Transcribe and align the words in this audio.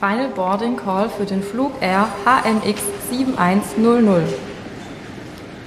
Final 0.00 0.30
Boarding 0.30 0.78
Call 0.78 1.10
für 1.10 1.26
den 1.26 1.42
Flug 1.42 1.72
Air 1.82 2.08
HMX 2.24 2.80
7100. 3.10 4.22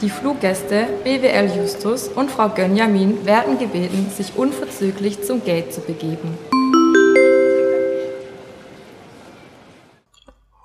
Die 0.02 0.10
Fluggäste 0.10 0.88
BWL 1.04 1.56
Justus 1.56 2.08
und 2.08 2.32
Frau 2.32 2.50
Gönjamin 2.50 3.28
werden 3.28 3.60
gebeten, 3.60 4.10
sich 4.10 4.36
unverzüglich 4.36 5.24
zum 5.24 5.46
Gate 5.46 5.72
zu 5.72 5.82
begeben. 5.82 6.36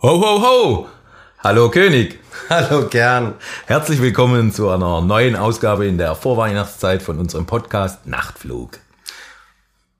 Ho, 0.00 0.18
ho, 0.18 0.42
ho! 0.42 0.86
Hallo 1.44 1.70
König! 1.70 2.20
Hallo 2.48 2.88
gern. 2.88 3.34
Herzlich 3.66 4.00
willkommen 4.00 4.50
zu 4.50 4.70
einer 4.70 5.02
neuen 5.02 5.36
Ausgabe 5.36 5.86
in 5.86 5.98
der 5.98 6.14
Vorweihnachtszeit 6.14 7.02
von 7.02 7.18
unserem 7.18 7.44
Podcast 7.44 8.06
Nachtflug. 8.06 8.78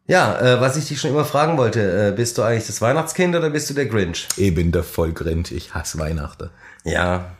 Ja, 0.09 0.41
äh, 0.41 0.59
was 0.59 0.79
ich 0.79 0.89
dich 0.89 0.99
schon 0.99 1.11
immer 1.11 1.27
fragen 1.27 1.59
wollte, 1.59 2.09
äh, 2.09 2.13
bist 2.17 2.39
du 2.39 2.43
eigentlich 2.43 2.66
das 2.66 2.80
Weihnachtskind 2.80 3.37
oder 3.37 3.51
bist 3.51 3.69
du 3.69 3.75
der 3.75 3.85
Grinch? 3.85 4.27
Ich 4.39 4.55
bin 4.55 4.73
der 4.73 4.83
Vollgrinch, 4.83 5.53
ich 5.53 5.75
hasse 5.75 5.99
Weihnachten. 5.99 6.49
Ja, 6.83 7.33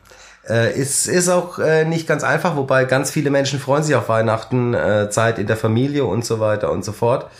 äh, 0.47 0.79
ist, 0.79 1.07
ist 1.07 1.29
auch 1.29 1.57
äh, 1.57 1.83
nicht 1.85 2.07
ganz 2.07 2.23
einfach, 2.23 2.55
wobei 2.55 2.85
ganz 2.85 3.09
viele 3.09 3.31
Menschen 3.31 3.59
freuen 3.59 3.81
sich 3.81 3.95
auf 3.95 4.07
Weihnachten, 4.07 4.75
äh, 4.75 5.09
Zeit 5.09 5.39
in 5.39 5.47
der 5.47 5.57
Familie 5.57 6.05
und 6.05 6.23
so 6.23 6.39
weiter 6.39 6.71
und 6.71 6.85
so 6.85 6.91
fort. 6.91 7.31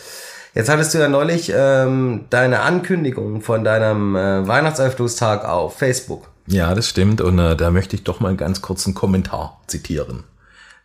Jetzt 0.52 0.68
hattest 0.68 0.94
du 0.94 0.98
ja 0.98 1.06
neulich 1.06 1.52
ähm, 1.54 2.24
deine 2.30 2.62
Ankündigung 2.62 3.40
von 3.40 3.62
deinem 3.62 4.16
äh, 4.16 4.48
Weihnachtsöffnungstag 4.48 5.44
auf 5.44 5.78
Facebook. 5.78 6.28
Ja, 6.48 6.74
das 6.74 6.88
stimmt 6.88 7.20
und 7.20 7.38
äh, 7.38 7.54
da 7.54 7.70
möchte 7.70 7.94
ich 7.94 8.02
doch 8.02 8.18
mal 8.18 8.34
ganz 8.34 8.62
kurz 8.62 8.84
einen 8.84 8.96
Kommentar 8.96 9.60
zitieren. 9.68 10.24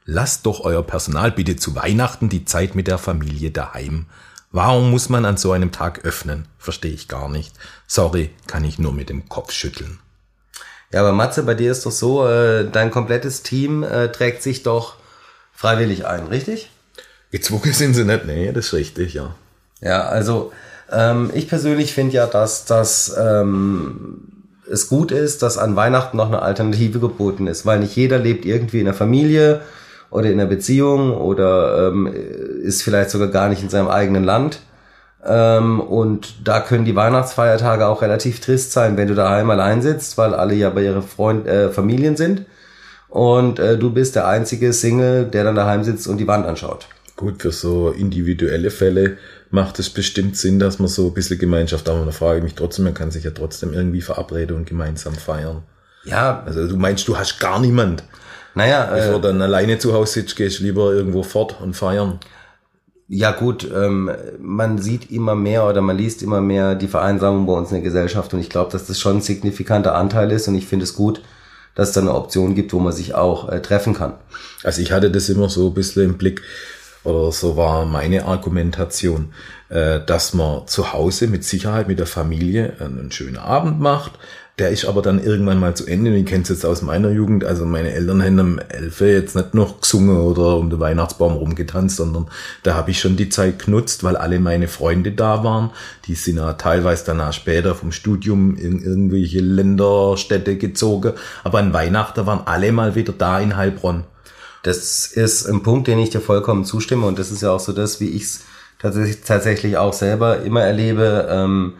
Lasst 0.05 0.45
doch 0.45 0.59
euer 0.59 0.83
Personal 0.83 1.31
bitte 1.31 1.55
zu 1.55 1.73
Weihnachten 1.73 2.29
die 2.29 2.45
Zeit 2.45 2.75
mit 2.75 2.87
der 2.87 2.99
Familie 2.99 3.49
daheim 3.49 4.05
Warum 4.55 4.89
muss 4.89 5.09
man 5.09 5.25
an 5.25 5.35
so 5.35 5.51
einem 5.51 5.73
Tag 5.73 6.05
öffnen? 6.05 6.45
Verstehe 6.59 6.93
ich 6.93 7.09
gar 7.09 7.27
nicht. 7.27 7.53
Sorry, 7.87 8.29
kann 8.47 8.63
ich 8.63 8.79
nur 8.79 8.93
mit 8.93 9.09
dem 9.09 9.27
Kopf 9.27 9.51
schütteln. 9.51 9.99
Ja, 10.93 11.01
aber 11.01 11.11
Matze, 11.11 11.43
bei 11.43 11.55
dir 11.55 11.73
ist 11.73 11.85
doch 11.85 11.91
so, 11.91 12.25
äh, 12.25 12.65
dein 12.71 12.89
komplettes 12.89 13.43
Team 13.43 13.83
äh, 13.83 14.13
trägt 14.13 14.41
sich 14.41 14.63
doch 14.63 14.95
freiwillig 15.51 16.05
ein, 16.05 16.27
richtig? 16.27 16.71
Gezwungen 17.31 17.73
sind 17.73 17.95
sie 17.95 18.05
nicht, 18.05 18.27
nee, 18.27 18.53
das 18.53 18.67
ist 18.67 18.73
richtig, 18.73 19.13
ja. 19.13 19.35
Ja, 19.81 20.03
also 20.03 20.53
ähm, 20.89 21.31
ich 21.33 21.49
persönlich 21.49 21.93
finde 21.93 22.13
ja, 22.13 22.25
dass 22.25 22.63
das 22.63 23.13
ähm, 23.19 24.21
es 24.71 24.87
gut 24.87 25.11
ist, 25.11 25.41
dass 25.41 25.57
an 25.57 25.75
Weihnachten 25.75 26.15
noch 26.15 26.27
eine 26.27 26.41
Alternative 26.41 27.01
geboten 27.01 27.47
ist, 27.47 27.65
weil 27.65 27.79
nicht 27.79 27.97
jeder 27.97 28.19
lebt 28.19 28.45
irgendwie 28.45 28.79
in 28.79 28.85
der 28.85 28.93
Familie 28.93 29.63
oder 30.09 30.29
in 30.29 30.39
einer 30.39 30.49
Beziehung 30.49 31.15
oder 31.15 31.89
ähm, 31.89 32.07
ist 32.63 32.83
vielleicht 32.83 33.09
sogar 33.09 33.27
gar 33.27 33.49
nicht 33.49 33.63
in 33.63 33.69
seinem 33.69 33.87
eigenen 33.87 34.23
Land. 34.23 34.59
Ähm, 35.25 35.79
und 35.79 36.47
da 36.47 36.59
können 36.59 36.85
die 36.85 36.95
Weihnachtsfeiertage 36.95 37.87
auch 37.87 38.01
relativ 38.01 38.39
trist 38.39 38.71
sein, 38.71 38.95
wenn 38.97 39.07
du 39.07 39.15
daheim 39.15 39.49
allein 39.49 39.81
sitzt, 39.81 40.17
weil 40.17 40.33
alle 40.33 40.53
ja 40.53 40.69
bei 40.69 40.83
ihren 40.83 41.01
Freund, 41.01 41.47
äh, 41.47 41.71
Familien 41.71 42.15
sind. 42.15 42.45
Und 43.09 43.59
äh, 43.59 43.77
du 43.77 43.91
bist 43.91 44.15
der 44.15 44.27
einzige 44.27 44.73
Single, 44.73 45.25
der 45.25 45.43
dann 45.43 45.55
daheim 45.55 45.83
sitzt 45.83 46.07
und 46.07 46.17
die 46.17 46.27
Wand 46.27 46.45
anschaut. 46.45 46.87
Gut, 47.15 47.41
für 47.41 47.51
so 47.51 47.89
individuelle 47.91 48.69
Fälle 48.69 49.17
macht 49.51 49.79
es 49.79 49.89
bestimmt 49.89 50.35
Sinn, 50.35 50.59
dass 50.59 50.79
man 50.79 50.89
so 50.89 51.07
ein 51.07 51.13
bisschen 51.13 51.39
Gemeinschaft, 51.39 51.87
aber 51.87 52.03
da 52.03 52.11
frage 52.11 52.39
ich 52.39 52.43
mich 52.43 52.55
trotzdem, 52.55 52.83
man 52.83 52.93
kann 52.93 53.11
sich 53.11 53.23
ja 53.23 53.31
trotzdem 53.31 53.73
irgendwie 53.73 54.01
verabreden 54.01 54.57
und 54.57 54.65
gemeinsam 54.65 55.15
feiern. 55.15 55.63
Ja. 56.03 56.43
Also 56.45 56.67
du 56.67 56.75
meinst, 56.75 57.07
du 57.07 57.17
hast 57.17 57.39
gar 57.39 57.59
niemand. 57.59 58.03
Naja. 58.55 58.89
Bevor 58.93 59.19
äh, 59.19 59.21
dann 59.21 59.41
alleine 59.41 59.77
zu 59.77 59.93
Hause 59.93 60.13
sitzt, 60.13 60.35
gehst 60.35 60.59
du 60.59 60.63
lieber 60.63 60.93
irgendwo 60.93 61.23
fort 61.23 61.57
und 61.61 61.75
feiern. 61.75 62.19
Ja 63.07 63.31
gut, 63.31 63.69
ähm, 63.71 64.09
man 64.39 64.79
sieht 64.79 65.11
immer 65.11 65.35
mehr 65.35 65.67
oder 65.67 65.81
man 65.81 65.95
liest 65.95 66.23
immer 66.23 66.41
mehr 66.41 66.73
die 66.73 66.87
Vereinsamung 66.87 67.45
bei 67.45 67.53
uns 67.53 67.69
in 67.69 67.75
der 67.75 67.83
Gesellschaft 67.83 68.33
und 68.33 68.39
ich 68.39 68.49
glaube, 68.49 68.71
dass 68.71 68.87
das 68.87 68.99
schon 68.99 69.17
ein 69.17 69.21
signifikanter 69.21 69.93
Anteil 69.93 70.31
ist 70.31 70.47
und 70.47 70.55
ich 70.55 70.65
finde 70.65 70.85
es 70.85 70.95
gut, 70.95 71.21
dass 71.75 71.89
es 71.89 71.93
da 71.93 72.01
eine 72.01 72.15
Option 72.15 72.55
gibt, 72.55 72.73
wo 72.73 72.79
man 72.79 72.93
sich 72.93 73.13
auch 73.13 73.49
äh, 73.49 73.61
treffen 73.61 73.93
kann. 73.93 74.13
Also 74.63 74.81
ich 74.81 74.91
hatte 74.91 75.11
das 75.11 75.29
immer 75.29 75.49
so 75.49 75.67
ein 75.67 75.73
bisschen 75.75 76.03
im 76.03 76.17
Blick, 76.17 76.41
oder 77.03 77.31
so 77.31 77.55
war 77.55 77.85
meine 77.85 78.25
Argumentation, 78.25 79.31
äh, 79.69 79.99
dass 80.03 80.33
man 80.33 80.67
zu 80.67 80.91
Hause 80.91 81.27
mit 81.27 81.43
Sicherheit 81.43 81.87
mit 81.87 81.99
der 81.99 82.07
Familie 82.07 82.73
einen 82.79 83.11
schönen 83.11 83.37
Abend 83.37 83.79
macht, 83.79 84.13
der 84.57 84.69
ist 84.69 84.85
aber 84.85 85.01
dann 85.01 85.21
irgendwann 85.21 85.59
mal 85.59 85.75
zu 85.75 85.85
Ende. 85.85 86.15
Ich 86.15 86.25
kenne 86.25 86.43
es 86.43 86.49
jetzt 86.49 86.65
aus 86.65 86.81
meiner 86.81 87.09
Jugend. 87.09 87.43
Also 87.43 87.65
meine 87.65 87.91
Eltern 87.91 88.23
haben 88.23 88.39
am 88.39 88.59
Elfe 88.59 89.07
jetzt 89.07 89.35
nicht 89.35 89.53
noch 89.53 89.81
gesungen 89.81 90.17
oder 90.17 90.55
um 90.55 90.69
den 90.69 90.79
Weihnachtsbaum 90.79 91.33
rumgetanzt, 91.33 91.97
sondern 91.97 92.27
da 92.63 92.73
habe 92.75 92.91
ich 92.91 93.01
schon 93.01 93.17
die 93.17 93.27
Zeit 93.27 93.65
genutzt, 93.65 94.05
weil 94.05 94.15
alle 94.15 94.39
meine 94.39 94.69
Freunde 94.69 95.11
da 95.11 95.43
waren. 95.43 95.71
Die 96.05 96.15
sind 96.15 96.37
ja 96.37 96.53
teilweise 96.53 97.03
danach 97.05 97.33
später 97.33 97.75
vom 97.75 97.91
Studium 97.91 98.55
in 98.55 98.81
irgendwelche 98.81 99.41
Länderstädte 99.41 100.55
gezogen. 100.55 101.13
Aber 101.43 101.59
an 101.59 101.73
Weihnachten 101.73 102.25
waren 102.25 102.47
alle 102.47 102.71
mal 102.71 102.95
wieder 102.95 103.11
da 103.11 103.41
in 103.41 103.57
Heilbronn. 103.57 104.05
Das 104.63 105.07
ist 105.07 105.47
ein 105.47 105.63
Punkt, 105.63 105.87
den 105.87 105.99
ich 105.99 106.11
dir 106.11 106.21
vollkommen 106.21 106.63
zustimme. 106.63 107.05
Und 107.07 107.19
das 107.19 107.29
ist 107.29 107.41
ja 107.41 107.51
auch 107.51 107.59
so 107.59 107.73
das, 107.73 107.99
wie 107.99 108.09
ich 108.09 108.23
es 108.23 108.43
tatsächlich, 108.79 109.21
tatsächlich 109.21 109.77
auch 109.77 109.93
selber 109.93 110.43
immer 110.43 110.61
erlebe. 110.61 111.27
Ähm, 111.29 111.73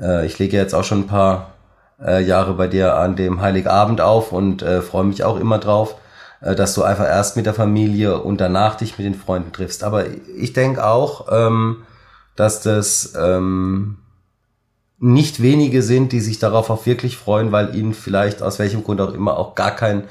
äh, 0.00 0.24
ich 0.24 0.38
lege 0.38 0.56
jetzt 0.56 0.74
auch 0.74 0.84
schon 0.84 1.00
ein 1.00 1.06
paar 1.06 1.53
äh, 2.02 2.22
Jahre 2.22 2.54
bei 2.54 2.66
dir 2.68 2.96
an 2.96 3.16
dem 3.16 3.40
Heiligabend 3.40 4.00
auf 4.00 4.32
und 4.32 4.62
äh, 4.62 4.82
freue 4.82 5.04
mich 5.04 5.24
auch 5.24 5.38
immer 5.38 5.58
drauf, 5.58 5.96
äh, 6.40 6.54
dass 6.54 6.74
du 6.74 6.82
einfach 6.82 7.06
erst 7.06 7.36
mit 7.36 7.46
der 7.46 7.54
Familie 7.54 8.20
und 8.20 8.40
danach 8.40 8.76
dich 8.76 8.98
mit 8.98 9.06
den 9.06 9.14
Freunden 9.14 9.52
triffst. 9.52 9.84
Aber 9.84 10.04
ich 10.36 10.52
denke 10.52 10.84
auch, 10.86 11.26
ähm, 11.30 11.82
dass 12.36 12.62
das 12.62 13.14
ähm, 13.18 13.98
nicht 14.98 15.42
wenige 15.42 15.82
sind, 15.82 16.12
die 16.12 16.20
sich 16.20 16.38
darauf 16.38 16.70
auch 16.70 16.86
wirklich 16.86 17.16
freuen, 17.16 17.52
weil 17.52 17.74
ihnen 17.74 17.94
vielleicht 17.94 18.42
aus 18.42 18.58
welchem 18.58 18.84
Grund 18.84 19.00
auch 19.00 19.12
immer 19.12 19.36
auch 19.36 19.54
gar 19.54 19.72
kein 19.72 20.04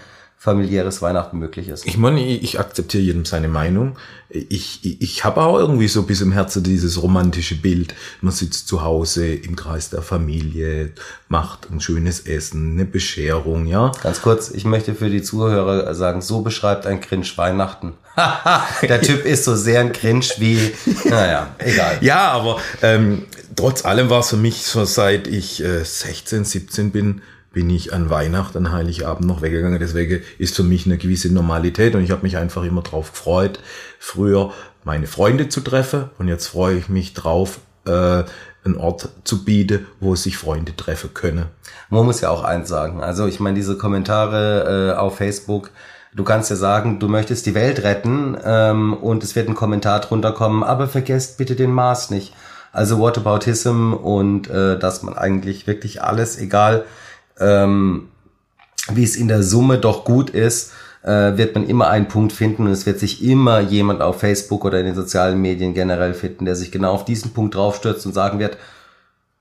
familiäres 0.44 1.02
Weihnachten 1.02 1.40
möglich 1.40 1.70
ist. 1.70 1.88
Ich 1.88 1.98
meine, 1.98 2.22
ich 2.22 2.60
akzeptiere 2.60 3.02
jedem 3.02 3.24
seine 3.24 3.48
Meinung. 3.48 3.96
Ich, 4.28 4.84
ich, 4.84 5.02
ich 5.02 5.24
habe 5.24 5.42
auch 5.42 5.58
irgendwie 5.58 5.88
so 5.88 6.04
bis 6.04 6.20
im 6.20 6.34
Herzen 6.34 6.64
dieses 6.64 7.02
romantische 7.02 7.56
Bild. 7.56 7.96
Man 8.20 8.34
sitzt 8.34 8.68
zu 8.68 8.84
Hause 8.84 9.26
im 9.26 9.56
Kreis 9.56 9.90
der 9.90 10.02
Familie, 10.02 10.92
macht 11.30 11.72
ein 11.72 11.80
schönes 11.80 12.20
Essen, 12.28 12.74
eine 12.74 12.84
Bescherung, 12.84 13.68
ja. 13.68 13.94
Ganz 14.04 14.22
kurz, 14.22 14.52
ich 14.52 14.66
möchte 14.66 14.96
für 14.96 15.10
die 15.10 15.22
Zuhörer 15.22 15.96
sagen, 15.96 16.22
so 16.22 16.42
beschreibt 16.42 16.88
ein 16.88 17.00
Cringe 17.00 17.26
Weihnachten. 17.38 17.94
der 18.82 19.02
Typ 19.02 19.24
ist 19.24 19.46
so 19.46 19.56
sehr 19.56 19.80
ein 19.80 19.94
Cringe 19.94 20.26
wie, 20.40 20.74
naja, 21.06 21.56
egal. 21.60 22.00
Ja, 22.02 22.32
aber 22.34 22.60
ähm, 22.82 23.28
trotz 23.56 23.86
allem 23.86 24.10
war 24.10 24.20
es 24.20 24.32
für 24.32 24.36
mich 24.36 24.66
so, 24.66 24.84
seit 24.84 25.26
ich 25.28 25.64
äh, 25.64 25.86
16, 25.86 26.44
17 26.44 26.92
bin, 26.92 27.22
bin 27.54 27.70
ich 27.70 27.94
an 27.94 28.10
Weihnachten, 28.10 28.58
an 28.58 28.72
Heiligabend 28.74 29.26
noch 29.26 29.42
weggegangen. 29.42 29.80
Deswegen 29.80 30.22
ist 30.40 30.56
für 30.56 30.64
mich 30.64 30.86
eine 30.86 30.98
gewisse 30.98 31.32
Normalität 31.32 31.96
und 31.96 32.04
ich 32.04 32.12
habe 32.12 32.24
mich 32.24 32.36
einfach 32.36 32.64
immer 32.64 32.82
drauf 32.82 33.12
gefreut, 33.12 33.60
früher 34.00 34.52
meine 34.84 35.08
Freunde 35.08 35.48
zu 35.48 35.62
treffen 35.62 36.10
und 36.18 36.28
jetzt 36.28 36.48
freue 36.48 36.76
ich 36.76 36.90
mich 36.90 37.14
drauf, 37.14 37.60
äh, 37.86 38.24
einen 38.66 38.78
Ort 38.78 39.10
zu 39.24 39.46
bieten, 39.46 39.86
wo 40.00 40.16
sich 40.16 40.38
Freunde 40.38 40.76
treffen 40.76 41.14
können. 41.14 41.46
Man 41.90 42.06
muss 42.06 42.22
ja 42.22 42.30
auch 42.30 42.44
eins 42.44 42.70
sagen. 42.70 43.02
Also 43.02 43.28
ich 43.28 43.40
meine, 43.40 43.56
diese 43.56 43.78
Kommentare 43.78 44.94
äh, 44.96 44.98
auf 44.98 45.18
Facebook, 45.18 45.70
du 46.14 46.24
kannst 46.24 46.50
ja 46.50 46.56
sagen, 46.56 47.00
du 47.00 47.08
möchtest 47.08 47.46
die 47.46 47.56
Welt 47.56 47.84
retten 47.84 48.38
ähm, 48.44 48.94
und 48.94 49.24
es 49.24 49.36
wird 49.36 49.48
ein 49.48 49.56
Kommentar 49.56 50.00
drunter 50.02 50.32
kommen, 50.32 50.64
aber 50.64 50.88
vergesst 50.88 51.38
bitte 51.38 51.56
den 51.56 51.72
Mars 51.72 52.10
nicht. 52.10 52.34
Also 52.72 53.00
Whataboutism 53.00 53.94
und 53.94 54.50
äh, 54.50 54.80
dass 54.80 55.04
man 55.04 55.16
eigentlich 55.16 55.68
wirklich 55.68 56.02
alles, 56.02 56.40
egal 56.40 56.86
ähm, 57.40 58.10
wie 58.92 59.04
es 59.04 59.16
in 59.16 59.28
der 59.28 59.44
Summe 59.44 59.78
doch 59.78 60.06
gut 60.06 60.30
ist, 60.30 60.72
äh, 61.04 61.38
wird 61.38 61.56
man 61.56 61.68
immer 61.68 61.90
einen 61.90 62.08
Punkt 62.08 62.34
finden 62.34 62.66
und 62.66 62.72
es 62.72 62.86
wird 62.86 63.00
sich 63.00 63.24
immer 63.24 63.60
jemand 63.60 64.02
auf 64.02 64.20
Facebook 64.20 64.66
oder 64.66 64.80
in 64.80 64.86
den 64.86 64.96
sozialen 64.96 65.42
Medien 65.42 65.74
generell 65.74 66.14
finden, 66.14 66.46
der 66.46 66.56
sich 66.56 66.72
genau 66.72 66.94
auf 66.94 67.06
diesen 67.06 67.34
Punkt 67.34 67.56
draufstürzt 67.56 68.06
und 68.06 68.14
sagen 68.14 68.40
wird, 68.40 68.58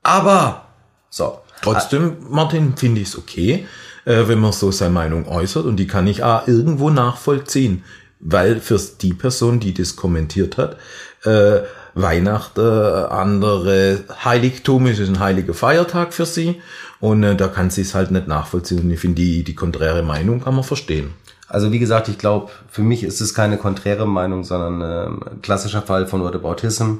aber 0.01 0.65
so. 1.09 1.39
Trotzdem, 1.61 2.17
Martin, 2.29 2.75
finde 2.75 2.99
ich 2.99 3.07
es 3.09 3.17
okay, 3.17 3.65
äh, 4.03 4.27
wenn 4.27 4.39
man 4.39 4.51
so 4.51 4.71
seine 4.71 4.91
Meinung 4.91 5.27
äußert 5.27 5.65
und 5.65 5.77
die 5.77 5.87
kann 5.87 6.07
ich 6.07 6.23
auch 6.23 6.47
irgendwo 6.47 6.89
nachvollziehen, 6.89 7.83
weil 8.19 8.59
für 8.59 8.79
die 9.01 9.13
Person, 9.13 9.61
die 9.61 9.73
das 9.73 9.95
kommentiert 9.95 10.57
hat, 10.57 10.77
äh, 11.23 11.61
Weihnachten, 11.95 12.59
andere 12.59 14.03
Heiligtum 14.25 14.87
ist 14.87 14.99
ein 14.99 15.19
heiliger 15.19 15.53
Feiertag 15.53 16.13
für 16.13 16.25
sie 16.25 16.59
und 17.03 17.21
äh, 17.21 17.35
da 17.35 17.49
kann 17.49 17.69
sie 17.69 17.81
es 17.81 17.95
halt 17.95 18.11
nicht 18.11 18.29
nachvollziehen. 18.29 18.79
Und 18.79 18.89
ich 18.89 19.01
finde, 19.01 19.21
die, 19.21 19.43
die 19.43 19.55
konträre 19.55 20.03
Meinung 20.03 20.39
kann 20.39 20.55
man 20.55 20.63
verstehen. 20.63 21.13
Also 21.49 21.73
wie 21.73 21.79
gesagt, 21.79 22.07
ich 22.07 22.17
glaube, 22.17 22.49
für 22.69 22.81
mich 22.81 23.03
ist 23.03 23.19
es 23.19 23.33
keine 23.33 23.57
konträre 23.57 24.07
Meinung, 24.07 24.45
sondern 24.45 24.81
äh, 24.81 25.07
ein 25.07 25.41
klassischer 25.41 25.81
Fall 25.81 26.07
von 26.07 26.23
Whataboutism, 26.23 26.99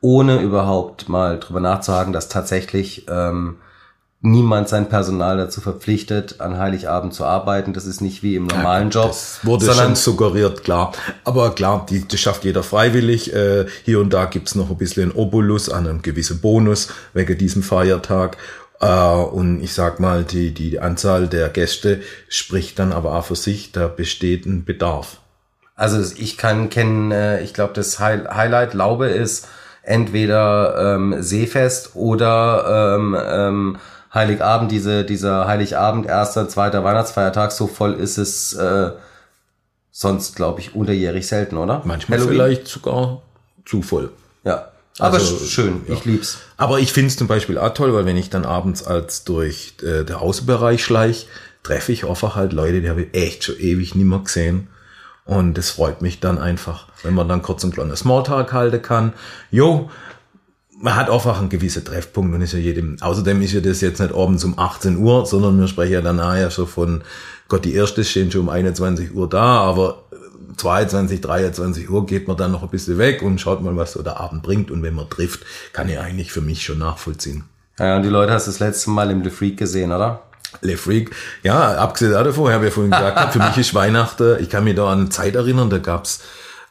ohne 0.00 0.40
überhaupt 0.42 1.08
mal 1.08 1.38
drüber 1.38 1.60
nachzuhaken, 1.60 2.12
dass 2.12 2.28
tatsächlich 2.28 3.06
ähm, 3.08 3.58
niemand 4.20 4.68
sein 4.68 4.88
Personal 4.88 5.36
dazu 5.36 5.60
verpflichtet, 5.60 6.40
an 6.40 6.58
Heiligabend 6.58 7.14
zu 7.14 7.24
arbeiten. 7.24 7.72
Das 7.72 7.86
ist 7.86 8.00
nicht 8.00 8.24
wie 8.24 8.34
im 8.34 8.46
normalen 8.46 8.90
Job. 8.90 9.08
Das 9.08 9.38
wurde 9.44 9.72
schon 9.72 9.94
suggeriert, 9.94 10.64
klar. 10.64 10.90
Aber 11.22 11.54
klar, 11.54 11.86
die, 11.88 12.06
das 12.06 12.18
schafft 12.18 12.44
jeder 12.44 12.64
freiwillig. 12.64 13.32
Äh, 13.32 13.66
hier 13.84 14.00
und 14.00 14.12
da 14.12 14.24
gibt's 14.24 14.56
noch 14.56 14.70
ein 14.70 14.76
bisschen 14.76 15.12
Obolus 15.12 15.68
an 15.68 15.86
einem 15.86 16.02
gewissen 16.02 16.40
Bonus 16.40 16.88
wegen 17.14 17.38
diesem 17.38 17.62
Feiertag. 17.62 18.36
Äh, 18.80 18.86
und 18.86 19.62
ich 19.62 19.74
sag 19.74 20.00
mal, 20.00 20.24
die, 20.24 20.52
die 20.52 20.80
Anzahl 20.80 21.28
der 21.28 21.48
Gäste 21.48 22.02
spricht 22.28 22.78
dann 22.78 22.92
aber 22.92 23.14
auch 23.14 23.24
für 23.24 23.36
sich, 23.36 23.72
da 23.72 23.88
besteht 23.88 24.46
ein 24.46 24.64
Bedarf. 24.64 25.18
Also 25.74 26.14
ich 26.16 26.38
kann 26.38 26.70
kennen, 26.70 27.12
äh, 27.12 27.42
ich 27.42 27.54
glaube, 27.54 27.74
das 27.74 27.98
High 27.98 28.28
Highlight 28.28 28.74
Laube 28.74 29.08
ist 29.08 29.48
entweder 29.82 30.94
ähm, 30.96 31.22
Seefest 31.22 31.94
oder 31.94 32.96
ähm, 32.96 33.16
ähm, 33.18 33.78
Heiligabend, 34.12 34.72
diese, 34.72 35.04
dieser 35.04 35.46
Heiligabend, 35.46 36.06
erster, 36.06 36.48
zweiter 36.48 36.82
Weihnachtsfeiertag, 36.82 37.52
so 37.52 37.66
voll 37.66 37.92
ist 37.94 38.16
es 38.16 38.54
äh, 38.54 38.90
sonst, 39.90 40.36
glaube 40.36 40.60
ich, 40.60 40.74
unterjährig 40.74 41.26
selten, 41.26 41.56
oder? 41.56 41.82
Manchmal 41.84 42.18
Halloween? 42.18 42.36
vielleicht 42.36 42.68
sogar 42.68 43.22
zu 43.66 43.82
voll. 43.82 44.10
Ja. 44.44 44.68
Aber 44.98 45.18
also, 45.18 45.38
schön, 45.44 45.82
ja. 45.86 45.94
ich 45.94 46.04
lieb's. 46.04 46.38
Aber 46.56 46.78
ich 46.78 46.92
find's 46.92 47.16
zum 47.16 47.26
Beispiel 47.26 47.58
auch 47.58 47.74
toll, 47.74 47.92
weil 47.92 48.06
wenn 48.06 48.16
ich 48.16 48.30
dann 48.30 48.44
abends 48.44 48.82
als 48.82 49.24
durch 49.24 49.74
äh, 49.82 50.04
der 50.04 50.22
Außenbereich 50.22 50.82
schleich, 50.82 51.26
treffe 51.62 51.92
ich 51.92 52.06
einfach 52.06 52.34
halt 52.36 52.52
Leute, 52.52 52.80
die 52.80 52.88
habe 52.88 53.02
ich 53.02 53.14
echt 53.14 53.44
schon 53.44 53.58
ewig 53.58 53.94
nimmer 53.94 54.20
gesehen. 54.20 54.68
Und 55.24 55.58
das 55.58 55.70
freut 55.70 56.02
mich 56.02 56.20
dann 56.20 56.38
einfach, 56.38 56.86
wenn 57.02 57.14
man 57.14 57.28
dann 57.28 57.42
kurz 57.42 57.64
ein 57.64 57.72
kleines 57.72 58.00
Smalltalk 58.00 58.52
halten 58.52 58.80
kann. 58.80 59.12
Jo, 59.50 59.90
man 60.78 60.94
hat 60.94 61.10
einfach 61.10 61.38
einen 61.40 61.48
gewissen 61.48 61.84
Treffpunkt 61.84 62.34
und 62.34 62.40
ist 62.42 62.52
ja 62.52 62.58
jedem, 62.58 62.96
außerdem 63.00 63.42
ist 63.42 63.52
ja 63.52 63.60
das 63.60 63.80
jetzt 63.80 64.00
nicht 64.00 64.14
abends 64.14 64.44
um 64.44 64.58
18 64.58 64.98
Uhr, 64.98 65.26
sondern 65.26 65.58
wir 65.58 65.68
sprechen 65.68 65.94
ja 65.94 66.00
dann 66.00 66.18
ja 66.18 66.50
schon 66.50 66.68
von, 66.68 67.02
Gott, 67.48 67.64
die 67.64 67.74
erste 67.74 68.04
stehen 68.04 68.30
schon 68.30 68.42
um 68.42 68.48
21 68.48 69.14
Uhr 69.14 69.28
da, 69.28 69.60
aber 69.60 70.04
22, 70.56 71.20
23 71.20 71.90
Uhr 71.90 72.06
geht 72.06 72.28
man 72.28 72.36
dann 72.36 72.52
noch 72.52 72.62
ein 72.62 72.68
bisschen 72.68 72.98
weg 72.98 73.22
und 73.22 73.40
schaut 73.40 73.62
mal, 73.62 73.76
was 73.76 73.92
so 73.92 74.02
der 74.02 74.20
Abend 74.20 74.42
bringt 74.42 74.70
und 74.70 74.82
wenn 74.82 74.94
man 74.94 75.08
trifft, 75.08 75.44
kann 75.72 75.88
ich 75.88 75.98
eigentlich 75.98 76.32
für 76.32 76.40
mich 76.40 76.64
schon 76.64 76.78
nachvollziehen. 76.78 77.44
Ja, 77.78 77.96
und 77.96 78.02
die 78.02 78.08
Leute 78.08 78.32
hast 78.32 78.46
du 78.46 78.50
das 78.50 78.60
letzte 78.60 78.90
Mal 78.90 79.10
im 79.10 79.22
Le 79.22 79.30
Freak 79.30 79.56
gesehen, 79.56 79.92
oder? 79.92 80.22
Le 80.62 80.76
Freak, 80.76 81.10
ja, 81.42 81.76
abgesehen 81.76 82.12
davon, 82.12 82.52
habe 82.52 82.64
ich 82.64 82.70
ja 82.70 82.74
vorhin 82.74 82.92
gesagt, 82.92 83.32
für 83.32 83.38
mich 83.40 83.58
ist 83.58 83.74
Weihnachten, 83.74 84.36
ich 84.40 84.48
kann 84.48 84.64
mich 84.64 84.74
da 84.74 84.90
an 84.90 85.00
eine 85.00 85.08
Zeit 85.10 85.34
erinnern, 85.34 85.68
da 85.68 85.78
gab's 85.78 86.22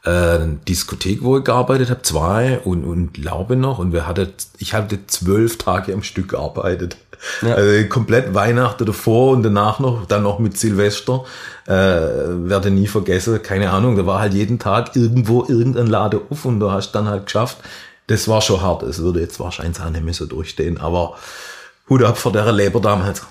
äh, 0.06 0.40
Diskothek, 0.68 1.24
wo 1.24 1.38
ich 1.38 1.44
gearbeitet 1.44 1.90
habe, 1.90 2.02
zwei 2.04 2.60
und, 2.60 2.84
und 2.84 3.18
Laube 3.18 3.56
noch 3.56 3.80
und 3.80 3.92
wir 3.92 4.08
hatte, 4.08 4.32
ich 4.58 4.74
hatte 4.74 5.06
zwölf 5.08 5.58
Tage 5.58 5.94
am 5.94 6.04
Stück 6.04 6.30
gearbeitet. 6.30 6.98
Ja. 7.42 7.56
Also 7.56 7.88
komplett 7.90 8.34
Weihnachten 8.34 8.86
davor 8.86 9.32
und 9.32 9.44
danach 9.44 9.80
noch, 9.80 10.06
dann 10.06 10.24
noch 10.24 10.40
mit 10.40 10.58
Silvester. 10.58 11.24
Äh, 11.66 11.72
werde 11.72 12.70
nie 12.70 12.88
vergessen, 12.88 13.42
keine 13.42 13.72
Ahnung, 13.72 13.98
da 13.98 14.06
war 14.06 14.20
halt 14.20 14.34
jeden 14.34 14.60
Tag 14.60 14.96
irgendwo 14.96 15.44
irgendein 15.48 15.88
Lade 15.88 16.22
auf 16.30 16.46
und 16.46 16.60
du 16.60 16.72
hast 16.72 16.92
dann 16.92 17.08
halt 17.08 17.26
geschafft. 17.26 17.58
Das 18.08 18.28
war 18.28 18.42
schon 18.42 18.62
hart, 18.62 18.84
es 18.84 19.00
würde 19.00 19.22
jetzt 19.22 19.40
wahrscheinlich 19.40 19.82
auch 19.82 19.90
nicht 19.90 20.04
mehr 20.04 20.14
so 20.14 20.28
durchstehen, 20.28 20.78
aber 20.78 21.16
Hut 21.90 22.04
ab 22.04 22.18
vor 22.18 22.32
der 22.32 22.52
Leber 22.52 22.80
damals. 22.80 23.24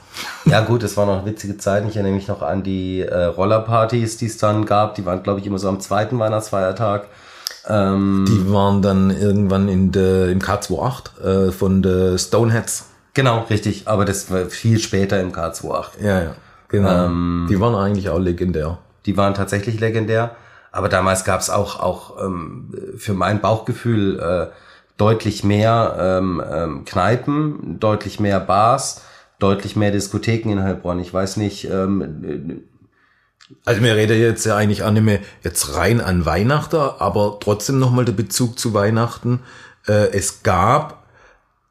Ja 0.44 0.60
gut, 0.60 0.82
es 0.84 0.96
waren 0.96 1.08
noch 1.08 1.26
witzige 1.26 1.56
Zeiten. 1.56 1.88
Ich 1.88 1.96
erinnere 1.96 2.14
mich 2.14 2.28
noch 2.28 2.42
an 2.42 2.62
die 2.62 3.00
äh, 3.00 3.24
Rollerpartys, 3.24 4.16
die 4.16 4.26
es 4.26 4.38
dann 4.38 4.64
gab. 4.64 4.94
Die 4.94 5.04
waren, 5.04 5.22
glaube 5.22 5.40
ich, 5.40 5.46
immer 5.46 5.58
so 5.58 5.68
am 5.68 5.80
zweiten 5.80 6.18
Weihnachtsfeiertag. 6.18 7.08
Ähm, 7.66 8.26
die 8.28 8.52
waren 8.52 8.80
dann 8.82 9.10
irgendwann 9.10 9.68
in 9.68 9.90
de, 9.90 10.30
im 10.30 10.38
K28 10.38 11.48
äh, 11.48 11.52
von 11.52 11.82
der 11.82 12.16
Stoneheads. 12.18 12.86
Genau, 13.14 13.44
richtig. 13.50 13.88
Aber 13.88 14.04
das 14.04 14.30
war 14.30 14.46
viel 14.46 14.78
später 14.78 15.20
im 15.20 15.32
K28. 15.32 15.84
Ja, 16.00 16.22
ja. 16.22 16.34
Genau. 16.68 17.06
Ähm, 17.06 17.46
die 17.48 17.58
waren 17.58 17.74
eigentlich 17.74 18.08
auch 18.10 18.18
legendär. 18.18 18.78
Die 19.06 19.16
waren 19.16 19.34
tatsächlich 19.34 19.80
legendär. 19.80 20.36
Aber 20.70 20.88
damals 20.88 21.24
gab 21.24 21.40
es 21.40 21.50
auch, 21.50 21.80
auch 21.80 22.22
ähm, 22.22 22.72
für 22.96 23.14
mein 23.14 23.40
Bauchgefühl 23.40 24.18
äh, 24.18 24.46
deutlich 24.96 25.44
mehr 25.44 25.96
ähm, 25.98 26.42
ähm, 26.52 26.84
Kneipen, 26.84 27.78
deutlich 27.80 28.20
mehr 28.20 28.40
Bars, 28.40 29.02
deutlich 29.38 29.76
mehr 29.76 29.90
Diskotheken 29.90 30.50
in 30.50 30.62
Heilbronn. 30.62 31.00
Ich 31.00 31.12
weiß 31.12 31.36
nicht. 31.36 31.68
Ähm, 31.70 32.62
also 33.64 33.82
wir 33.82 33.94
reden 33.94 34.18
jetzt 34.18 34.46
ja 34.46 34.56
eigentlich 34.56 34.84
auch 34.84 34.90
nicht 34.90 35.02
mehr 35.02 35.20
jetzt 35.42 35.74
rein 35.74 36.00
an 36.00 36.24
Weihnachten, 36.24 36.76
aber 36.76 37.38
trotzdem 37.40 37.78
nochmal 37.78 38.04
der 38.04 38.12
Bezug 38.12 38.58
zu 38.58 38.72
Weihnachten. 38.72 39.40
Äh, 39.86 40.12
es 40.12 40.42
gab 40.42 41.04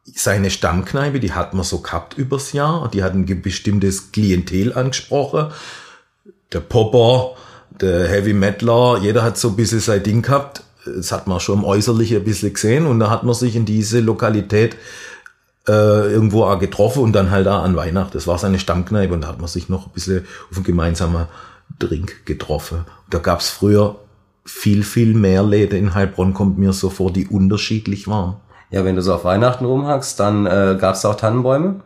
seine 0.05 0.49
Stammkneipe, 0.49 1.19
die 1.19 1.31
hat 1.31 1.53
man 1.53 1.63
so 1.63 1.79
gehabt 1.79 2.17
übers 2.17 2.51
Jahr, 2.51 2.89
die 2.89 3.03
hat 3.03 3.13
ein 3.13 3.25
bestimmtes 3.41 4.11
Klientel 4.11 4.73
angesprochen. 4.73 5.51
Der 6.51 6.59
Popper, 6.59 7.37
der 7.69 8.07
Heavy 8.09 8.33
Metaler, 8.33 8.99
jeder 8.99 9.23
hat 9.23 9.37
so 9.37 9.49
ein 9.49 9.55
bisschen 9.55 9.79
sein 9.79 10.03
Ding 10.03 10.21
gehabt 10.21 10.63
das 10.85 11.11
hat 11.11 11.27
man 11.27 11.39
schon 11.39 11.59
im 11.59 11.65
Äußerlichen 11.65 12.17
ein 12.17 12.23
bisschen 12.23 12.53
gesehen 12.53 12.85
und 12.85 12.99
da 12.99 13.09
hat 13.09 13.23
man 13.23 13.33
sich 13.33 13.55
in 13.55 13.65
diese 13.65 13.99
Lokalität 13.99 14.75
äh, 15.67 16.11
irgendwo 16.11 16.43
auch 16.43 16.59
getroffen 16.59 17.03
und 17.03 17.13
dann 17.13 17.31
halt 17.31 17.47
auch 17.47 17.63
an 17.63 17.75
Weihnachten. 17.75 18.13
Das 18.13 18.27
war 18.27 18.37
seine 18.37 18.59
Stammkneipe 18.59 19.13
und 19.13 19.21
da 19.21 19.29
hat 19.29 19.39
man 19.39 19.47
sich 19.47 19.69
noch 19.69 19.87
ein 19.87 19.93
bisschen 19.93 20.25
auf 20.49 20.57
einen 20.57 20.65
gemeinsamen 20.65 21.27
Drink 21.79 22.25
getroffen. 22.25 22.79
Und 22.79 23.13
da 23.13 23.19
gab's 23.19 23.49
früher 23.49 23.95
viel, 24.45 24.83
viel 24.83 25.13
mehr 25.13 25.43
Läden 25.43 25.79
in 25.79 25.93
Heilbronn, 25.93 26.33
kommt 26.33 26.57
mir 26.57 26.73
so 26.73 26.89
vor, 26.89 27.11
die 27.11 27.27
unterschiedlich 27.27 28.07
waren. 28.07 28.37
Ja, 28.71 28.83
wenn 28.83 28.95
du 28.95 29.01
so 29.01 29.13
auf 29.13 29.23
Weihnachten 29.23 29.65
rumhackst, 29.65 30.19
dann 30.19 30.45
äh, 30.45 30.77
gab's 30.79 31.01
da 31.01 31.11
auch 31.11 31.15
Tannenbäume? 31.15 31.81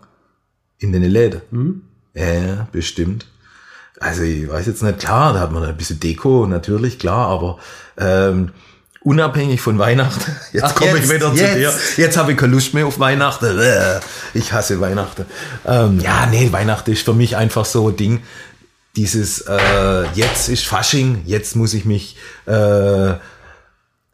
In 0.80 0.92
den 0.92 1.04
Läden? 1.04 1.42
Mhm. 1.52 1.82
Ja, 2.14 2.68
bestimmt. 2.72 3.28
Also 4.00 4.24
ich 4.24 4.50
weiß 4.50 4.68
jetzt 4.68 4.84
nicht, 4.84 5.00
klar, 5.00 5.34
da 5.34 5.40
hat 5.40 5.52
man 5.52 5.64
ein 5.64 5.78
bisschen 5.78 6.00
Deko, 6.00 6.46
natürlich, 6.48 7.00
klar, 7.00 7.28
aber 7.28 7.58
ähm, 7.98 8.52
unabhängig 9.08 9.62
von 9.62 9.80
Weihnachten. 9.80 10.36
Jetzt 10.52 10.76
komme 10.76 11.00
ich 11.00 11.10
wieder 11.10 11.34
jetzt. 11.34 11.54
zu 11.54 11.58
dir. 11.58 11.74
Jetzt 11.96 12.18
habe 12.18 12.34
ich 12.34 12.38
keine 12.38 12.52
Lust 12.52 12.74
mehr 12.74 12.86
auf 12.86 13.00
Weihnachten. 13.00 13.58
Äh, 13.58 14.02
ich 14.34 14.52
hasse 14.52 14.82
Weihnachten. 14.82 15.26
Ähm, 15.66 16.02
ja, 16.02 16.26
nee, 16.26 16.52
Weihnachten 16.52 16.92
ist 16.92 17.06
für 17.06 17.14
mich 17.14 17.38
einfach 17.38 17.64
so 17.64 17.88
ein 17.88 17.96
Ding. 17.96 18.22
Dieses, 18.98 19.42
äh, 19.42 20.04
jetzt 20.14 20.50
ist 20.50 20.66
Fasching, 20.66 21.22
jetzt 21.26 21.56
muss 21.56 21.74
ich 21.74 21.86
mich 21.86 22.18
äh, 22.48 23.14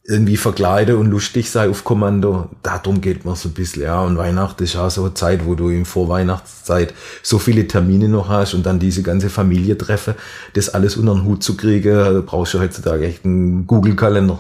irgendwie 0.06 0.38
verkleiden 0.38 0.98
und 0.98 1.10
lustig 1.10 1.50
sein 1.50 1.72
auf 1.72 1.84
Kommando. 1.84 2.50
Darum 2.62 3.02
geht 3.02 3.26
man 3.26 3.36
so 3.36 3.50
ein 3.50 3.54
bisschen, 3.54 3.84
ja. 3.84 4.00
Und 4.02 4.18
Weihnachten 4.18 4.64
ist 4.64 4.76
auch 4.76 4.92
so 4.92 5.06
eine 5.06 5.16
Zeit, 5.16 5.46
wo 5.46 5.56
du 5.56 5.70
in 5.70 5.86
Vorweihnachtszeit 5.86 6.94
so 7.24 7.40
viele 7.40 7.68
Termine 7.68 8.10
noch 8.10 8.30
hast 8.30 8.54
und 8.54 8.64
dann 8.66 8.78
diese 8.78 9.02
ganze 9.02 9.32
Familie 9.32 9.76
treffe. 9.76 10.16
Das 10.54 10.70
alles 10.70 10.98
unter 10.98 11.16
den 11.16 11.24
Hut 11.24 11.42
zu 11.42 11.58
kriegen, 11.58 12.24
brauchst 12.26 12.54
du 12.54 12.60
heutzutage 12.60 13.08
echt 13.08 13.26
einen 13.26 13.66
Google-Kalender. 13.66 14.40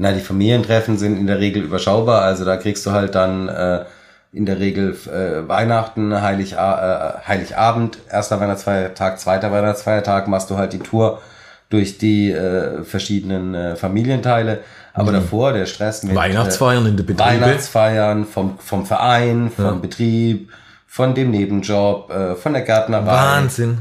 Na, 0.00 0.12
die 0.12 0.20
Familientreffen 0.20 0.96
sind 0.96 1.18
in 1.18 1.26
der 1.26 1.40
Regel 1.40 1.62
überschaubar, 1.62 2.22
also 2.22 2.46
da 2.46 2.56
kriegst 2.56 2.86
du 2.86 2.92
halt 2.92 3.14
dann 3.14 3.50
äh, 3.50 3.84
in 4.32 4.46
der 4.46 4.58
Regel 4.58 4.96
äh, 5.06 5.46
Weihnachten, 5.46 6.22
Heilig, 6.22 6.54
äh, 6.54 6.56
Heiligabend, 6.56 7.98
erster 8.10 8.40
Weihnachtsfeiertag, 8.40 9.20
zweiter 9.20 9.52
Weihnachtsfeiertag, 9.52 10.26
machst 10.26 10.48
du 10.48 10.56
halt 10.56 10.72
die 10.72 10.78
Tour 10.78 11.20
durch 11.68 11.98
die 11.98 12.32
äh, 12.32 12.82
verschiedenen 12.82 13.54
äh, 13.54 13.76
Familienteile. 13.76 14.60
Aber 14.94 15.10
mhm. 15.10 15.16
davor 15.16 15.52
der 15.52 15.66
Stress 15.66 16.02
mit 16.02 16.16
Weihnachtsfeiern 16.16 16.86
in 16.86 16.96
der 16.96 17.04
Betriebe. 17.04 17.28
Weihnachtsfeiern 17.28 18.24
vom, 18.24 18.58
vom 18.58 18.86
Verein, 18.86 19.52
vom 19.54 19.64
ja. 19.66 19.72
Betrieb, 19.72 20.50
von 20.86 21.14
dem 21.14 21.30
Nebenjob, 21.30 22.10
äh, 22.10 22.34
von 22.36 22.54
der 22.54 22.62
Gärtnerei. 22.62 23.04
Wahnsinn. 23.04 23.80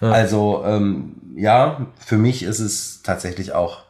Ja. 0.00 0.10
Also 0.10 0.64
ähm, 0.66 1.14
ja, 1.36 1.86
für 2.04 2.16
mich 2.16 2.42
ist 2.42 2.58
es 2.58 3.02
tatsächlich 3.02 3.52
auch 3.54 3.84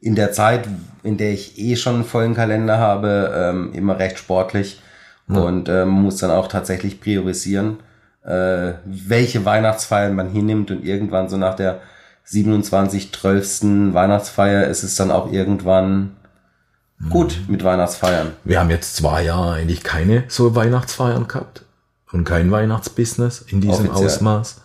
in 0.00 0.14
der 0.14 0.32
Zeit, 0.32 0.66
in 1.02 1.16
der 1.16 1.32
ich 1.32 1.58
eh 1.58 1.76
schon 1.76 1.96
einen 1.96 2.04
vollen 2.04 2.34
Kalender 2.34 2.78
habe, 2.78 3.32
ähm, 3.34 3.72
immer 3.74 3.98
recht 3.98 4.18
sportlich 4.18 4.80
ja. 5.28 5.40
und 5.40 5.68
ähm, 5.68 5.88
muss 5.88 6.16
dann 6.16 6.30
auch 6.30 6.48
tatsächlich 6.48 7.00
priorisieren, 7.00 7.78
äh, 8.24 8.72
welche 8.84 9.44
Weihnachtsfeiern 9.44 10.14
man 10.14 10.30
hinnimmt 10.30 10.70
und 10.70 10.84
irgendwann 10.84 11.28
so 11.28 11.36
nach 11.36 11.54
der 11.54 11.80
27, 12.24 13.12
12. 13.12 13.92
Weihnachtsfeier 13.92 14.66
ist 14.68 14.84
es 14.84 14.94
dann 14.94 15.10
auch 15.10 15.32
irgendwann 15.32 16.16
gut 17.08 17.40
mit 17.48 17.64
Weihnachtsfeiern. 17.64 18.32
Wir 18.44 18.60
haben 18.60 18.70
jetzt 18.70 18.96
zwei 18.96 19.24
Jahre 19.24 19.54
eigentlich 19.54 19.82
keine 19.82 20.24
so 20.28 20.54
Weihnachtsfeiern 20.54 21.28
gehabt 21.28 21.64
und 22.12 22.24
kein 22.24 22.50
Weihnachtsbusiness 22.50 23.40
in 23.40 23.60
diesem 23.60 23.88
Offiziell. 23.88 24.06
Ausmaß. 24.06 24.60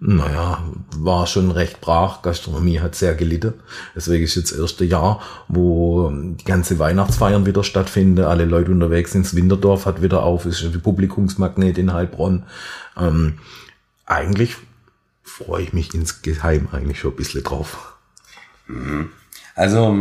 Naja, 0.00 0.62
war 0.96 1.26
schon 1.26 1.50
recht 1.50 1.80
brach. 1.80 2.22
Gastronomie 2.22 2.80
hat 2.80 2.94
sehr 2.94 3.14
gelitten. 3.14 3.54
Deswegen 3.94 4.24
ist 4.24 4.34
jetzt 4.34 4.52
das 4.52 4.58
erste 4.58 4.84
Jahr, 4.84 5.22
wo 5.48 6.10
die 6.12 6.44
ganze 6.44 6.78
Weihnachtsfeiern 6.78 7.46
wieder 7.46 7.64
stattfinden. 7.64 8.24
Alle 8.24 8.44
Leute 8.44 8.70
unterwegs 8.70 9.12
sind. 9.12 9.34
Winterdorf 9.34 9.86
hat 9.86 10.02
wieder 10.02 10.22
auf. 10.22 10.46
Ist 10.46 10.62
ein 10.62 10.80
Publikumsmagnet 10.82 11.78
in 11.78 11.92
Heilbronn. 11.92 12.44
Ähm, 12.98 13.38
eigentlich 14.04 14.56
freue 15.22 15.62
ich 15.62 15.72
mich 15.72 15.94
insgeheim 15.94 16.68
eigentlich 16.72 17.00
schon 17.00 17.12
ein 17.12 17.16
bisschen 17.16 17.42
drauf. 17.42 17.94
Mhm. 18.66 19.10
Also, 19.54 19.96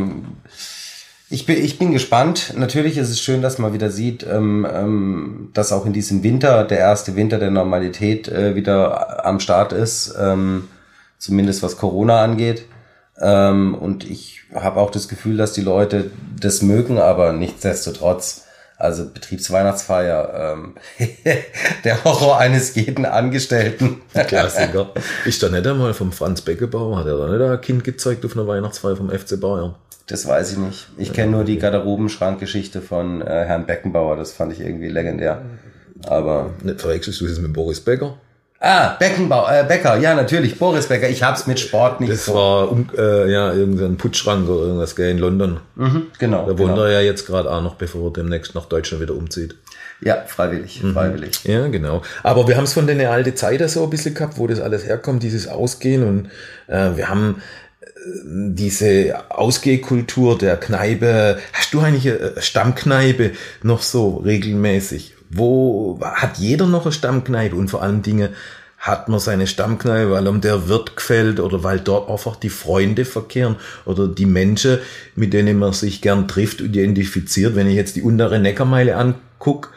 Ich 1.33 1.47
bin, 1.47 1.65
ich 1.65 1.79
bin 1.79 1.91
gespannt. 1.91 2.53
Natürlich 2.55 2.95
ist 2.99 3.09
es 3.09 3.19
schön, 3.19 3.41
dass 3.41 3.57
man 3.57 3.73
wieder 3.73 3.89
sieht, 3.89 4.23
ähm, 4.23 4.67
ähm, 4.71 5.49
dass 5.55 5.71
auch 5.71 5.87
in 5.87 5.91
diesem 5.91 6.21
Winter, 6.21 6.63
der 6.63 6.77
erste 6.77 7.15
Winter 7.15 7.39
der 7.39 7.49
Normalität, 7.49 8.27
äh, 8.27 8.53
wieder 8.53 9.25
am 9.25 9.39
Start 9.39 9.73
ist, 9.73 10.13
ähm, 10.15 10.67
zumindest 11.17 11.63
was 11.63 11.77
Corona 11.77 12.21
angeht. 12.21 12.65
Ähm, 13.19 13.73
und 13.73 14.07
ich 14.07 14.41
habe 14.53 14.79
auch 14.79 14.91
das 14.91 15.07
Gefühl, 15.07 15.35
dass 15.35 15.53
die 15.53 15.61
Leute 15.61 16.11
das 16.39 16.61
mögen, 16.61 16.99
aber 16.99 17.33
nichtsdestotrotz, 17.33 18.43
also 18.77 19.09
Betriebsweihnachtsfeier, 19.09 20.53
ähm, 20.53 20.75
der 21.83 22.03
Horror 22.03 22.37
eines 22.37 22.75
jeden 22.75 23.07
Angestellten. 23.07 24.03
Klassiker. 24.27 24.91
Ist 25.25 25.41
da 25.41 25.49
nicht 25.49 25.65
einmal 25.65 25.95
vom 25.95 26.11
Franz 26.11 26.41
Beckebauer, 26.41 26.99
hat 26.99 27.07
er 27.07 27.17
da 27.17 27.27
nicht 27.27 27.41
ein 27.41 27.61
Kind 27.61 27.83
gezeigt 27.83 28.23
auf 28.23 28.37
einer 28.37 28.45
Weihnachtsfeier 28.45 28.95
vom 28.95 29.09
FC 29.09 29.41
Bayern? 29.41 29.73
Das 30.07 30.27
weiß 30.27 30.53
ich 30.53 30.57
nicht. 30.57 30.87
Ich 30.97 31.13
kenne 31.13 31.31
nur 31.31 31.43
die 31.43 31.57
Garderobenschrankgeschichte 31.57 32.81
von 32.81 33.21
äh, 33.21 33.45
Herrn 33.45 33.65
Beckenbauer. 33.65 34.17
Das 34.17 34.33
fand 34.33 34.51
ich 34.51 34.59
irgendwie 34.59 34.89
legendär. 34.89 35.41
Aber. 36.05 36.51
Nicht 36.61 36.81
verwechselst 36.81 37.21
du 37.21 37.27
das 37.27 37.39
mit 37.39 37.53
Boris 37.53 37.79
Becker? 37.79 38.17
Ah, 38.65 38.95
Beckenbauer, 38.97 39.51
äh, 39.51 39.65
Becker, 39.65 39.97
ja 39.97 40.15
natürlich, 40.15 40.57
Boris 40.57 40.87
Becker. 40.87 41.09
Ich 41.09 41.21
hab's 41.21 41.47
mit 41.47 41.59
Sport 41.59 41.99
nicht 41.99 42.13
Das 42.13 42.33
war 42.33 42.71
um, 42.71 42.89
äh, 42.97 43.29
ja 43.29 43.51
irgendein 43.51 43.97
Putzschrank 43.97 44.47
oder 44.47 44.67
irgendwas 44.67 44.95
gell, 44.95 45.11
in 45.11 45.17
London. 45.17 45.59
Mhm, 45.75 46.03
genau. 46.17 46.45
Da 46.47 46.57
wohnt 46.57 46.75
genau. 46.75 46.83
er 46.83 46.93
ja 46.93 47.01
jetzt 47.01 47.27
gerade 47.27 47.51
auch 47.51 47.61
noch, 47.61 47.75
bevor 47.75 48.07
er 48.07 48.13
demnächst 48.13 48.55
nach 48.55 48.65
Deutschland 48.65 49.03
wieder 49.03 49.15
umzieht. 49.15 49.55
Ja, 49.99 50.23
freiwillig, 50.25 50.81
freiwillig. 50.93 51.43
Ja, 51.43 51.67
genau. 51.67 52.03
Aber 52.23 52.47
wir 52.47 52.55
haben 52.55 52.63
es 52.63 52.73
von 52.73 52.87
den 52.87 53.05
alten 53.05 53.35
Zeiten 53.35 53.67
so 53.67 53.83
ein 53.83 53.89
bisschen 53.89 54.13
gehabt, 54.13 54.37
wo 54.37 54.47
das 54.47 54.61
alles 54.61 54.85
herkommt, 54.85 55.23
dieses 55.23 55.49
Ausgehen 55.49 56.07
und 56.07 56.29
äh, 56.67 56.95
wir 56.95 57.09
haben 57.09 57.41
diese 58.25 59.15
Ausgehkultur 59.29 60.37
der 60.37 60.57
Kneipe. 60.57 61.39
Hast 61.53 61.73
du 61.73 61.79
eigentlich 61.79 62.11
eine 62.11 62.41
Stammkneipe 62.41 63.31
noch 63.61 63.81
so 63.81 64.17
regelmäßig? 64.17 65.15
Wo 65.29 65.99
hat 66.01 66.37
jeder 66.37 66.67
noch 66.67 66.83
eine 66.83 66.91
Stammkneipe 66.91 67.55
und 67.55 67.69
vor 67.69 67.81
allem 67.81 68.01
Dinge 68.01 68.31
hat 68.77 69.07
man 69.07 69.19
seine 69.19 69.47
Stammkneipe, 69.47 70.11
weil 70.11 70.27
ihm 70.27 70.41
der 70.41 70.67
Wirt 70.67 70.97
gefällt 70.97 71.39
oder 71.39 71.63
weil 71.63 71.79
dort 71.79 72.09
einfach 72.09 72.35
die 72.35 72.49
Freunde 72.49 73.05
verkehren 73.05 73.55
oder 73.85 74.09
die 74.09 74.25
Menschen, 74.25 74.79
mit 75.15 75.33
denen 75.33 75.57
man 75.57 75.71
sich 75.71 76.01
gern 76.01 76.27
trifft 76.27 76.61
und 76.61 76.75
identifiziert. 76.75 77.55
Wenn 77.55 77.69
ich 77.69 77.75
jetzt 77.75 77.95
die 77.95 78.01
untere 78.01 78.39
Neckarmeile 78.39 78.97
anguck, 78.97 79.71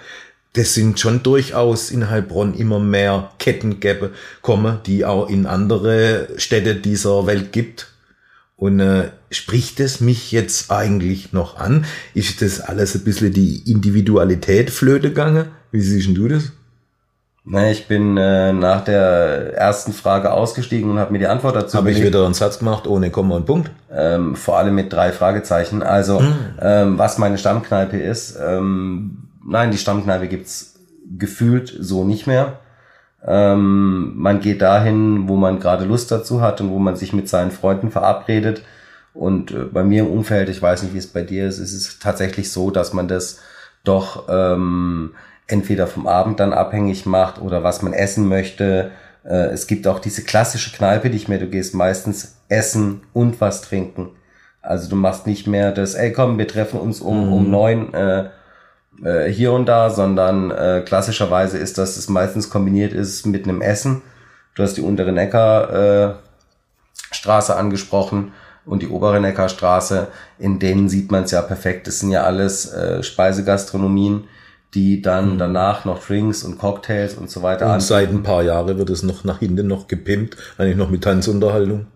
das 0.55 0.75
sind 0.75 0.99
schon 0.99 1.23
durchaus 1.23 1.91
in 1.91 2.11
Heilbronn 2.11 2.55
immer 2.55 2.81
mehr 2.81 3.31
Kettengäbe 3.39 4.11
kommen, 4.43 4.79
die 4.87 5.05
auch 5.05 5.29
in 5.29 5.47
andere 5.47 6.29
Städte 6.39 6.75
dieser 6.75 7.27
Welt 7.27 7.53
gibt. 7.53 7.93
Und 8.57 8.81
äh, 8.81 9.11
spricht 9.31 9.81
es 9.81 10.01
mich 10.01 10.33
jetzt 10.33 10.71
eigentlich 10.71 11.33
noch 11.33 11.59
an? 11.59 11.85
Ist 12.15 12.41
das 12.41 12.61
alles 12.61 12.95
ein 12.95 13.05
bisschen 13.05 13.33
die 13.33 13.71
Individualität 13.71 14.71
flöte 14.71 15.11
gegangen? 15.11 15.49
Wie 15.71 15.81
siehst 15.83 16.17
du 16.17 16.29
das? 16.29 16.53
Ne, 17.49 17.71
ich 17.71 17.87
bin 17.87 18.17
äh, 18.17 18.53
nach 18.53 18.83
der 18.83 19.55
ersten 19.57 19.93
Frage 19.93 20.33
ausgestiegen 20.33 20.91
und 20.91 20.99
habe 20.99 21.13
mir 21.13 21.21
die 21.21 21.29
Antwort 21.29 21.55
dazu 21.55 21.79
Habe 21.79 21.93
ich 21.93 22.03
wieder 22.03 22.25
einen 22.25 22.35
Satz 22.35 22.59
gemacht 22.59 22.89
ohne 22.89 23.11
Komma 23.11 23.37
und 23.37 23.47
Punkt? 23.47 23.71
ähm, 23.93 24.35
vor 24.35 24.59
allem 24.59 24.75
mit 24.75 24.93
drei 24.93 25.13
Fragezeichen. 25.13 25.83
Also, 25.83 26.23
ähm, 26.61 26.99
was 26.99 27.19
meine 27.19 27.39
Stammkneipe 27.39 27.99
ist, 27.99 28.37
ähm, 28.45 29.29
nein, 29.47 29.71
die 29.71 29.79
Stammkneipe 29.79 30.27
gibt's 30.27 30.81
gefühlt 31.17 31.73
so 31.79 32.05
nicht 32.05 32.27
mehr. 32.27 32.59
Ähm, 33.27 34.13
man 34.17 34.41
geht 34.41 34.63
dahin, 34.63 35.29
wo 35.29 35.37
man 35.37 35.59
gerade 35.59 35.85
Lust 35.85 36.11
dazu 36.11 36.41
hat 36.41 36.61
und 36.61 36.71
wo 36.71 36.79
man 36.79 36.97
sich 36.97 37.13
mit 37.13 37.29
seinen 37.29 37.51
Freunden 37.51 37.91
verabredet. 37.91 38.63
Und 39.15 39.51
äh, 39.51 39.65
bei 39.65 39.83
mir 39.83 40.03
im 40.03 40.11
Umfeld, 40.11 40.49
ich 40.49 40.63
weiß 40.63 40.83
nicht, 40.83 40.95
wie 40.95 40.99
es 40.99 41.09
bei 41.09 41.23
dir 41.23 41.47
ist, 41.47 41.59
ist 41.59 41.75
es 41.75 41.99
tatsächlich 41.99 42.53
so, 42.53 42.71
dass 42.71 42.93
man 42.93 43.09
das 43.09 43.41
doch 43.83 44.27
ähm, 44.29 45.15
entweder 45.47 45.87
vom 45.87 46.07
Abend 46.07 46.41
dann 46.41 46.53
abhängig 46.53 47.07
macht 47.07 47.41
oder 47.41 47.65
was 47.65 47.83
man 47.83 47.93
essen 47.93 48.29
möchte. 48.29 48.91
Äh, 49.25 49.49
es 49.49 49.67
gibt 49.67 49.87
auch 49.87 49.99
diese 49.99 50.23
klassische 50.23 50.77
Kneipe, 50.77 51.11
die 51.11 51.17
ich 51.17 51.29
mir, 51.29 51.39
du 51.39 51.49
gehst 51.49 51.75
meistens 51.75 52.37
essen 52.49 53.03
und 53.13 53.41
was 53.41 53.63
trinken. 53.63 54.11
Also 54.61 54.89
du 54.89 54.97
machst 54.97 55.27
nicht 55.27 55.47
mehr 55.47 55.73
das, 55.73 55.95
ey 55.95 56.13
komm, 56.13 56.39
wir 56.39 56.49
treffen 56.49 56.81
uns 56.81 57.01
um, 57.01 57.33
um 57.33 57.51
neun 57.51 57.95
äh, 57.95 58.31
äh, 59.05 59.29
hier 59.29 59.53
und 59.53 59.67
da, 59.67 59.91
sondern 59.91 60.51
äh, 60.51 60.83
klassischerweise 60.85 61.59
ist, 61.59 61.79
dass 61.79 61.97
es 61.97 62.09
meistens 62.09 62.51
kombiniert 62.51 62.93
ist 62.93 63.27
mit 63.27 63.45
einem 63.45 63.61
Essen. 63.61 64.03
Du 64.55 64.63
hast 64.63 64.77
die 64.77 64.83
untere 64.83 65.13
Neckar 65.13 66.15
äh, 66.15 66.15
angesprochen 67.23 68.33
und 68.65 68.83
die 68.83 68.89
obere 68.89 69.21
Neckarstraße, 69.21 70.09
in 70.39 70.59
denen 70.59 70.89
sieht 70.89 71.11
man 71.11 71.25
es 71.25 71.31
ja 71.31 71.43
perfekt. 71.43 71.87
Das 71.87 72.01
sind 72.01 72.11
ja 72.11 72.25
alles 72.25 72.73
äh, 72.73 73.03
Speisegastronomien, 73.03 74.25
die 74.75 75.01
dann 75.01 75.39
danach 75.39 75.85
noch 75.85 76.05
Drinks 76.05 76.43
und 76.43 76.59
Cocktails 76.59 77.15
und 77.15 77.31
so 77.31 77.43
weiter 77.43 77.73
Und 77.73 77.81
seit 77.81 78.11
ein 78.11 78.23
paar 78.23 78.43
Jahren 78.43 78.79
wird 78.79 78.91
es 78.91 79.03
noch 79.03 79.25
nach 79.25 79.39
hinten 79.39 79.67
noch 79.67 79.89
gepimpt, 79.89 80.37
eigentlich 80.59 80.77
noch 80.77 80.91
mit 80.91 81.05
Tanzunterhaltung. 81.05 81.87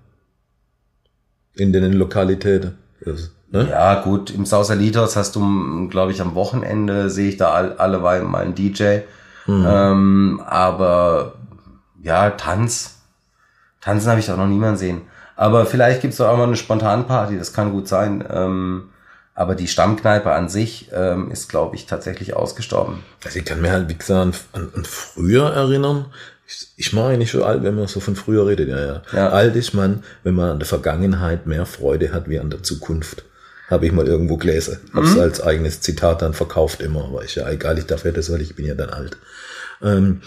In 1.56 1.72
den 1.72 1.92
Lokalitäten. 1.92 2.78
Das, 3.04 3.32
ne? 3.50 3.68
Ja, 3.70 4.02
gut, 4.02 4.30
im 4.30 4.46
Sausalitos 4.46 5.16
hast 5.16 5.36
du, 5.36 5.88
glaube 5.88 6.12
ich, 6.12 6.20
am 6.20 6.34
Wochenende 6.34 7.10
sehe 7.10 7.28
ich 7.28 7.36
da 7.36 7.50
all, 7.52 7.76
alleweil 7.76 8.22
mal 8.22 8.42
einen 8.42 8.54
DJ. 8.54 9.00
Ähm, 9.48 10.42
aber 10.46 11.34
ja, 12.02 12.30
Tanz. 12.30 12.96
Tanzen 13.80 14.10
habe 14.10 14.20
ich 14.20 14.30
auch 14.30 14.36
noch 14.36 14.46
niemanden 14.46 14.76
sehen. 14.76 15.02
Aber 15.36 15.64
vielleicht 15.64 16.02
gibt's 16.02 16.18
doch 16.18 16.28
auch 16.28 16.36
mal 16.36 16.44
eine 16.44 16.56
Spontanparty, 16.56 17.38
das 17.38 17.52
kann 17.52 17.72
gut 17.72 17.88
sein. 17.88 18.24
Ähm, 18.30 18.90
aber 19.34 19.54
die 19.54 19.68
Stammkneipe 19.68 20.32
an 20.32 20.50
sich 20.50 20.90
ähm, 20.92 21.30
ist, 21.30 21.48
glaube 21.48 21.74
ich, 21.76 21.86
tatsächlich 21.86 22.36
ausgestorben. 22.36 23.02
Also 23.24 23.38
ich 23.38 23.44
kann 23.46 23.62
mir 23.62 23.70
halt, 23.70 23.88
wie 23.88 23.96
gesagt, 23.96 24.20
an, 24.52 24.68
an 24.74 24.84
früher 24.84 25.50
erinnern. 25.50 26.06
Ich, 26.46 26.68
ich 26.76 26.92
mache 26.92 27.06
eigentlich 27.06 27.30
schon 27.30 27.42
alt, 27.42 27.62
wenn 27.62 27.76
man 27.76 27.86
so 27.86 28.00
von 28.00 28.16
früher 28.16 28.46
redet. 28.46 28.68
Ja, 28.68 28.84
ja. 28.84 29.02
Ja. 29.12 29.28
Alt 29.30 29.56
ist 29.56 29.72
man, 29.72 30.04
wenn 30.24 30.34
man 30.34 30.50
an 30.50 30.58
der 30.58 30.68
Vergangenheit 30.68 31.46
mehr 31.46 31.64
Freude 31.64 32.12
hat 32.12 32.28
wie 32.28 32.38
an 32.38 32.50
der 32.50 32.62
Zukunft. 32.62 33.24
Habe 33.70 33.86
ich 33.86 33.92
mal 33.92 34.06
irgendwo 34.06 34.36
gelesen. 34.36 34.78
Hab's 34.92 35.16
als 35.16 35.40
eigenes 35.40 35.80
Zitat 35.80 36.22
dann 36.22 36.34
verkauft 36.34 36.82
immer. 36.82 37.04
Aber 37.04 37.24
ist 37.24 37.36
ja 37.36 37.48
egal, 37.48 37.78
ich 37.78 37.86
darf 37.86 38.04
ja 38.04 38.10
das, 38.10 38.30
weil 38.30 38.42
ich 38.42 38.56
bin 38.56 38.66
ja 38.66 38.74
dann 38.74 38.90
alt. 38.90 39.16
Ähm, 39.80 40.20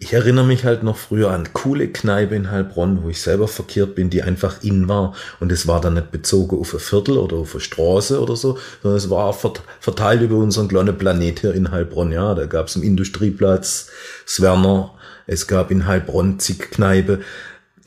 ich 0.00 0.12
erinnere 0.12 0.46
mich 0.46 0.64
halt 0.64 0.84
noch 0.84 0.96
früher 0.96 1.30
an 1.32 1.52
coole 1.52 1.88
Kneipe 1.88 2.34
in 2.34 2.50
Heilbronn, 2.50 3.02
wo 3.02 3.08
ich 3.08 3.20
selber 3.20 3.48
verkehrt 3.48 3.96
bin, 3.96 4.10
die 4.10 4.22
einfach 4.22 4.62
in 4.62 4.88
war. 4.88 5.14
Und 5.40 5.50
es 5.52 5.66
war 5.66 5.80
dann 5.80 5.94
nicht 5.94 6.12
bezogen 6.12 6.56
auf 6.58 6.72
ein 6.72 6.80
Viertel 6.80 7.18
oder 7.18 7.36
auf 7.36 7.52
eine 7.52 7.60
Straße 7.60 8.20
oder 8.20 8.36
so, 8.36 8.58
sondern 8.82 8.96
es 8.96 9.10
war 9.10 9.32
vert- 9.34 9.62
verteilt 9.80 10.22
über 10.22 10.36
unseren 10.36 10.68
kleinen 10.68 10.96
Planet 10.96 11.40
hier 11.40 11.52
in 11.52 11.70
Heilbronn. 11.72 12.12
Ja, 12.12 12.34
da 12.34 12.46
gab 12.46 12.68
es 12.68 12.76
im 12.76 12.84
Industrieplatz 12.84 13.90
Swerner, 14.26 14.94
es 15.26 15.46
gab 15.46 15.70
in 15.70 15.86
Heilbronn 15.86 16.38
zig 16.38 16.70
Kneipe. 16.70 17.20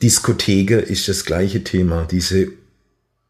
Diskotheke 0.02 0.78
ist 0.78 1.08
das 1.08 1.24
gleiche 1.24 1.64
Thema. 1.64 2.06
Diese 2.10 2.48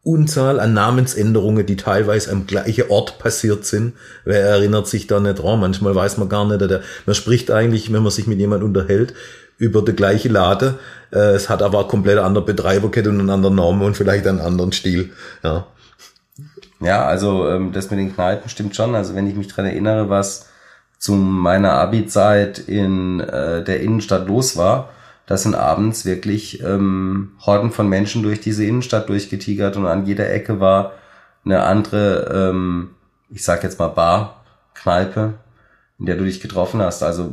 Unzahl 0.03 0.59
an 0.59 0.73
Namensänderungen, 0.73 1.65
die 1.65 1.77
teilweise 1.77 2.31
am 2.31 2.45
gleichen 2.45 2.89
Ort 2.89 3.19
passiert 3.19 3.65
sind. 3.65 3.93
Wer 4.25 4.41
erinnert 4.41 4.87
sich 4.87 5.07
da 5.07 5.19
nicht 5.21 5.39
dran? 5.39 5.61
Manchmal 5.61 5.95
weiß 5.95 6.17
man 6.17 6.27
gar 6.27 6.45
nicht. 6.45 6.81
Man 7.05 7.15
spricht 7.15 7.51
eigentlich, 7.51 7.91
wenn 7.91 8.03
man 8.03 8.11
sich 8.11 8.27
mit 8.27 8.39
jemandem 8.39 8.67
unterhält, 8.67 9.13
über 9.57 9.81
die 9.81 9.93
gleiche 9.93 10.27
Lade. 10.27 10.77
Äh, 11.11 11.35
es 11.35 11.49
hat 11.49 11.61
aber 11.61 11.79
eine 11.79 11.87
komplett 11.87 12.17
andere 12.19 12.43
Betreiberkette 12.43 13.09
und 13.09 13.19
einen 13.19 13.29
anderen 13.29 13.55
Namen 13.55 13.81
und 13.81 13.95
vielleicht 13.95 14.27
einen 14.27 14.41
anderen 14.41 14.73
Stil. 14.73 15.11
Ja. 15.41 15.67
Ja, 16.81 17.05
also 17.05 17.47
ähm, 17.47 17.71
das 17.71 17.89
mit 17.89 17.99
den 17.99 18.13
Kneipen 18.13 18.49
stimmt 18.49 18.75
schon. 18.75 18.95
Also 18.95 19.15
wenn 19.15 19.27
ich 19.27 19.35
mich 19.35 19.47
dran 19.47 19.65
erinnere, 19.65 20.09
was 20.09 20.49
zu 20.99 21.13
meiner 21.13 21.73
Abi-Zeit 21.73 22.59
in 22.59 23.21
äh, 23.21 23.63
der 23.63 23.79
Innenstadt 23.79 24.27
los 24.27 24.57
war, 24.57 24.89
das 25.25 25.43
sind 25.43 25.55
abends 25.55 26.05
wirklich 26.05 26.61
ähm, 26.63 27.31
Horden 27.45 27.71
von 27.71 27.87
Menschen 27.87 28.23
durch 28.23 28.41
diese 28.41 28.65
Innenstadt 28.65 29.09
durchgetigert 29.09 29.77
und 29.77 29.85
an 29.85 30.05
jeder 30.05 30.31
Ecke 30.31 30.59
war 30.59 30.93
eine 31.45 31.63
andere, 31.63 32.49
ähm, 32.51 32.91
ich 33.29 33.43
sag 33.43 33.63
jetzt 33.63 33.79
mal 33.79 33.87
Bar, 33.87 34.43
Kneipe, 34.73 35.35
in 35.99 36.05
der 36.05 36.15
du 36.15 36.25
dich 36.25 36.41
getroffen 36.41 36.81
hast. 36.81 37.03
Also 37.03 37.31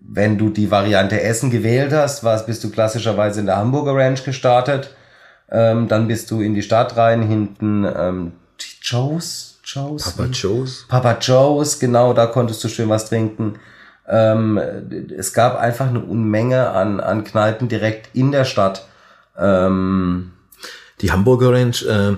wenn 0.00 0.36
du 0.36 0.50
die 0.50 0.70
Variante 0.70 1.20
Essen 1.20 1.50
gewählt 1.50 1.92
hast, 1.92 2.24
warst, 2.24 2.46
bist 2.46 2.62
du 2.64 2.70
klassischerweise 2.70 3.40
in 3.40 3.46
der 3.46 3.56
Hamburger 3.56 3.94
Ranch 3.94 4.24
gestartet. 4.24 4.94
Ähm, 5.50 5.88
dann 5.88 6.08
bist 6.08 6.30
du 6.30 6.40
in 6.40 6.54
die 6.54 6.62
Stadt 6.62 6.96
rein, 6.96 7.22
hinten 7.22 7.84
ähm, 7.84 8.32
Joe's, 8.82 9.60
Joe's, 9.64 10.12
Papa 10.12 10.28
Joe's. 10.30 10.86
Papa 10.88 11.18
Joe's, 11.20 11.78
genau, 11.78 12.12
da 12.12 12.26
konntest 12.26 12.62
du 12.64 12.68
schön 12.68 12.88
was 12.88 13.08
trinken. 13.08 13.58
Ähm, 14.08 14.58
es 15.16 15.32
gab 15.32 15.58
einfach 15.58 15.88
eine 15.88 16.00
Unmenge 16.00 16.70
an, 16.70 17.00
an 17.00 17.24
Kneipen 17.24 17.68
direkt 17.68 18.14
in 18.14 18.32
der 18.32 18.44
Stadt. 18.44 18.86
Ähm, 19.38 20.32
Die 21.00 21.12
Hamburger 21.12 21.52
Ranch, 21.52 21.84
äh, 21.84 22.16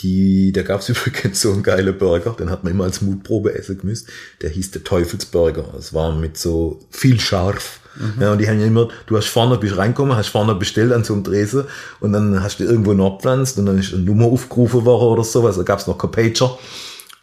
Die, 0.00 0.52
da 0.52 0.62
gab's 0.62 0.88
übrigens 0.90 1.40
so 1.40 1.52
einen 1.52 1.62
geilen 1.62 1.96
Burger, 1.96 2.34
den 2.38 2.50
hat 2.50 2.64
man 2.64 2.72
immer 2.72 2.84
als 2.84 3.00
Mutprobe 3.00 3.54
essen 3.54 3.78
gemüsst. 3.78 4.08
Der 4.42 4.50
hieß 4.50 4.72
der 4.72 4.84
Teufelsburger. 4.84 5.72
Es 5.78 5.94
war 5.94 6.14
mit 6.14 6.36
so 6.36 6.80
viel 6.90 7.20
scharf. 7.20 7.80
Mhm. 7.96 8.20
Ja, 8.20 8.32
und 8.32 8.38
die 8.38 8.48
haben 8.48 8.58
ja 8.58 8.66
immer, 8.66 8.88
du 9.06 9.16
hast 9.16 9.28
vorne, 9.28 9.56
bist 9.56 9.76
reingekommen, 9.76 10.16
hast 10.16 10.28
vorne 10.28 10.56
bestellt 10.56 10.92
an 10.92 11.04
so 11.04 11.14
einem 11.14 11.22
Dresen 11.22 11.64
und 12.00 12.12
dann 12.12 12.42
hast 12.42 12.58
du 12.58 12.64
irgendwo 12.64 12.92
noch 12.92 13.18
gepflanzt 13.18 13.56
und 13.56 13.66
dann 13.66 13.78
ist 13.78 13.94
eine 13.94 14.02
Nummer 14.02 14.26
aufgerufen 14.26 14.84
worden 14.84 15.12
oder 15.12 15.22
sowas. 15.22 15.56
Da 15.56 15.62
gab's 15.62 15.86
noch 15.86 15.96
kein 15.96 16.10
Pager. 16.10 16.58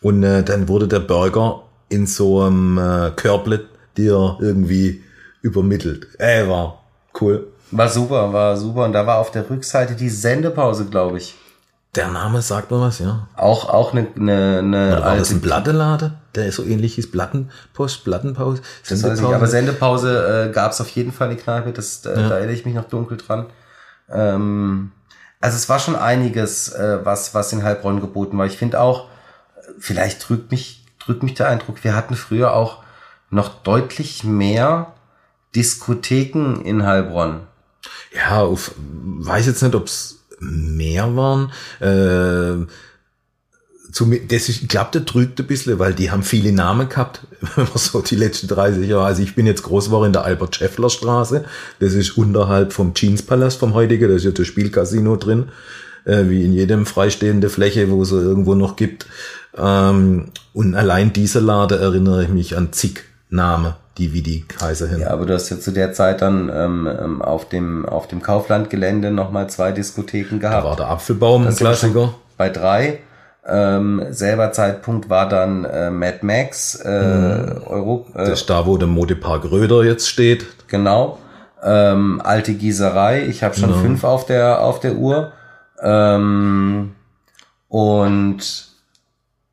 Und 0.01 0.23
äh, 0.23 0.43
dann 0.43 0.69
wurde 0.69 0.87
der 0.87 1.01
Burger 1.01 1.63
in 1.89 2.07
so 2.07 2.41
einem 2.41 2.77
äh, 2.77 3.11
Körblet 3.15 3.65
dir 3.97 4.37
irgendwie 4.39 5.03
übermittelt. 5.41 6.07
Ey, 6.19 6.47
war 6.47 6.83
cool. 7.19 7.47
War 7.71 7.89
super, 7.89 8.33
war 8.33 8.57
super. 8.57 8.85
Und 8.85 8.93
da 8.93 9.07
war 9.07 9.19
auf 9.19 9.31
der 9.31 9.49
Rückseite 9.49 9.95
die 9.95 10.09
Sendepause, 10.09 10.85
glaube 10.85 11.17
ich. 11.17 11.35
Der 11.95 12.07
Name 12.07 12.41
sagt 12.41 12.71
mir 12.71 12.79
was, 12.79 12.99
ja. 12.99 13.27
Auch, 13.35 13.69
auch 13.69 13.91
eine, 13.91 14.07
eine, 14.15 14.59
eine 14.59 14.91
Oder 14.93 15.05
war 15.05 15.17
das 15.17 15.31
ein 15.31 15.41
Plattenlader, 15.41 16.13
der 16.35 16.49
so 16.53 16.63
ähnlich 16.63 16.95
hieß? 16.95 17.11
Plattenpost, 17.11 18.05
Plattenpause? 18.05 18.61
Das 18.87 19.03
weiß 19.03 19.19
ich, 19.19 19.25
aber 19.25 19.47
Sendepause 19.47 20.47
äh, 20.49 20.53
gab 20.53 20.71
es 20.71 20.79
auf 20.79 20.87
jeden 20.89 21.11
Fall 21.11 21.31
in 21.31 21.37
die 21.37 21.43
Kneipe, 21.43 21.73
das, 21.73 22.05
äh, 22.05 22.09
ja. 22.09 22.29
da 22.29 22.35
erinnere 22.35 22.53
ich 22.53 22.65
mich 22.65 22.75
noch 22.75 22.85
dunkel 22.85 23.17
dran. 23.17 23.47
Ähm, 24.09 24.91
also 25.41 25.57
es 25.57 25.67
war 25.67 25.79
schon 25.79 25.97
einiges, 25.97 26.69
äh, 26.69 26.99
was, 27.03 27.33
was 27.33 27.51
in 27.51 27.63
Heilbronn 27.63 27.99
geboten 27.99 28.37
war. 28.37 28.45
Ich 28.45 28.57
finde 28.57 28.79
auch, 28.79 29.07
vielleicht 29.77 30.29
drückt 30.29 30.49
mich, 30.49 30.85
drückt 30.99 31.23
mich 31.23 31.33
der 31.33 31.49
Eindruck, 31.49 31.83
wir 31.83 31.93
hatten 31.93 32.15
früher 32.15 32.53
auch 32.53 32.83
noch 33.31 33.63
deutlich 33.63 34.23
mehr 34.23 34.93
Diskotheken 35.55 36.61
in 36.63 36.85
Heilbronn. 36.85 37.41
Ja, 38.15 38.41
auf, 38.41 38.73
weiß 38.77 39.47
jetzt 39.47 39.63
nicht, 39.63 39.75
ob's 39.75 40.19
mehr 40.39 41.15
waren. 41.15 41.51
Äh, 41.79 42.65
zum, 43.91 44.11
das 44.27 44.47
ist, 44.47 44.61
ich 44.61 44.67
glaube, 44.67 44.91
der 44.93 45.05
trügt 45.05 45.39
ein 45.39 45.47
bisschen, 45.47 45.77
weil 45.79 45.93
die 45.93 46.11
haben 46.11 46.23
viele 46.23 46.51
Namen 46.51 46.87
gehabt, 46.87 47.21
so 47.75 48.01
die 48.01 48.15
letzten 48.15 48.47
30 48.47 48.87
Jahre. 48.87 49.05
Also 49.05 49.21
ich 49.21 49.35
bin 49.35 49.45
jetzt 49.45 49.63
groß 49.63 49.85
geworden 49.85 50.07
in 50.07 50.13
der 50.13 50.23
Albert-Scheffler-Straße. 50.23 51.45
Das 51.79 51.93
ist 51.93 52.17
unterhalb 52.17 52.73
vom 52.73 52.93
Jeans-Palast 52.93 53.59
vom 53.59 53.73
heutigen, 53.73 54.09
da 54.09 54.15
ist 54.15 54.23
ja 54.23 54.31
das 54.31 54.47
Spielcasino 54.47 55.17
drin, 55.17 55.49
äh, 56.05 56.25
wie 56.29 56.45
in 56.45 56.53
jedem 56.53 56.85
freistehende 56.85 57.49
Fläche, 57.49 57.89
wo 57.89 58.01
es 58.01 58.11
irgendwo 58.11 58.55
noch 58.55 58.77
gibt. 58.77 59.07
Ähm, 59.57 60.31
und 60.53 60.75
allein 60.75 61.11
dieser 61.11 61.41
Lade 61.41 61.77
erinnere 61.77 62.23
ich 62.23 62.29
mich 62.29 62.57
an 62.57 62.71
zig 62.71 63.03
Namen 63.31 63.73
die 63.97 64.13
wie 64.13 64.21
die 64.21 64.41
Kaiser 64.47 64.87
hin. 64.87 64.99
Ja, 65.01 65.09
aber 65.09 65.25
du 65.25 65.33
hast 65.33 65.49
ja 65.49 65.59
zu 65.59 65.71
der 65.71 65.93
Zeit 65.93 66.21
dann 66.21 66.49
ähm, 66.53 66.87
ähm 66.87 67.21
auf 67.21 67.49
dem 67.49 67.85
auf 67.85 68.07
dem 68.07 68.21
Kauflandgelände 68.21 69.11
nochmal 69.11 69.49
zwei 69.49 69.71
Diskotheken 69.71 70.39
gehabt. 70.39 70.63
Da 70.63 70.69
war 70.69 70.75
der 70.75 70.87
Apfelbaum 70.87 71.47
ein 71.47 71.55
Klassiker. 71.55 72.13
Bei 72.37 72.49
drei. 72.49 72.99
Ähm, 73.45 74.05
selber 74.11 74.51
Zeitpunkt 74.51 75.09
war 75.09 75.27
dann 75.27 75.65
äh, 75.65 75.89
Mad 75.89 76.19
Max 76.21 76.75
äh, 76.75 76.89
mhm. 76.89 77.63
Euro. 77.65 78.05
Äh, 78.13 78.29
das 78.29 78.41
ist 78.41 78.49
da, 78.49 78.65
wo 78.65 78.77
der 78.77 78.87
Modepark 78.87 79.45
Röder 79.45 79.83
jetzt 79.83 80.07
steht. 80.07 80.45
Genau. 80.67 81.17
Ähm, 81.63 82.21
alte 82.23 82.53
Gießerei. 82.53 83.25
Ich 83.25 83.43
habe 83.43 83.55
schon 83.55 83.69
genau. 83.69 83.81
fünf 83.81 84.03
auf 84.03 84.25
der 84.25 84.61
auf 84.61 84.79
der 84.79 84.95
Uhr. 84.95 85.31
Ähm, 85.81 86.95
und 87.67 88.67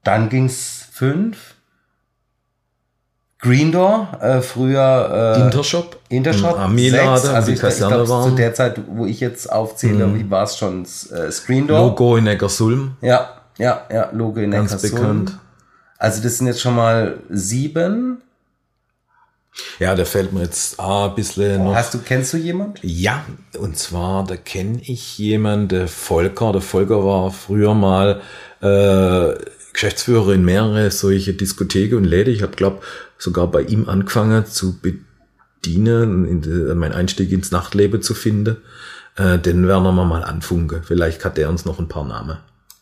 dann 0.05 0.29
ging's 0.29 0.87
fünf. 0.93 1.48
Green 3.41 3.71
Door, 3.71 4.19
äh, 4.21 4.41
früher 4.41 5.37
äh, 5.37 5.43
Intershop, 5.43 6.01
Intershop, 6.09 6.59
Armeelade, 6.59 7.31
also 7.31 7.53
ich, 7.53 7.63
ich 7.63 7.77
glaube 7.77 8.05
zu 8.05 8.31
der 8.33 8.53
Zeit, 8.53 8.81
wo 8.89 9.07
ich 9.07 9.21
jetzt 9.21 9.51
aufzähle, 9.53 10.09
mhm. 10.09 10.29
war 10.29 10.43
es 10.43 10.57
schon 10.57 10.83
äh, 10.83 11.31
Screen 11.31 11.69
Door. 11.69 11.79
Logo 11.79 12.17
in 12.17 12.25
Neckarsulm. 12.25 12.97
Ja, 13.01 13.43
ja, 13.57 13.87
ja, 13.93 14.11
Logo 14.13 14.41
in 14.41 14.51
Ganz 14.51 14.73
Neckarsulm. 14.73 15.01
bekannt. 15.01 15.39
Also 15.99 16.23
das 16.23 16.39
sind 16.39 16.49
jetzt 16.49 16.61
schon 16.61 16.75
mal 16.75 17.21
sieben. 17.29 18.23
Ja, 19.79 19.95
da 19.95 20.05
fällt 20.05 20.33
mir 20.33 20.43
jetzt 20.43 20.79
ein 20.79 21.15
bisschen 21.15 21.65
noch. 21.65 21.75
Hast 21.75 21.95
du, 21.95 21.99
kennst 21.99 22.33
du 22.33 22.37
jemand? 22.37 22.81
Ja, 22.83 23.25
und 23.59 23.77
zwar, 23.77 24.25
da 24.25 24.37
kenne 24.37 24.81
ich 24.83 25.19
jemanden, 25.19 25.69
der 25.69 25.89
Volker. 25.89 26.53
Der 26.53 26.61
Volker 26.61 27.05
war 27.05 27.31
früher 27.31 27.75
mal 27.75 28.21
äh, 28.63 29.35
Geschäftsführer 29.79 30.33
in 30.33 30.45
mehrere 30.45 30.91
solche 30.91 31.35
Diskotheken 31.35 31.99
und 31.99 32.05
Läden. 32.05 32.35
Ich 32.35 32.43
habe, 32.43 32.57
glaube 32.57 32.81
sogar 33.17 33.47
bei 33.47 33.63
ihm 33.63 33.89
angefangen 33.89 34.45
zu 34.45 34.77
bedienen, 34.81 36.43
die, 36.43 36.75
mein 36.75 36.93
Einstieg 36.93 37.31
ins 37.31 37.53
Nachtleben 37.53 38.03
zu 38.03 38.15
finden. 38.15 38.57
Äh, 39.15 39.39
den 39.39 39.69
werden 39.69 39.85
wir 39.85 39.93
mal 39.93 40.25
anfunken. 40.25 40.83
Vielleicht 40.83 41.25
hat 41.25 41.37
der 41.37 41.49
uns 41.49 41.65
noch 41.65 41.79
ein 41.79 41.87
paar 41.87 42.05
Namen. 42.05 42.39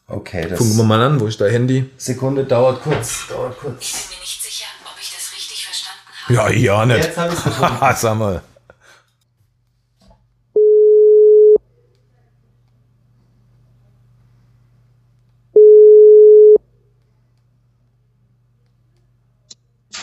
Okay, 0.07 0.47
das. 0.49 0.57
Funken 0.57 0.79
wir 0.79 0.85
mal 0.85 1.03
an, 1.03 1.21
wo 1.21 1.27
ist 1.27 1.39
dein 1.39 1.51
Handy? 1.51 1.85
Sekunde, 1.99 2.45
dauert 2.45 2.83
kurz, 2.83 3.29
dauert 3.29 3.59
kurz. 3.59 3.75
Ich 3.79 3.93
bin 3.93 4.17
mir 4.17 4.21
nicht 4.23 4.43
sicher, 4.43 4.65
ob 4.87 4.99
ich 4.99 5.13
das 5.13 5.33
richtig 5.37 5.67
verstanden 5.67 6.49
habe. 6.49 6.57
Ja, 6.57 6.77
ja, 6.79 6.87
nicht. 6.87 7.05
Jetzt 7.05 7.19
habe 7.19 7.35
ich 7.35 7.91
es. 7.93 8.01
Sag 8.01 8.19
mal. 8.19 8.41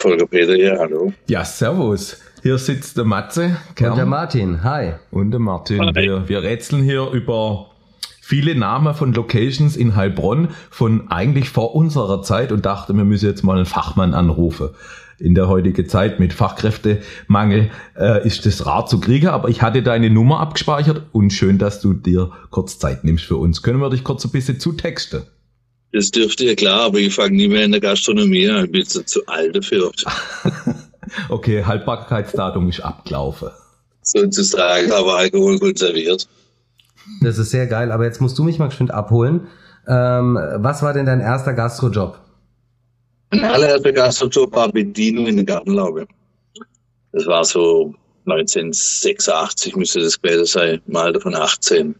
Volker 0.04 0.28
Peter 0.28 0.54
hier, 0.54 0.78
hallo. 0.78 1.14
Ja, 1.30 1.46
servus. 1.46 2.22
Hier 2.42 2.58
sitzt 2.58 2.98
der 2.98 3.06
Matze. 3.06 3.56
Kern. 3.76 3.92
Und 3.92 3.98
der 3.98 4.06
Martin, 4.06 4.62
hi. 4.62 4.96
Und 5.12 5.32
der 5.32 5.40
Martin. 5.40 5.80
Hi. 5.80 5.96
Wir, 5.96 6.28
wir 6.28 6.44
rätseln 6.44 6.84
hier 6.84 7.10
über 7.12 7.68
viele 8.20 8.54
Namen 8.54 8.94
von 8.96 9.14
Locations 9.14 9.78
in 9.78 9.96
Heilbronn 9.96 10.50
von 10.70 11.10
eigentlich 11.10 11.50
vor 11.50 11.74
unserer 11.74 12.22
Zeit 12.22 12.52
und 12.52 12.66
dachte, 12.66 12.94
wir 12.94 13.06
müssen 13.06 13.28
jetzt 13.28 13.44
mal 13.44 13.56
einen 13.56 13.66
Fachmann 13.66 14.14
anrufen. 14.14 14.72
In 15.20 15.36
der 15.36 15.48
heutigen 15.48 15.88
Zeit 15.88 16.20
mit 16.20 16.34
Fachkräftemangel 16.34 17.72
äh, 17.98 18.28
ist 18.28 18.46
das 18.46 18.66
rar 18.66 18.86
zu 18.86 19.00
kriegen, 19.00 19.28
aber 19.28 19.48
ich 19.48 19.62
hatte 19.62 19.84
deine 19.84 20.10
Nummer 20.10 20.42
abgespeichert 20.42 21.04
und 21.14 21.32
schön, 21.32 21.60
dass 21.60 21.80
du 21.80 21.94
dir 21.94 22.30
kurz 22.50 22.78
Zeit 22.78 23.06
nimmst 23.06 23.24
für 23.24 23.38
uns. 23.38 23.62
Können 23.62 23.80
wir 23.80 23.90
dich 23.90 24.04
kurz 24.04 24.26
ein 24.26 24.32
bisschen 24.32 24.60
zutexten? 24.60 25.22
Das 25.94 26.10
dürfte 26.10 26.46
ja 26.46 26.56
klar, 26.56 26.82
aber 26.82 26.98
ich 26.98 27.14
fange 27.14 27.36
nie 27.36 27.48
mehr 27.48 27.66
in 27.66 27.72
der 27.72 27.80
Gastronomie 27.80 28.50
an. 28.50 28.66
Ich 28.66 28.72
bin 28.72 28.86
zu, 28.86 29.06
zu 29.06 29.26
alt 29.28 29.56
dafür. 29.56 29.92
okay, 31.30 31.64
Haltbarkeitsdatum 31.64 32.68
ist 32.68 32.80
abgelaufen. 32.80 33.50
Sozusagen, 34.02 34.92
aber 34.92 35.18
Alkohol 35.18 35.60
konserviert. 35.60 36.28
Das 37.22 37.38
ist 37.38 37.52
sehr 37.52 37.68
geil, 37.68 37.92
aber 37.92 38.06
jetzt 38.06 38.22
musst 38.22 38.38
du 38.40 38.44
mich 38.44 38.58
mal 38.58 38.70
geschwind 38.70 38.92
abholen. 38.92 39.48
Ähm, 39.88 40.40
was 40.56 40.82
war 40.82 40.94
denn 40.94 41.06
dein 41.06 41.20
erster 41.20 41.54
Gastrojob? 41.54 42.20
Mein 43.30 43.44
allererster 43.44 43.94
Gastrojob 43.94 44.52
war 44.56 44.72
Bedienung 44.72 45.28
in 45.28 45.36
der 45.36 45.46
Gartenlaube. 45.46 46.08
Das 47.12 47.28
war 47.28 47.46
so 47.46 47.94
1986 48.26 49.76
müsste 49.76 50.02
das 50.02 50.20
gewesen 50.20 50.46
sein, 50.46 50.82
Alter 50.94 51.22
von 51.22 51.36
18. 51.36 51.96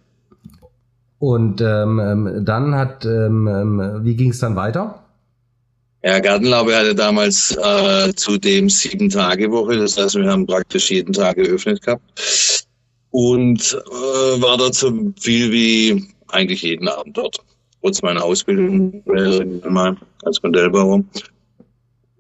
Und 1.24 1.62
ähm, 1.62 2.02
ähm, 2.02 2.44
dann 2.44 2.76
hat, 2.76 3.06
ähm, 3.06 3.48
ähm 3.48 4.02
wie 4.04 4.14
ging 4.14 4.32
es 4.32 4.40
dann 4.40 4.58
weiter? 4.58 5.06
Ja, 6.04 6.20
Gartenlaube 6.20 6.76
hatte 6.76 6.94
damals 6.96 7.56
äh, 7.56 8.14
zudem 8.14 8.70
sieben 8.70 9.10
Tage 9.10 9.50
Woche, 9.50 9.78
das 9.78 9.98
heißt, 9.98 10.16
wir 10.16 10.30
haben 10.30 10.46
praktisch 10.46 10.92
jeden 10.92 11.14
Tag 11.14 11.38
geöffnet 11.38 11.82
gehabt 11.82 12.66
und 13.12 13.62
äh, 13.74 14.42
war 14.42 14.58
dort 14.58 14.76
so 14.76 14.92
viel 15.18 15.50
wie 15.54 16.06
eigentlich 16.28 16.62
jeden 16.62 16.90
Abend 16.90 17.16
dort. 17.16 17.38
Trotz 17.82 18.02
meiner 18.02 18.26
Ausbildung 18.26 19.02
mal 19.06 19.96
als 20.26 20.44
Modellbauer. 20.44 21.06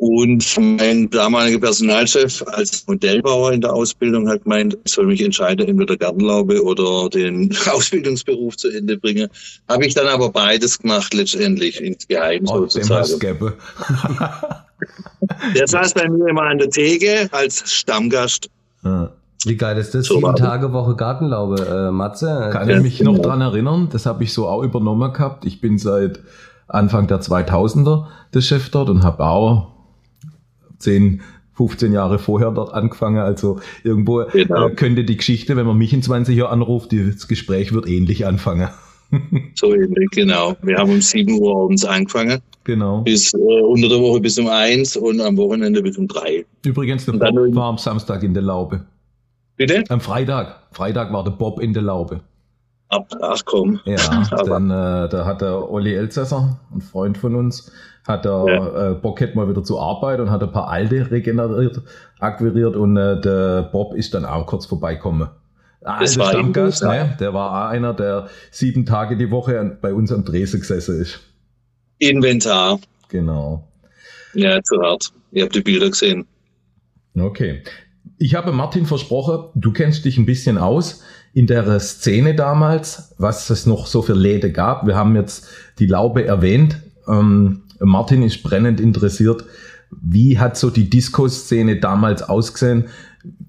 Und 0.05 0.43
mein 0.59 1.09
damaliger 1.11 1.59
Personalchef 1.59 2.43
als 2.47 2.85
Modellbauer 2.87 3.53
in 3.53 3.61
der 3.61 3.71
Ausbildung 3.71 4.27
hat 4.27 4.43
gemeint, 4.43 4.77
ich 4.83 4.91
soll 4.91 5.05
mich 5.05 5.23
entscheiden, 5.23 5.65
entweder 5.65 5.95
Gartenlaube 5.95 6.61
oder 6.61 7.09
den 7.09 7.55
Ausbildungsberuf 7.71 8.57
zu 8.57 8.69
Ende 8.69 8.97
bringen. 8.97 9.29
Habe 9.69 9.85
ich 9.85 9.93
dann 9.93 10.07
aber 10.07 10.29
beides 10.29 10.77
gemacht, 10.79 11.13
letztendlich 11.13 11.81
ins 11.81 12.05
Geheim 12.05 12.43
oh, 12.47 12.67
sozusagen. 12.67 13.53
Der 15.55 15.67
saß 15.67 15.93
bei 15.93 16.09
mir 16.09 16.27
immer 16.27 16.43
an 16.43 16.57
der 16.57 16.69
Theke 16.69 17.29
als 17.31 17.71
Stammgast. 17.71 18.49
Wie 19.45 19.55
geil 19.55 19.77
ist 19.77 19.95
das? 19.95 20.07
Sieben 20.07 20.35
Tage 20.35 20.73
Woche 20.73 20.97
Gartenlaube, 20.97 21.65
äh, 21.65 21.91
Matze. 21.91 22.49
Kann 22.51 22.69
ich 22.69 22.81
mich 22.81 23.01
noch 23.01 23.19
dran 23.19 23.39
erinnern? 23.39 23.87
Das 23.89 24.05
habe 24.05 24.25
ich 24.25 24.33
so 24.33 24.49
auch 24.49 24.63
übernommen 24.63 25.13
gehabt. 25.13 25.45
Ich 25.45 25.61
bin 25.61 25.77
seit 25.77 26.19
Anfang 26.67 27.07
der 27.07 27.21
2000er 27.21 28.07
der 28.33 28.41
Chef 28.41 28.69
dort 28.69 28.89
und 28.89 29.03
habe 29.03 29.23
auch 29.23 29.72
10, 30.83 31.21
15 31.55 31.93
Jahre 31.93 32.19
vorher 32.19 32.51
dort 32.51 32.73
angefangen. 32.73 33.19
Also 33.19 33.59
irgendwo 33.83 34.23
genau. 34.31 34.67
äh, 34.67 34.75
könnte 34.75 35.03
die 35.03 35.17
Geschichte, 35.17 35.55
wenn 35.55 35.65
man 35.65 35.77
mich 35.77 35.93
in 35.93 36.01
20 36.01 36.35
Jahren 36.35 36.61
anruft, 36.61 36.93
das 36.93 37.27
Gespräch 37.27 37.73
wird 37.73 37.87
ähnlich 37.87 38.25
anfangen. 38.25 38.69
so 39.55 39.73
ähnlich, 39.73 40.09
genau. 40.11 40.55
Wir 40.61 40.77
haben 40.77 40.91
um 40.91 41.01
7 41.01 41.39
Uhr 41.39 41.63
abends 41.63 41.85
angefangen. 41.85 42.41
Genau. 42.63 43.01
Bis 43.01 43.33
äh, 43.33 43.37
unter 43.37 43.89
der 43.89 43.99
Woche 43.99 44.21
bis 44.21 44.39
um 44.39 44.47
1 44.47 44.97
und 44.97 45.21
am 45.21 45.37
Wochenende 45.37 45.81
bis 45.81 45.97
um 45.97 46.07
3. 46.07 46.45
Übrigens, 46.65 47.05
der 47.05 47.13
Bob 47.13 47.55
war 47.55 47.65
am 47.65 47.77
Samstag 47.77 48.23
in 48.23 48.33
der 48.33 48.43
Laube. 48.43 48.85
Bitte? 49.57 49.83
Am 49.89 50.01
Freitag. 50.01 50.63
Freitag 50.71 51.13
war 51.13 51.23
der 51.23 51.31
Bob 51.31 51.59
in 51.59 51.73
der 51.73 51.83
Laube. 51.83 52.21
Ab, 52.89 53.07
ach 53.21 53.41
komm. 53.45 53.79
Ja, 53.85 54.23
dann 54.45 54.69
äh, 54.69 55.09
da 55.09 55.25
hat 55.25 55.41
der 55.41 55.71
Olli 55.71 55.93
Elsässer, 55.93 56.59
ein 56.73 56.81
Freund 56.81 57.17
von 57.17 57.35
uns, 57.35 57.71
hat 58.07 58.25
er 58.25 58.45
ja. 58.47 58.91
äh, 58.91 58.95
Bock 58.95 59.19
hätte 59.19 59.35
mal 59.35 59.49
wieder 59.49 59.63
zur 59.63 59.81
Arbeit 59.81 60.19
und 60.19 60.29
hat 60.29 60.43
ein 60.43 60.51
paar 60.51 60.67
alte 60.67 61.09
regeneriert, 61.09 61.81
akquiriert 62.19 62.75
und 62.75 62.97
äh, 62.97 63.19
der 63.19 63.63
Bob 63.63 63.95
ist 63.95 64.13
dann 64.13 64.25
auch 64.25 64.45
kurz 64.45 64.65
vorbeikommen. 64.65 65.29
Ah, 65.83 65.99
das 65.99 66.17
war 66.17 66.29
Stammgast, 66.29 66.83
ne? 66.83 67.17
Der 67.19 67.33
war 67.33 67.51
auch 67.51 67.69
einer, 67.69 67.93
der 67.93 68.29
sieben 68.51 68.85
Tage 68.85 69.17
die 69.17 69.31
Woche 69.31 69.77
bei 69.81 69.93
uns 69.93 70.11
am 70.11 70.23
Dresen 70.23 70.61
gesessen 70.61 71.01
ist. 71.01 71.19
Inventar. 71.97 72.79
Genau. 73.09 73.67
Ja, 74.33 74.61
zu 74.63 74.81
hart. 74.81 75.11
Ihr 75.31 75.43
habt 75.43 75.55
die 75.55 75.61
Bilder 75.61 75.89
gesehen. 75.89 76.25
Okay. 77.15 77.63
Ich 78.17 78.35
habe 78.35 78.51
Martin 78.51 78.85
versprochen, 78.85 79.49
du 79.55 79.73
kennst 79.73 80.05
dich 80.05 80.17
ein 80.17 80.25
bisschen 80.25 80.57
aus 80.57 81.03
in 81.33 81.47
der 81.47 81.79
Szene 81.79 82.35
damals, 82.35 83.15
was 83.17 83.49
es 83.49 83.65
noch 83.65 83.87
so 83.87 84.01
für 84.01 84.13
Läde 84.13 84.51
gab. 84.51 84.85
Wir 84.85 84.95
haben 84.95 85.15
jetzt 85.15 85.47
die 85.79 85.87
Laube 85.87 86.25
erwähnt. 86.25 86.79
Ähm, 87.07 87.63
Martin 87.79 88.21
ist 88.21 88.43
brennend 88.43 88.79
interessiert. 88.79 89.43
Wie 89.89 90.39
hat 90.39 90.57
so 90.57 90.69
die 90.69 90.89
Disco-Szene 90.89 91.79
damals 91.79 92.23
ausgesehen? 92.23 92.85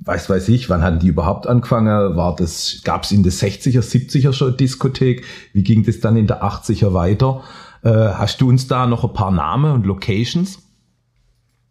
Weiß 0.00 0.30
weiß 0.30 0.48
ich, 0.48 0.70
wann 0.70 0.82
hatten 0.82 1.00
die 1.00 1.08
überhaupt 1.08 1.46
angefangen? 1.46 2.16
War 2.16 2.36
das, 2.36 2.80
gab 2.84 3.04
es 3.04 3.12
in 3.12 3.22
der 3.22 3.32
60er, 3.32 3.80
70er 3.80 4.32
schon 4.32 4.56
Diskothek? 4.56 5.24
Wie 5.52 5.62
ging 5.62 5.84
das 5.84 6.00
dann 6.00 6.16
in 6.16 6.26
der 6.26 6.42
80er 6.42 6.94
weiter? 6.94 7.42
Äh, 7.82 7.90
hast 7.90 8.40
du 8.40 8.48
uns 8.48 8.66
da 8.66 8.86
noch 8.86 9.04
ein 9.04 9.12
paar 9.12 9.30
Namen 9.30 9.72
und 9.72 9.86
Locations? 9.86 10.58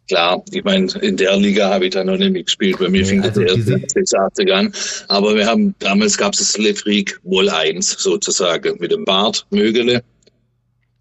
Klar, 0.09 0.43
ich 0.51 0.63
meine, 0.63 0.91
in 1.01 1.15
der 1.15 1.37
Liga 1.37 1.69
habe 1.69 1.85
ich 1.85 1.93
da 1.93 2.03
noch 2.03 2.17
nicht 2.17 2.33
mitgespielt. 2.33 2.77
Bei 2.77 2.89
mir 2.89 3.05
fing 3.05 3.23
also 3.23 3.41
das 3.41 3.51
erst 3.51 3.69
in 3.69 4.03
den 4.03 4.19
80 4.19 4.53
an. 4.53 4.73
Aber 5.07 5.35
wir 5.35 5.45
haben, 5.45 5.73
damals 5.79 6.17
gab 6.17 6.33
es 6.33 6.39
das 6.39 6.57
Le 6.57 6.75
Freak 6.75 7.19
Wohl 7.23 7.49
1 7.49 7.89
sozusagen 7.99 8.77
mit 8.79 8.91
dem 8.91 9.05
Bart 9.05 9.45
Mögele. 9.49 10.03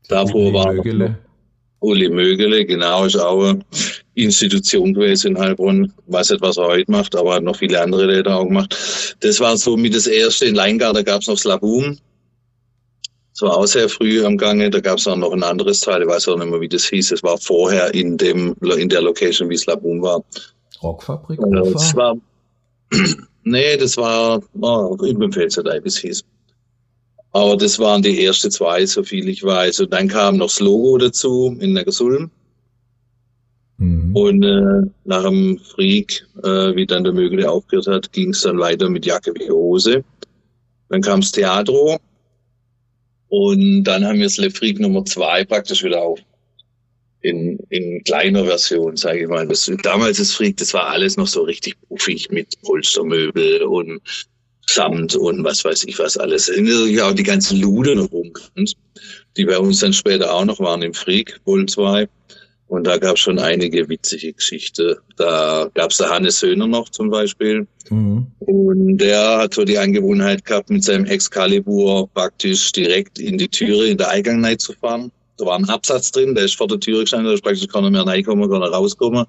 Davor 0.08 0.46
Uli 0.46 0.54
war 0.54 0.72
Mögele. 0.72 1.18
Uli 1.80 2.08
Mögele, 2.08 2.64
genau, 2.64 3.04
ist 3.04 3.16
auch 3.16 3.42
eine 3.42 3.64
Institution 4.14 4.94
gewesen 4.94 5.32
in 5.32 5.38
Heilbronn. 5.38 5.92
Weiß 6.06 6.30
nicht, 6.30 6.42
was 6.42 6.56
er 6.56 6.66
heute 6.66 6.90
macht, 6.90 7.16
aber 7.16 7.34
hat 7.34 7.42
noch 7.42 7.56
viele 7.56 7.80
andere 7.80 8.06
Leute 8.06 8.32
auch 8.32 8.44
gemacht. 8.44 9.16
Das 9.20 9.40
war 9.40 9.56
so 9.56 9.76
mit 9.76 9.94
das 9.96 10.06
erste. 10.06 10.46
In 10.46 10.54
Leingarten 10.54 11.04
gab 11.04 11.22
es 11.22 11.26
noch 11.26 11.38
Slabum. 11.38 11.98
Das 13.42 13.50
war 13.50 13.56
auch 13.56 13.66
sehr 13.66 13.88
früh 13.88 14.24
am 14.24 14.38
Gange. 14.38 14.70
Da 14.70 14.78
gab 14.78 14.98
es 14.98 15.08
auch 15.08 15.16
noch 15.16 15.32
ein 15.32 15.42
anderes 15.42 15.80
Teil. 15.80 16.02
Ich 16.02 16.06
weiß 16.06 16.28
auch 16.28 16.38
nicht 16.38 16.48
mehr, 16.48 16.60
wie 16.60 16.68
das 16.68 16.84
hieß. 16.84 17.10
Es 17.10 17.24
war 17.24 17.36
vorher 17.38 17.92
in 17.92 18.16
dem 18.16 18.54
in 18.62 18.88
der 18.88 19.02
Location, 19.02 19.50
wie 19.50 19.56
es 19.56 19.66
Laboon 19.66 20.00
war. 20.00 20.22
Rockfabrik? 20.80 21.40
Äh, 21.40 21.72
das 21.72 21.96
war, 21.96 22.16
nee, 23.42 23.76
das 23.76 23.96
war 23.96 24.40
oh, 24.60 24.96
im 25.04 25.32
Pfälzerei, 25.32 25.82
wie 25.82 25.88
es 25.88 25.98
hieß. 25.98 26.22
Aber 27.32 27.56
das 27.56 27.80
waren 27.80 28.00
die 28.00 28.24
ersten 28.24 28.52
zwei, 28.52 28.86
so 28.86 29.02
viel 29.02 29.28
ich 29.28 29.42
weiß. 29.42 29.80
Und 29.80 29.92
dann 29.92 30.06
kam 30.06 30.36
noch 30.36 30.46
das 30.46 30.60
Logo 30.60 30.98
dazu 30.98 31.56
in 31.58 31.74
der 31.74 31.84
Gesulm. 31.84 32.30
Mhm. 33.78 34.14
Und 34.14 34.44
äh, 34.44 34.88
nach 35.02 35.24
dem 35.24 35.58
Freak, 35.58 36.28
äh, 36.44 36.76
wie 36.76 36.86
dann 36.86 37.02
der 37.02 37.12
Mögele 37.12 37.50
aufgehört 37.50 37.88
hat, 37.88 38.12
ging 38.12 38.30
es 38.30 38.42
dann 38.42 38.60
weiter 38.60 38.88
mit 38.88 39.04
Jacke 39.04 39.34
wie 39.34 39.50
Hose. 39.50 40.04
Dann 40.90 41.00
kam 41.00 41.22
das 41.22 41.32
Theatro, 41.32 41.98
und 43.32 43.84
dann 43.84 44.04
haben 44.04 44.18
wir 44.18 44.26
das 44.26 44.36
Freak 44.54 44.78
Nummer 44.78 45.06
zwei 45.06 45.42
praktisch 45.42 45.82
wieder 45.82 46.02
auf. 46.02 46.20
In, 47.22 47.58
in 47.70 48.04
kleiner 48.04 48.44
Version, 48.44 48.94
sage 48.94 49.22
ich 49.22 49.26
mal. 49.26 49.48
Das, 49.48 49.72
damals 49.82 50.18
das 50.18 50.32
Freak, 50.32 50.58
das 50.58 50.74
war 50.74 50.88
alles 50.88 51.16
noch 51.16 51.26
so 51.26 51.40
richtig 51.40 51.76
puffig 51.88 52.30
mit 52.30 52.60
Polstermöbel 52.60 53.62
und 53.62 54.02
Samt 54.66 55.16
und 55.16 55.42
was 55.44 55.64
weiß 55.64 55.84
ich 55.84 55.98
was 55.98 56.18
alles. 56.18 56.52
Ja, 56.54 57.08
auch 57.08 57.14
die 57.14 57.22
ganzen 57.22 57.58
noch 57.58 58.12
rumkommt, 58.12 58.76
die 59.38 59.46
bei 59.46 59.58
uns 59.58 59.80
dann 59.80 59.94
später 59.94 60.32
auch 60.34 60.44
noch 60.44 60.60
waren 60.60 60.82
im 60.82 60.92
Freak, 60.92 61.40
wohl 61.46 61.64
zwei. 61.66 62.06
Und 62.72 62.86
da 62.86 62.96
gab 62.96 63.16
es 63.16 63.20
schon 63.20 63.38
einige 63.38 63.86
witzige 63.90 64.32
Geschichten. 64.32 64.96
Da 65.18 65.70
gab 65.74 65.90
es 65.90 65.98
der 65.98 66.08
Hannes 66.08 66.40
Söhner 66.40 66.66
noch 66.66 66.88
zum 66.88 67.10
Beispiel. 67.10 67.66
Mhm. 67.90 68.28
Und 68.38 68.96
der 68.96 69.36
hat 69.40 69.52
so 69.52 69.66
die 69.66 69.76
Angewohnheit 69.76 70.46
gehabt, 70.46 70.70
mit 70.70 70.82
seinem 70.82 71.04
Excalibur 71.04 72.08
praktisch 72.14 72.72
direkt 72.72 73.18
in 73.18 73.36
die 73.36 73.48
Türe 73.48 73.88
in 73.88 73.98
der 73.98 74.08
Eingang 74.08 74.58
zu 74.58 74.72
fahren. 74.72 75.12
Da 75.36 75.44
war 75.44 75.58
ein 75.58 75.68
Absatz 75.68 76.12
drin, 76.12 76.34
der 76.34 76.46
ist 76.46 76.56
vor 76.56 76.66
der 76.66 76.80
Türe 76.80 77.02
gestanden, 77.02 77.26
da 77.26 77.34
ist 77.34 77.42
praktisch 77.42 77.68
keiner 77.68 77.90
mehr 77.90 78.06
reinkommen, 78.06 78.50
keiner 78.50 78.70
rauskommen. 78.70 79.26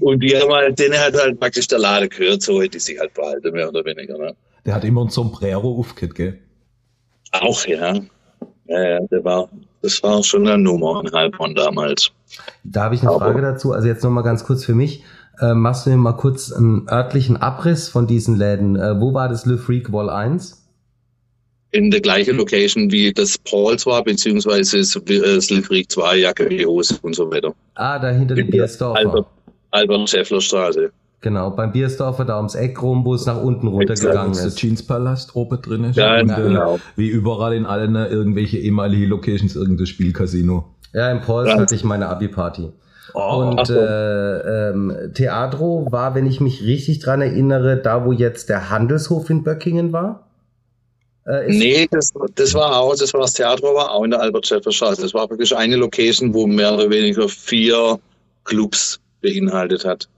Und 0.00 0.20
die 0.20 0.34
haben 0.34 0.50
halt, 0.50 0.78
denen 0.78 0.98
hat 0.98 1.12
halt 1.12 1.38
praktisch 1.38 1.66
der 1.66 1.78
Lade 1.78 2.08
gehört, 2.08 2.40
so 2.40 2.62
hätte 2.62 2.78
ich 2.78 2.84
sich 2.84 2.98
halt 2.98 3.12
verhalten, 3.12 3.52
mehr 3.52 3.68
oder 3.68 3.84
weniger. 3.84 4.16
Ne? 4.16 4.34
Der 4.64 4.76
hat 4.76 4.84
immer 4.84 5.04
ein 5.04 5.10
Sombrero 5.10 5.78
aufgehört, 5.78 6.14
gell? 6.14 6.38
Auch, 7.32 7.66
ja. 7.66 8.00
Ja, 8.66 8.82
ja, 8.82 9.00
der 9.10 9.24
war, 9.24 9.50
das 9.82 10.02
war 10.02 10.24
schon 10.24 10.48
eine 10.48 10.56
Nummer 10.56 11.02
in 11.04 11.12
Heilbronn 11.12 11.54
damals. 11.54 12.10
Da 12.64 12.84
habe 12.84 12.94
ich 12.94 13.02
eine 13.02 13.10
Aber, 13.10 13.20
Frage 13.20 13.42
dazu. 13.42 13.72
Also 13.72 13.88
jetzt 13.88 14.02
nochmal 14.04 14.24
ganz 14.24 14.44
kurz 14.44 14.64
für 14.64 14.74
mich. 14.74 15.04
Äh, 15.40 15.54
machst 15.54 15.86
du 15.86 15.90
mir 15.90 15.96
mal 15.96 16.12
kurz 16.12 16.52
einen 16.52 16.88
örtlichen 16.88 17.36
Abriss 17.36 17.88
von 17.88 18.06
diesen 18.06 18.36
Läden? 18.36 18.76
Äh, 18.76 19.00
wo 19.00 19.14
war 19.14 19.28
das 19.28 19.46
Le 19.46 19.58
Freak 19.58 19.92
Wall 19.92 20.10
1? 20.10 20.58
In 21.70 21.90
der 21.90 22.00
gleichen 22.00 22.36
Location 22.36 22.92
wie 22.92 23.12
das 23.12 23.38
Pauls 23.38 23.86
war, 23.86 24.04
beziehungsweise 24.04 24.78
das, 24.78 24.92
das 24.92 25.50
Le 25.50 25.62
Freak 25.62 25.90
2, 25.90 26.16
Jacke, 26.18 26.66
Hose 26.66 26.98
und 27.00 27.14
so 27.14 27.30
weiter. 27.30 27.54
Ah, 27.74 27.98
da 27.98 28.10
hinter 28.10 28.34
dem 28.34 28.50
Biersdorfer. 28.50 28.98
Albert, 28.98 29.26
Albert 29.70 30.10
Schäffler 30.10 30.40
Straße. 30.40 30.92
Genau, 31.22 31.50
beim 31.50 31.70
Biersdorfer 31.70 32.24
da 32.24 32.36
ums 32.36 32.56
Eck 32.56 32.82
rum, 32.82 33.04
wo 33.04 33.14
es 33.14 33.26
nach 33.26 33.40
unten 33.40 33.68
runtergegangen 33.68 34.32
ist. 34.32 34.42
Der 34.42 34.50
Jeanspalast 34.50 35.36
oben 35.36 35.62
drin 35.62 35.84
ist. 35.84 35.96
Ja, 35.96 36.20
und, 36.20 36.28
äh, 36.28 36.34
genau. 36.34 36.80
Wie 36.96 37.08
überall 37.08 37.54
in 37.54 37.64
allen 37.64 37.94
äh, 37.94 38.08
irgendwelche 38.08 38.58
ehemalige 38.58 39.06
Locations 39.06 39.54
irgendein 39.54 39.86
Spielcasino. 39.86 40.71
Ja, 40.92 41.10
in 41.10 41.20
Pauls 41.20 41.48
ja. 41.48 41.58
hatte 41.58 41.74
ich 41.74 41.84
meine 41.84 42.08
Abi-Party. 42.08 42.72
Oh, 43.14 43.44
und 43.44 43.68
äh, 43.68 44.70
ähm, 44.70 45.12
Theatro 45.14 45.86
war, 45.90 46.14
wenn 46.14 46.26
ich 46.26 46.40
mich 46.40 46.62
richtig 46.62 47.00
dran 47.00 47.20
erinnere, 47.20 47.76
da 47.76 48.04
wo 48.04 48.12
jetzt 48.12 48.48
der 48.48 48.70
Handelshof 48.70 49.28
in 49.28 49.42
Böckingen 49.42 49.92
war. 49.92 50.28
Äh, 51.26 51.48
nee, 51.48 51.88
das, 51.90 52.12
das 52.34 52.54
war 52.54 52.76
auch, 52.76 52.96
das 52.96 53.12
war 53.12 53.20
das 53.20 53.34
Theatro 53.34 53.74
war 53.74 53.90
auch 53.90 54.04
in 54.04 54.10
der 54.10 54.20
Albert-Schäffer-Straße. 54.20 55.02
Das 55.02 55.14
war 55.14 55.28
wirklich 55.30 55.54
eine 55.56 55.76
Location, 55.76 56.32
wo 56.34 56.46
mehr 56.46 56.74
oder 56.74 56.90
weniger 56.90 57.28
vier 57.28 57.98
Clubs 58.44 59.00
beinhaltet 59.20 59.84
hat. 59.84 60.08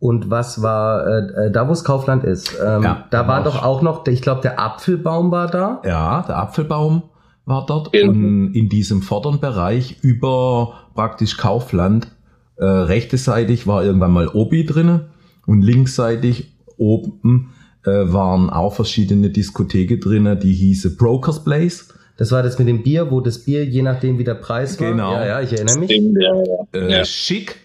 Und 0.00 0.30
was 0.30 0.62
war 0.62 1.06
äh, 1.06 1.46
äh, 1.46 1.50
da, 1.50 1.68
wo 1.68 1.72
es 1.72 1.84
Kaufland 1.84 2.24
ist? 2.24 2.56
Ähm, 2.58 2.82
ja, 2.82 3.06
da 3.10 3.28
war 3.28 3.44
doch 3.44 3.62
auch 3.62 3.82
noch, 3.82 4.06
ich 4.06 4.22
glaube, 4.22 4.40
der 4.40 4.58
Apfelbaum 4.58 5.30
war 5.30 5.48
da. 5.48 5.82
Ja, 5.84 6.24
der 6.26 6.38
Apfelbaum 6.38 7.02
war 7.50 7.66
dort. 7.66 7.94
Ja. 7.94 8.08
Und 8.08 8.54
in 8.54 8.68
diesem 8.68 9.02
vorderen 9.02 9.40
Bereich 9.40 9.98
über 10.00 10.86
praktisch 10.94 11.36
Kaufland, 11.36 12.08
äh, 12.56 12.64
rechte 12.64 13.18
seitig 13.18 13.66
war 13.66 13.84
irgendwann 13.84 14.12
mal 14.12 14.28
Obi 14.28 14.64
drinne 14.64 15.10
und 15.46 15.62
linksseitig 15.62 16.52
oben 16.76 17.52
äh, 17.84 17.90
waren 17.90 18.50
auch 18.50 18.74
verschiedene 18.74 19.30
Diskotheken 19.30 20.00
drinne, 20.00 20.36
die 20.36 20.52
hieße 20.52 20.96
Brokers 20.96 21.44
Place. 21.44 21.88
Das 22.16 22.32
war 22.32 22.42
das 22.42 22.58
mit 22.58 22.68
dem 22.68 22.82
Bier, 22.82 23.10
wo 23.10 23.20
das 23.20 23.44
Bier, 23.44 23.64
je 23.64 23.82
nachdem 23.82 24.18
wie 24.18 24.24
der 24.24 24.34
Preis 24.34 24.78
war. 24.78 24.90
Genau. 24.90 25.12
Ja, 25.12 25.26
ja, 25.26 25.40
ich 25.40 25.52
erinnere 25.52 25.78
mich. 25.78 25.90
Ja, 25.90 26.34
ja. 26.72 27.00
Äh, 27.00 27.04
Schick, 27.04 27.56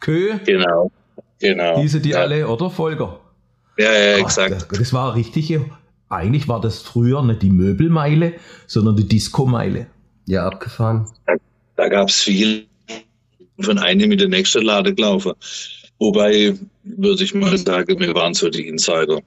Kö. 0.00 0.34
Genau. 0.44 0.90
Genau. 1.40 1.80
Diese 1.80 2.00
die 2.00 2.10
ja. 2.10 2.20
alle, 2.20 2.48
oder 2.48 2.68
Volker? 2.68 3.20
Ja, 3.78 3.92
ja, 3.92 4.18
exakt. 4.18 4.52
Das, 4.52 4.68
das 4.68 4.92
war 4.92 5.14
richtige, 5.14 5.64
eigentlich 6.08 6.48
war 6.48 6.60
das 6.60 6.80
früher 6.80 7.22
nicht 7.22 7.42
die 7.42 7.50
Möbelmeile, 7.50 8.34
sondern 8.66 8.96
die 8.96 9.06
Disco-Meile. 9.06 9.86
Ja, 10.26 10.46
abgefahren. 10.46 11.06
Da, 11.26 11.34
da 11.76 11.88
gab 11.88 12.08
es 12.08 12.22
viel 12.22 12.66
von 13.60 13.78
einem 13.78 14.08
mit 14.08 14.20
der 14.20 14.28
nächsten 14.28 14.62
Lade 14.62 14.94
gelaufen. 14.94 15.32
Wobei, 15.98 16.54
würde 16.84 17.24
ich 17.24 17.34
mal 17.34 17.56
sagen, 17.58 17.98
wir 17.98 18.14
waren 18.14 18.34
so 18.34 18.48
die 18.48 18.68
Insider. 18.68 19.20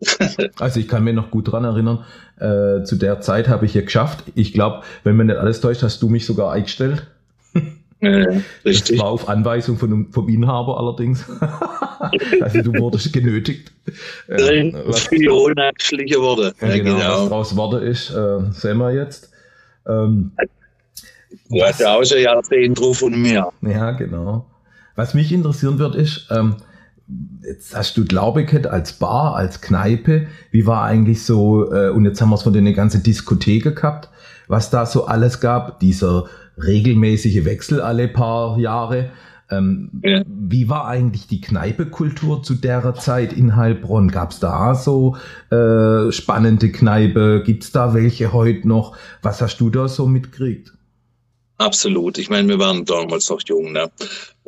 also 0.58 0.80
ich 0.80 0.88
kann 0.88 1.04
mir 1.04 1.12
noch 1.12 1.30
gut 1.30 1.52
dran 1.52 1.64
erinnern, 1.64 2.04
äh, 2.38 2.84
zu 2.84 2.96
der 2.96 3.20
Zeit 3.20 3.48
habe 3.48 3.66
ich 3.66 3.74
ja 3.74 3.82
geschafft. 3.82 4.24
Ich 4.34 4.52
glaube, 4.52 4.82
wenn 5.04 5.16
mir 5.16 5.24
nicht 5.24 5.36
alles 5.36 5.60
täuscht, 5.60 5.82
hast 5.82 6.02
du 6.02 6.08
mich 6.08 6.26
sogar 6.26 6.52
eingestellt. 6.52 7.06
Ja, 8.00 8.24
richtig. 8.64 8.96
Das 8.96 8.98
war 8.98 9.10
auf 9.10 9.28
Anweisung 9.28 9.76
von, 9.76 10.10
vom 10.10 10.28
Inhaber 10.28 10.78
allerdings. 10.78 11.24
also 12.40 12.62
du 12.62 12.78
wurdest 12.78 13.12
genötigt. 13.12 13.72
Was, 14.26 15.00
Spionagschliche 15.00 16.20
Worte. 16.20 16.54
Ja, 16.60 16.76
genau, 16.76 16.96
genau. 16.96 17.22
Was 17.22 17.28
daraus 17.28 17.56
Worte 17.56 17.78
ist, 17.78 18.10
äh, 18.10 18.38
sehen 18.52 18.78
wir 18.78 18.92
jetzt. 18.92 19.30
Ähm, 19.86 20.32
du 21.48 21.62
hast 21.62 21.80
ja 21.80 21.96
auch 21.96 22.04
schon 22.04 22.20
Jahrzehnte 22.20 22.80
drauf 22.80 22.98
von 22.98 23.20
mir. 23.20 23.48
Ja, 23.62 23.90
genau. 23.92 24.46
Was 24.96 25.14
mich 25.14 25.32
interessieren 25.32 25.78
wird, 25.78 25.94
ist, 25.94 26.28
ähm, 26.30 26.56
jetzt 27.42 27.76
hast 27.76 27.96
du 27.96 28.04
Glaubeket 28.04 28.66
als 28.66 28.94
Bar, 28.94 29.36
als 29.36 29.60
Kneipe. 29.60 30.26
Wie 30.50 30.66
war 30.66 30.84
eigentlich 30.84 31.24
so, 31.24 31.72
äh, 31.72 31.90
und 31.90 32.04
jetzt 32.04 32.20
haben 32.20 32.30
wir 32.30 32.36
es 32.36 32.42
von 32.42 32.52
den 32.52 32.72
ganzen 32.74 33.02
Diskotheken 33.02 33.74
gehabt, 33.74 34.08
was 34.48 34.70
da 34.70 34.86
so 34.86 35.06
alles 35.06 35.40
gab, 35.40 35.80
dieser 35.80 36.26
regelmäßige 36.62 37.44
Wechsel 37.44 37.80
alle 37.80 38.08
paar 38.08 38.58
Jahre. 38.58 39.10
Ähm, 39.50 39.90
ja. 40.02 40.22
Wie 40.26 40.68
war 40.68 40.86
eigentlich 40.86 41.26
die 41.26 41.40
Kneipekultur 41.40 42.42
zu 42.42 42.54
der 42.54 42.94
Zeit 42.94 43.32
in 43.32 43.56
Heilbronn? 43.56 44.10
Gab 44.10 44.30
es 44.30 44.40
da 44.40 44.74
so 44.74 45.16
äh, 45.50 46.12
spannende 46.12 46.70
Kneipe? 46.70 47.42
Gibt 47.44 47.64
es 47.64 47.72
da 47.72 47.94
welche 47.94 48.32
heute 48.32 48.68
noch? 48.68 48.96
Was 49.22 49.40
hast 49.42 49.58
du 49.58 49.70
da 49.70 49.88
so 49.88 50.06
mitgekriegt? 50.06 50.72
Absolut. 51.58 52.16
Ich 52.18 52.30
meine, 52.30 52.48
wir 52.48 52.58
waren 52.58 52.84
damals 52.84 53.28
noch 53.28 53.40
jung. 53.46 53.72
Ne? 53.72 53.90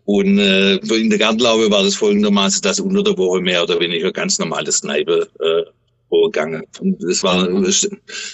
Und 0.04 0.38
äh, 0.38 0.76
in 0.76 1.10
der 1.10 1.18
Gartenlaube 1.18 1.70
war 1.70 1.82
das 1.82 1.94
folgendermaßen, 1.94 2.62
dass 2.62 2.80
unter 2.80 3.02
der 3.02 3.18
Woche 3.18 3.40
mehr 3.40 3.62
oder 3.62 3.78
weniger 3.80 4.12
ganz 4.12 4.38
normales 4.38 4.80
Kneipe 4.80 5.28
äh, 5.40 5.70
vorgegangen. 6.08 6.64
Das 7.00 7.22
war, 7.22 7.48
das 7.48 7.88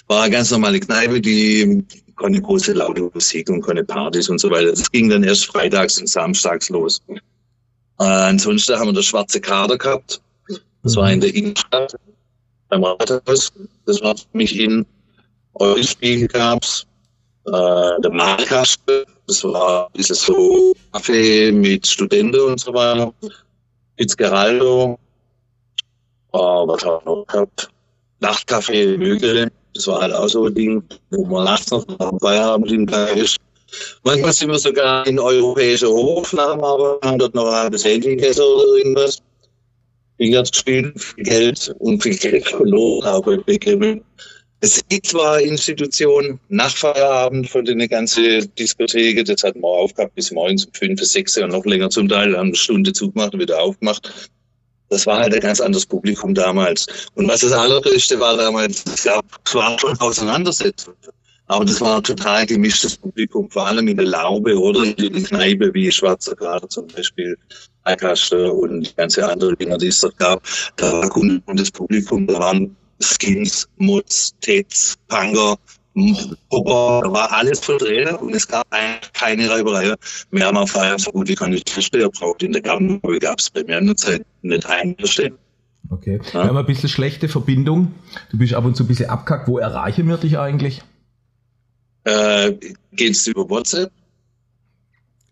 war 0.07 0.23
eine 0.23 0.33
ganz 0.33 0.51
normale 0.51 0.81
Kneipe, 0.81 1.21
die 1.21 1.85
keine 2.19 2.41
große 2.41 2.73
laute 2.73 3.11
Musik 3.13 3.49
und 3.49 3.63
keine 3.63 3.85
Partys 3.85 4.29
und 4.29 4.41
so 4.41 4.51
weiter. 4.51 4.71
Das 4.71 4.91
ging 4.91 5.09
dann 5.09 5.25
erst 5.25 5.47
freitags 5.47 5.99
und 5.99 6.09
samstags 6.09 6.69
los. 6.69 7.01
Äh, 7.09 8.05
ansonsten 8.05 8.79
haben 8.79 8.89
wir 8.89 8.93
das 8.93 9.07
Schwarze 9.07 9.41
Kader 9.41 9.79
gehabt. 9.79 10.21
Das 10.83 10.97
war 10.97 11.11
in 11.11 11.21
der 11.21 11.35
Innenstadt 11.35 11.95
beim 12.69 12.85
Rathaus. 12.85 13.53
Das 13.87 14.01
war 14.03 14.17
für 14.17 14.27
mich 14.33 14.59
in 14.59 14.87
Eulenspiegel 15.55 16.29
gab's. 16.29 16.87
Äh, 17.47 18.01
der 18.03 18.13
Markaste, 18.13 19.07
das 19.27 19.43
war 19.43 19.87
ein 19.87 19.93
bisschen 19.95 20.17
so 20.17 20.75
Kaffee 20.93 21.51
mit 21.51 21.87
Studenten 21.87 22.41
und 22.41 22.61
so 22.61 22.75
weiter. 22.75 23.13
Fitzgeraldo. 23.97 24.99
Äh, 26.33 26.39
was 26.39 26.85
haben 26.85 27.05
wir 27.05 27.17
noch 27.17 27.27
gehabt? 27.27 27.71
Nachtcafé 28.21 28.99
Mögele. 28.99 29.51
Das 29.79 29.87
war 29.87 30.01
halt 30.01 30.13
auch 30.13 30.27
so 30.27 30.45
ein 30.47 30.55
Ding, 30.55 30.83
wo 31.11 31.25
man 31.27 31.45
nachts 31.45 31.71
noch 31.71 31.87
am 32.01 32.19
Feierabend 32.19 32.69
hinterher 32.69 33.17
ist. 33.17 33.37
Manchmal 34.03 34.33
sind 34.33 34.51
wir 34.51 34.59
sogar 34.59 35.07
in 35.07 35.21
europäische 35.21 35.89
Hof 35.89 36.37
aber 36.37 36.99
haben 37.05 37.21
dort 37.21 37.37
noch 37.37 37.47
ein 37.47 37.73
Hähnchenkäse 37.73 38.43
oder 38.43 38.65
irgendwas. 38.77 39.19
Billard 40.17 40.51
gespielt, 40.51 41.01
viel 41.01 41.23
Geld 41.23 41.73
und 41.79 42.03
viel 42.03 42.17
Geld 42.17 42.49
verloren, 42.49 43.23
bei 43.25 43.37
Begriffen. 43.37 44.03
Es 44.63 44.83
gibt 44.89 45.07
zwar 45.07 45.41
Institutionen 45.41 46.41
nach 46.49 46.77
Feierabend 46.77 47.49
von 47.49 47.65
den 47.65 47.79
ganzen 47.89 48.53
Diskotheken, 48.57 49.25
das 49.25 49.45
hat 49.45 49.55
man 49.55 49.71
aufgehabt 49.71 50.17
bis 50.17 50.33
morgens 50.33 50.65
um 50.65 50.73
fünf, 50.73 51.01
sechs 51.05 51.39
und 51.39 51.53
noch 51.53 51.65
länger 51.65 51.89
zum 51.89 52.09
Teil, 52.09 52.37
haben 52.37 52.49
eine 52.49 52.57
Stunde 52.57 52.93
zugemacht 52.93 53.33
und 53.33 53.39
wieder 53.39 53.63
aufgemacht. 53.63 54.29
Das 54.91 55.07
war 55.07 55.19
halt 55.19 55.35
ein 55.35 55.41
ganz 55.41 55.61
anderes 55.61 55.87
Publikum 55.87 56.35
damals. 56.35 56.87
Und 57.15 57.29
was 57.29 57.41
das 57.41 57.53
Allergrößte 57.53 58.19
war 58.21 58.37
damals, 58.37 58.85
es 58.87 59.05
gab 59.05 59.25
zwar 59.45 59.79
schon 59.79 59.99
Auseinandersetzungen, 60.01 60.97
aber 61.47 61.65
das 61.65 61.81
war 61.81 61.97
ein 61.97 62.03
total 62.03 62.47
gemischtes 62.47 62.97
Publikum, 62.97 63.51
vor 63.51 63.67
allem 63.67 63.89
in 63.89 63.97
der 63.97 64.07
Laube 64.07 64.59
oder 64.59 64.85
in 64.85 64.97
der 64.97 65.23
Kneipe 65.23 65.73
wie 65.73 65.91
Schwarzer 65.91 66.37
Kader 66.37 66.69
zum 66.69 66.87
Beispiel, 66.89 67.37
Eikaster 67.85 68.53
und 68.53 68.95
ganze 68.97 69.27
andere 69.27 69.57
Dinger, 69.57 69.79
die 69.79 69.89
es 69.89 70.01
dort 70.01 70.19
gab. 70.19 70.43
Da 70.77 70.93
war 70.93 71.55
das 71.55 71.71
Publikum, 71.71 72.27
da 72.27 72.39
waren 72.39 72.77
Skins, 73.01 73.67
Mutz, 73.77 74.35
Tets, 74.41 74.97
Panger, 75.09 75.57
Hopper, 76.53 77.01
da 77.05 77.13
war 77.13 77.33
alles 77.33 77.61
vertreten 77.61 78.17
und 78.17 78.35
es 78.35 78.47
gab 78.47 78.67
keine 79.13 79.51
Reiberei. 79.51 79.95
Wir 80.31 80.47
haben 80.47 80.57
auf 80.57 80.71
Feiern 80.71 80.99
so 80.99 81.11
gut 81.11 81.29
wie 81.29 81.35
keine 81.35 81.61
Türsteher 81.61 82.09
braucht. 82.11 82.43
In 82.43 82.53
der 82.53 82.63
Gartenhöhe 82.63 83.19
gab 83.19 83.39
es 83.39 83.51
bei 83.51 83.65
mir 83.65 83.79
in 83.79 83.87
der 83.87 83.97
Zeit 83.97 84.25
nicht 84.43 84.67
Türsteher. 84.99 85.33
Okay. 85.91 86.21
Ja. 86.33 86.43
Wir 86.43 86.49
haben 86.49 86.57
ein 86.57 86.67
bisschen 86.67 86.89
schlechte 86.89 87.29
Verbindung. 87.29 87.95
Du 88.31 88.39
bist 88.39 88.55
ab 88.55 88.65
und 88.65 88.77
zu 88.77 88.85
ein 88.85 88.89
bisschen 88.89 89.09
abkackt. 89.09 89.49
Wo 89.49 89.59
erreichen 89.59 90.07
wir 90.09 90.19
dich 90.19 90.39
eigentlich? 90.39 90.83
Äh, 92.05 92.55
geht's 92.93 93.27
über 93.27 93.49
WhatsApp? 93.49 93.91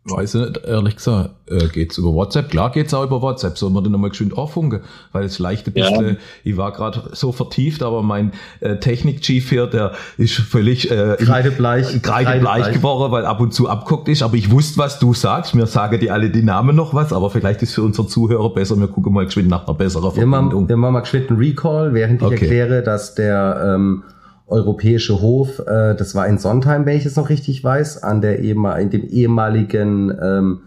Weiß 0.09 0.35
ich 0.37 0.41
nicht, 0.41 0.65
ehrlich 0.65 0.97
gesagt. 0.97 1.31
Äh, 1.49 1.67
geht's 1.69 1.99
über 1.99 2.13
WhatsApp? 2.13 2.51
Klar 2.51 2.71
geht's 2.71 2.95
auch 2.95 3.05
über 3.05 3.23
WhatsApp. 3.23 3.59
Sollen 3.59 3.73
wir 3.73 3.83
dann 3.83 3.93
nochmal 3.93 4.11
geschwind 4.11 4.37
auffunken? 4.37 4.81
Weil 5.13 5.25
es 5.25 5.39
leichte 5.39 5.71
bisschen, 5.71 6.09
ja. 6.09 6.17
ich 6.45 6.57
war 6.57 6.73
gerade 6.73 7.11
so 7.13 7.33
vertieft, 7.33 7.83
aber 7.83 8.03
mein 8.03 8.33
äh, 8.61 8.77
Technik-Chief 8.77 9.49
hier, 9.49 9.67
der 9.67 9.93
ist 10.17 10.35
völlig 10.35 10.91
äh, 10.91 11.17
kreidebleich, 11.19 12.03
kreidebleich 12.03 12.73
geworden, 12.73 13.11
weil 13.11 13.25
ab 13.27 13.41
und 13.41 13.53
zu 13.53 13.69
abguckt 13.69 14.09
ist. 14.09 14.23
Aber 14.23 14.35
ich 14.35 14.51
wusste, 14.51 14.79
was 14.79 14.99
du 14.99 15.13
sagst. 15.13 15.55
Mir 15.55 15.67
sagen 15.67 15.99
die 15.99 16.11
alle 16.11 16.31
die 16.31 16.43
Namen 16.43 16.77
noch 16.77 16.95
was, 16.95 17.13
aber 17.13 17.31
vielleicht 17.31 17.63
ist 17.63 17.75
für 17.75 17.83
unsere 17.83 18.07
Zuhörer 18.07 18.51
besser. 18.51 18.79
Wir 18.79 18.89
gucken 18.89 19.13
mal 19.13 19.25
geschwind 19.25 19.49
nach 19.49 19.67
einer 19.67 19.77
besseren 19.77 20.13
Verbindung. 20.13 20.31
Wir 20.31 20.57
machen, 20.57 20.69
wir 20.69 20.77
machen 20.77 20.93
mal 20.93 21.01
geschwind 21.01 21.31
einen 21.31 21.39
Recall, 21.39 21.95
während 21.95 22.23
ich 22.23 22.27
okay. 22.27 22.35
erkläre, 22.37 22.83
dass 22.83 23.15
der 23.15 23.75
ähm, 23.75 24.03
Europäische 24.49 25.21
Hof, 25.21 25.59
äh, 25.59 25.95
das 25.95 26.15
war 26.15 26.27
in 26.29 26.39
Sondheim, 26.39 26.87
wenn 26.87 26.97
ich 26.97 27.05
es 27.05 27.17
noch 27.17 27.31
richtig 27.31 27.63
weiß, 27.65 28.03
an 28.03 28.21
der 28.21 28.39
ehemal 28.41 28.81
in 28.81 28.91
dem 28.91 29.05
ehemaligen 29.09 30.17
ähm, 30.23 30.61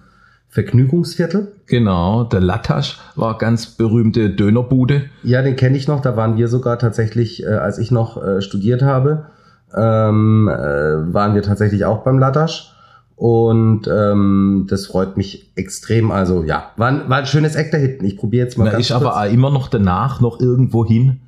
Vergnügungsviertel. 0.49 1.53
Genau, 1.67 2.23
der 2.23 2.41
Latasch 2.41 2.99
war 3.15 3.37
ganz 3.37 3.67
berühmte 3.67 4.31
Dönerbude. 4.31 5.03
Ja, 5.23 5.41
den 5.41 5.55
kenne 5.55 5.77
ich 5.77 5.87
noch. 5.87 6.01
Da 6.01 6.17
waren 6.17 6.35
wir 6.35 6.47
sogar 6.47 6.77
tatsächlich, 6.79 7.43
äh, 7.43 7.47
als 7.47 7.77
ich 7.77 7.91
noch 7.91 8.21
äh, 8.21 8.41
studiert 8.41 8.81
habe, 8.81 9.27
ähm, 9.73 10.49
äh, 10.49 11.13
waren 11.13 11.35
wir 11.35 11.43
tatsächlich 11.43 11.85
auch 11.85 12.03
beim 12.03 12.19
Latasch. 12.19 12.73
Und 13.15 13.87
ähm, 13.87 14.65
das 14.69 14.87
freut 14.87 15.17
mich 15.17 15.51
extrem. 15.55 16.09
Also 16.09 16.43
ja, 16.43 16.71
war, 16.77 17.09
war 17.09 17.17
ein 17.19 17.25
schönes 17.25 17.55
Eck 17.55 17.71
da 17.71 17.77
hinten. 17.77 18.05
Ich 18.05 18.17
probiere 18.17 18.45
jetzt 18.45 18.57
mal. 18.57 18.65
Na, 18.65 18.71
ganz 18.71 18.85
ich 18.85 18.93
kurz. 18.93 19.03
aber 19.03 19.27
immer 19.27 19.51
noch 19.51 19.67
danach 19.67 20.19
noch 20.21 20.39
irgendwo 20.39 20.85
hin 20.85 21.19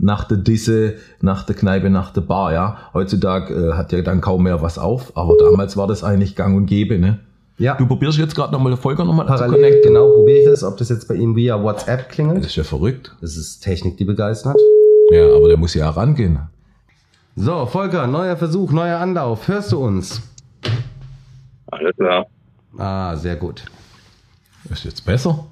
nach 0.00 0.24
der 0.24 0.38
Disse, 0.38 0.94
nach 1.20 1.44
der 1.44 1.56
Kneipe, 1.56 1.90
nach 1.90 2.12
der 2.12 2.20
Bar, 2.22 2.52
ja. 2.52 2.78
Heutzutage 2.94 3.54
äh, 3.54 3.72
hat 3.74 3.92
ja 3.92 4.02
dann 4.02 4.20
kaum 4.20 4.44
mehr 4.44 4.62
was 4.62 4.78
auf, 4.78 5.16
aber 5.16 5.36
damals 5.38 5.76
war 5.76 5.86
das 5.86 6.04
eigentlich 6.04 6.36
gang 6.36 6.56
und 6.56 6.66
gäbe, 6.66 6.98
ne? 6.98 7.20
Ja. 7.58 7.74
Du 7.74 7.86
probierst 7.86 8.18
jetzt 8.18 8.36
gerade 8.36 8.52
nochmal 8.52 8.76
Folger 8.76 9.04
nochmal 9.04 9.26
zu 9.36 9.44
connecten. 9.46 9.82
Genau, 9.82 10.08
probiere 10.10 10.38
ich 10.38 10.46
das, 10.46 10.62
ob 10.62 10.76
das 10.76 10.90
jetzt 10.90 11.08
bei 11.08 11.16
ihm 11.16 11.34
via 11.34 11.60
WhatsApp 11.60 12.08
klingelt. 12.08 12.38
Das 12.38 12.46
ist 12.46 12.56
ja 12.56 12.62
verrückt. 12.62 13.16
Das 13.20 13.36
ist 13.36 13.60
Technik, 13.60 13.96
die 13.96 14.04
begeistert. 14.04 14.56
Ja, 15.10 15.34
aber 15.34 15.48
der 15.48 15.56
muss 15.56 15.74
ja 15.74 15.90
rangehen. 15.90 16.38
So, 17.34 17.66
Volker, 17.66 18.06
neuer 18.06 18.36
Versuch, 18.36 18.70
neuer 18.70 18.98
Anlauf. 18.98 19.48
Hörst 19.48 19.72
du 19.72 19.78
uns? 19.78 20.22
Alles 21.66 21.96
klar. 21.96 22.26
Ah, 22.76 23.16
sehr 23.16 23.34
gut. 23.34 23.64
Ist 24.70 24.84
jetzt 24.84 25.04
besser? 25.04 25.46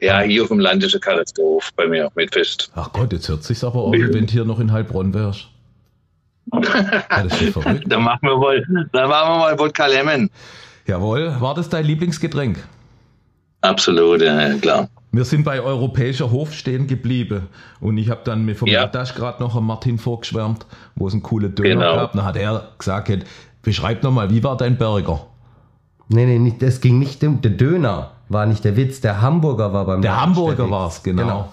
Ja, 0.00 0.20
hier 0.20 0.42
auf 0.42 0.48
dem 0.48 0.60
Land 0.60 0.84
ist 0.84 0.94
eine 0.94 1.00
Katastrophe 1.00 1.70
bei 1.76 1.86
mir 1.86 2.10
mit 2.14 2.32
Fest. 2.32 2.70
Ach 2.74 2.92
Gott, 2.92 3.12
jetzt 3.12 3.28
hört 3.28 3.44
sich's 3.44 3.64
aber 3.64 3.76
auch, 3.76 3.92
wenn 3.92 4.26
du 4.26 4.32
hier 4.32 4.44
noch 4.44 4.60
in 4.60 4.70
Heilbronn 4.72 5.14
wärst. 5.14 5.48
ja, 6.52 7.22
das 7.22 7.40
ist 7.40 7.52
verrückt. 7.52 7.84
dann 7.86 8.02
machen 8.02 8.28
wir 8.28 8.38
wohl, 8.38 8.88
dann 8.92 9.08
machen 9.08 9.32
wir 9.32 9.38
mal 9.38 9.58
Wodka 9.58 9.86
Lemon. 9.86 10.30
Jawohl, 10.86 11.34
war 11.40 11.54
das 11.54 11.68
dein 11.68 11.84
Lieblingsgetränk? 11.84 12.62
Absolut, 13.62 14.20
ja, 14.20 14.54
klar. 14.58 14.88
Wir 15.12 15.24
sind 15.24 15.44
bei 15.44 15.60
Europäischer 15.60 16.30
Hof 16.30 16.52
stehen 16.52 16.86
geblieben 16.86 17.48
und 17.80 17.96
ich 17.96 18.10
habe 18.10 18.20
dann 18.24 18.44
mir 18.44 18.54
vom 18.54 18.68
ja. 18.68 18.86
gerade 18.86 19.42
noch 19.42 19.56
an 19.56 19.64
Martin 19.64 19.98
vorgeschwärmt, 19.98 20.66
wo 20.94 21.08
es 21.08 21.14
einen 21.14 21.22
coolen 21.22 21.54
Döner 21.54 21.70
genau. 21.70 21.96
gab. 21.96 22.12
Dann 22.12 22.24
hat 22.24 22.36
er 22.36 22.68
gesagt, 22.78 23.10
beschreib 23.62 24.02
nochmal, 24.02 24.30
wie 24.30 24.44
war 24.44 24.58
dein 24.58 24.76
Burger? 24.76 25.26
Nee, 26.08 26.26
nee, 26.26 26.38
nicht, 26.38 26.60
das 26.60 26.80
ging 26.80 26.98
nicht 26.98 27.24
um 27.24 27.40
den 27.40 27.56
Döner 27.56 28.15
war 28.28 28.46
nicht 28.46 28.64
der 28.64 28.76
Witz, 28.76 29.00
der 29.00 29.20
Hamburger 29.20 29.72
war 29.72 29.84
beim 29.84 30.02
Der 30.02 30.20
Hamburger 30.20 30.70
war 30.70 30.88
es, 30.88 31.02
genau. 31.02 31.22
genau. 31.22 31.48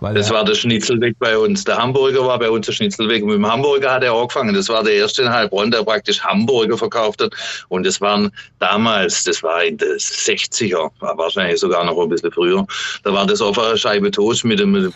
Weil 0.00 0.14
das 0.14 0.30
war 0.30 0.44
der 0.44 0.54
Schnitzelweg 0.54 1.18
bei 1.18 1.36
uns. 1.36 1.64
Der 1.64 1.76
Hamburger 1.76 2.26
war 2.26 2.38
bei 2.38 2.50
uns 2.50 2.66
der 2.66 2.72
Schnitzelweg. 2.72 3.22
Und 3.22 3.28
mit 3.28 3.36
dem 3.36 3.46
Hamburger 3.46 3.92
hat 3.92 4.02
er 4.02 4.14
angefangen. 4.14 4.54
Das 4.54 4.68
war 4.68 4.82
der 4.82 4.94
erste 4.94 5.22
in 5.22 5.30
Heilbronn, 5.30 5.70
der 5.70 5.82
praktisch 5.82 6.20
Hamburger 6.20 6.78
verkauft 6.78 7.22
hat. 7.22 7.34
Und 7.68 7.84
das 7.84 8.00
waren 8.00 8.30
damals, 8.58 9.24
das 9.24 9.42
war 9.42 9.62
in 9.62 9.76
den 9.76 9.98
60er, 9.98 10.90
war 11.00 11.18
wahrscheinlich 11.18 11.60
sogar 11.60 11.84
noch 11.84 12.00
ein 12.00 12.08
bisschen 12.08 12.32
früher. 12.32 12.66
Da 13.04 13.12
war 13.12 13.26
das 13.26 13.42
auf 13.42 13.58
einer 13.58 13.76
Scheibe 13.76 14.10
Toast 14.10 14.44
mit 14.44 14.60
einem 14.60 14.92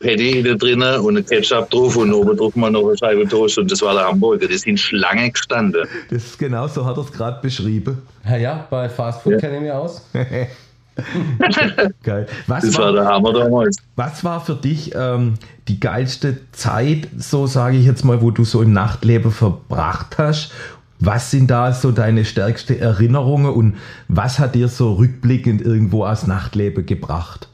Patty 0.00 0.42
da 0.42 0.54
drinnen 0.54 1.00
und 1.00 1.18
ein 1.18 1.26
Ketchup 1.26 1.70
drauf 1.70 1.96
und 1.96 2.12
oben 2.12 2.36
drauf 2.36 2.56
mal 2.56 2.70
noch 2.70 2.88
eine 2.88 2.96
Scheibe 2.96 3.28
Toast. 3.28 3.58
Und 3.58 3.70
das 3.70 3.82
war 3.82 3.94
der 3.94 4.06
Hamburger. 4.06 4.48
Das 4.48 4.62
sind 4.62 4.80
Schlange 4.80 5.30
gestanden. 5.30 5.86
Das 6.08 6.24
ist 6.24 6.38
genau 6.38 6.66
so 6.66 6.84
hat 6.84 6.96
er 6.96 7.04
es 7.04 7.12
gerade 7.12 7.40
beschrieben. 7.42 8.02
Ja, 8.24 8.36
ja, 8.36 8.66
bei 8.70 8.88
Fast 8.88 9.22
Food 9.22 9.34
ja. 9.34 9.38
kenne 9.38 9.56
ich 9.56 9.62
mich 9.62 9.72
aus. 9.72 10.02
Geil. 12.02 12.26
Was 12.46 12.64
das 12.64 12.78
war, 12.78 12.86
war, 12.86 12.92
der 12.92 13.04
Hammer 13.06 13.32
damals. 13.32 13.76
Was 13.96 14.24
war 14.24 14.44
für 14.44 14.54
dich 14.54 14.92
ähm, 14.94 15.34
die 15.68 15.80
geilste 15.80 16.40
Zeit, 16.52 17.08
so 17.18 17.46
sage 17.46 17.76
ich 17.76 17.84
jetzt 17.84 18.04
mal, 18.04 18.22
wo 18.22 18.30
du 18.30 18.44
so 18.44 18.62
im 18.62 18.72
Nachtleben 18.72 19.30
verbracht 19.30 20.18
hast? 20.18 20.52
Was 20.98 21.30
sind 21.30 21.50
da 21.50 21.72
so 21.72 21.92
deine 21.92 22.24
stärksten 22.24 22.78
Erinnerungen 22.78 23.52
und 23.52 23.76
was 24.08 24.38
hat 24.38 24.54
dir 24.54 24.68
so 24.68 24.94
rückblickend 24.94 25.60
irgendwo 25.60 26.06
aus 26.06 26.26
Nachtleben 26.26 26.86
gebracht? 26.86 27.48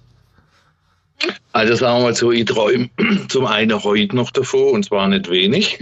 Also 1.53 1.75
sagen 1.75 1.99
wir 1.99 2.05
mal 2.05 2.15
so, 2.15 2.31
ich 2.31 2.45
träume 2.45 2.89
zum 3.29 3.47
einen 3.47 3.83
heute 3.83 4.17
noch 4.17 4.31
davor 4.31 4.73
und 4.73 4.85
zwar 4.85 5.09
nicht 5.09 5.29
wenig. 5.29 5.79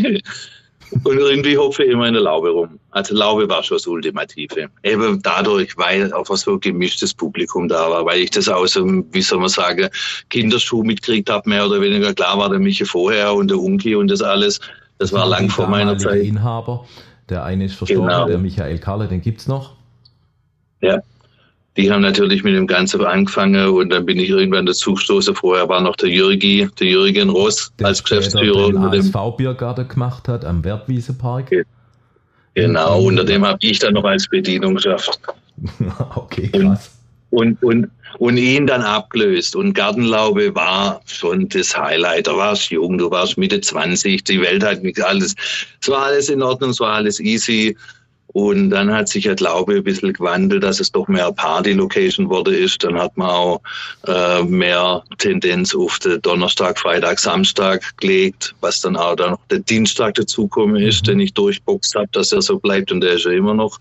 Und 1.05 1.19
irgendwie 1.19 1.57
hopfe 1.57 1.85
ich 1.85 1.91
immer 1.91 2.07
in 2.07 2.15
der 2.15 2.23
Laube 2.23 2.51
rum. 2.51 2.79
Also 2.91 3.15
Laube 3.15 3.49
war 3.49 3.63
schon 3.63 3.77
das 3.77 3.87
Ultimative. 3.87 4.69
Eben 4.83 5.23
dadurch, 5.23 5.77
weil 5.77 6.13
auch 6.13 6.27
so 6.27 6.53
ein 6.53 6.61
gemischtes 6.61 7.15
Publikum 7.15 7.69
da 7.69 7.91
war, 7.91 8.05
weil 8.05 8.21
ich 8.21 8.31
das 8.31 8.49
aus 8.49 8.73
dem, 8.73 9.07
wie 9.13 9.23
soll 9.23 9.39
man 9.39 9.49
sagen, 9.49 9.89
Kinderschuh 10.29 10.83
mitgekriegt 10.83 11.31
habe, 11.31 11.49
mehr 11.49 11.67
oder 11.67 11.81
weniger. 11.81 12.13
Klar 12.13 12.39
war 12.39 12.51
der 12.51 12.59
Michi 12.59 12.85
vorher 12.85 13.35
und 13.35 13.49
der 13.49 13.59
Unki 13.59 13.95
und 13.95 14.09
das 14.09 14.23
alles. 14.23 14.61
Das 14.99 15.13
war 15.13 15.27
lang 15.27 15.49
vor 15.49 15.69
meiner 15.69 15.97
Zeit. 15.97 16.23
Inhaber. 16.23 16.87
Der 17.29 17.45
eine 17.45 17.67
ist 17.67 17.77
verstorben, 17.77 18.09
genau. 18.09 18.27
der 18.27 18.39
Michael 18.39 18.79
Karle, 18.79 19.07
den 19.07 19.21
gibt's 19.21 19.47
noch. 19.47 19.77
Ja. 20.81 21.01
Die 21.77 21.91
haben 21.91 22.03
natürlich 22.03 22.43
mit 22.43 22.55
dem 22.55 22.67
Ganzen 22.67 23.05
angefangen 23.05 23.69
und 23.69 23.91
dann 23.91 24.05
bin 24.05 24.19
ich 24.19 24.29
irgendwann 24.29 24.67
dazu 24.67 24.95
gestoßen. 24.95 25.35
Vorher 25.37 25.69
war 25.69 25.81
noch 25.81 25.95
der 25.97 26.09
Jürgi, 26.09 26.69
der 26.79 26.87
Jürgen 26.87 27.31
Ross 27.31 27.73
Der 27.79 27.87
als 27.87 28.03
Geschäftsführer. 28.03 28.67
den 28.67 28.77
Unter 28.77 28.91
dem, 28.91 29.01
ASV-Biergarten 29.15 29.89
gemacht 29.89 30.27
hat 30.27 30.45
am 30.45 30.65
Wertwiesepark. 30.65 31.67
Genau, 32.55 33.03
unter 33.03 33.25
dem 33.25 33.47
habe 33.47 33.59
ich 33.63 33.79
dann 33.79 33.95
noch 33.95 34.05
als 34.05 34.29
Bedienung 34.29 34.75
geschafft. 34.75 35.21
okay, 36.17 36.49
krass. 36.49 36.91
und, 37.31 37.63
und, 37.63 37.89
und 38.19 38.37
ihn 38.37 38.67
dann 38.67 38.83
abgelöst. 38.83 39.55
Und 39.55 39.73
Gartenlaube 39.73 40.53
war 40.57 41.01
schon 41.07 41.49
das 41.49 41.77
Highlight. 41.79 42.27
Da 42.27 42.37
warst 42.37 42.71
jung, 42.71 42.99
du 42.99 43.11
warst 43.11 43.39
Mitte 43.39 43.61
20, 43.61 44.25
die 44.25 44.41
Welt 44.41 44.65
hat 44.65 44.83
nichts 44.83 45.01
alles. 45.01 45.37
Es 45.81 45.89
war 45.89 46.07
alles 46.07 46.29
in 46.29 46.43
Ordnung, 46.43 46.71
es 46.71 46.81
war 46.81 46.95
alles 46.95 47.21
easy. 47.21 47.77
Und 48.33 48.71
dann 48.71 48.93
hat 48.93 49.09
sich 49.09 49.27
halt 49.27 49.41
Laube 49.41 49.77
ein 49.77 49.85
bisschen 49.85 50.13
gewandelt, 50.13 50.63
dass 50.63 50.79
es 50.79 50.93
doch 50.93 51.09
mehr 51.09 51.33
Party-Location 51.33 52.29
wurde 52.29 52.55
ist. 52.55 52.85
Dann 52.85 52.97
hat 52.97 53.17
man 53.17 53.29
auch 53.29 53.61
äh, 54.07 54.43
mehr 54.45 55.03
Tendenz 55.19 55.75
auf 55.75 55.99
den 55.99 56.23
Donnerstag, 56.23 56.79
Freitag, 56.79 57.19
Samstag 57.19 57.83
gelegt, 57.97 58.55
was 58.61 58.81
dann 58.81 58.97
auch 58.97 59.17
dann 59.17 59.33
noch 59.33 59.47
der 59.51 59.59
Dienstag 59.59 60.15
dazukommen 60.15 60.77
ist, 60.77 61.09
den 61.09 61.19
ich 61.19 61.35
durchboxt 61.35 61.97
habe, 61.97 62.09
dass 62.13 62.31
er 62.31 62.43
so 62.43 62.59
bleibt 62.59 62.93
und 62.93 63.01
der 63.01 63.15
ist 63.15 63.25
ja 63.25 63.33
immer 63.33 63.55
noch. 63.55 63.81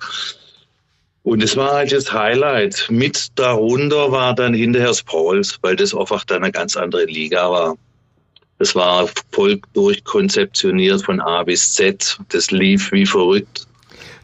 Und 1.22 1.44
es 1.44 1.56
war 1.56 1.74
halt 1.74 1.92
das 1.92 2.12
Highlight. 2.12 2.88
Mit 2.90 3.28
darunter 3.36 4.12
war 4.12 4.34
dann 4.34 4.56
hinterher 4.56 4.88
das 4.88 5.04
Pauls, 5.04 5.60
weil 5.62 5.76
das 5.76 5.94
einfach 5.94 6.24
dann 6.26 6.44
eine 6.44 6.52
ganz 6.52 6.76
andere 6.76 7.06
Liga 7.06 7.52
war. 7.52 7.76
Das 8.58 8.74
war 8.74 9.08
voll 9.32 9.62
durchkonzeptioniert 9.74 11.04
von 11.04 11.22
A 11.22 11.44
bis 11.44 11.76
Z. 11.76 12.18
Das 12.30 12.50
lief 12.50 12.92
wie 12.92 13.06
verrückt. 13.06 13.69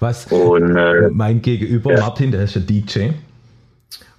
Was 0.06 0.26
Und 0.28 0.76
äh, 0.76 1.10
mein 1.12 1.42
Gegenüber, 1.42 1.94
ja. 1.94 2.00
Martin, 2.02 2.32
der 2.32 2.44
ist 2.44 2.56
ja 2.56 2.62
DJ. 2.62 3.10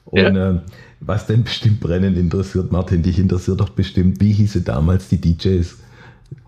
Und 0.07 0.37
äh, 0.37 0.55
was 1.01 1.27
denn 1.27 1.45
bestimmt 1.45 1.81
brennend 1.81 2.17
interessiert, 2.17 2.73
Martin, 2.73 3.03
dich 3.03 3.19
interessiert 3.19 3.61
doch 3.61 3.71
bestimmt, 3.71 4.21
wie 4.21 4.33
hieße 4.33 4.63
damals 4.63 5.09
die 5.09 5.21
DJs? 5.21 5.77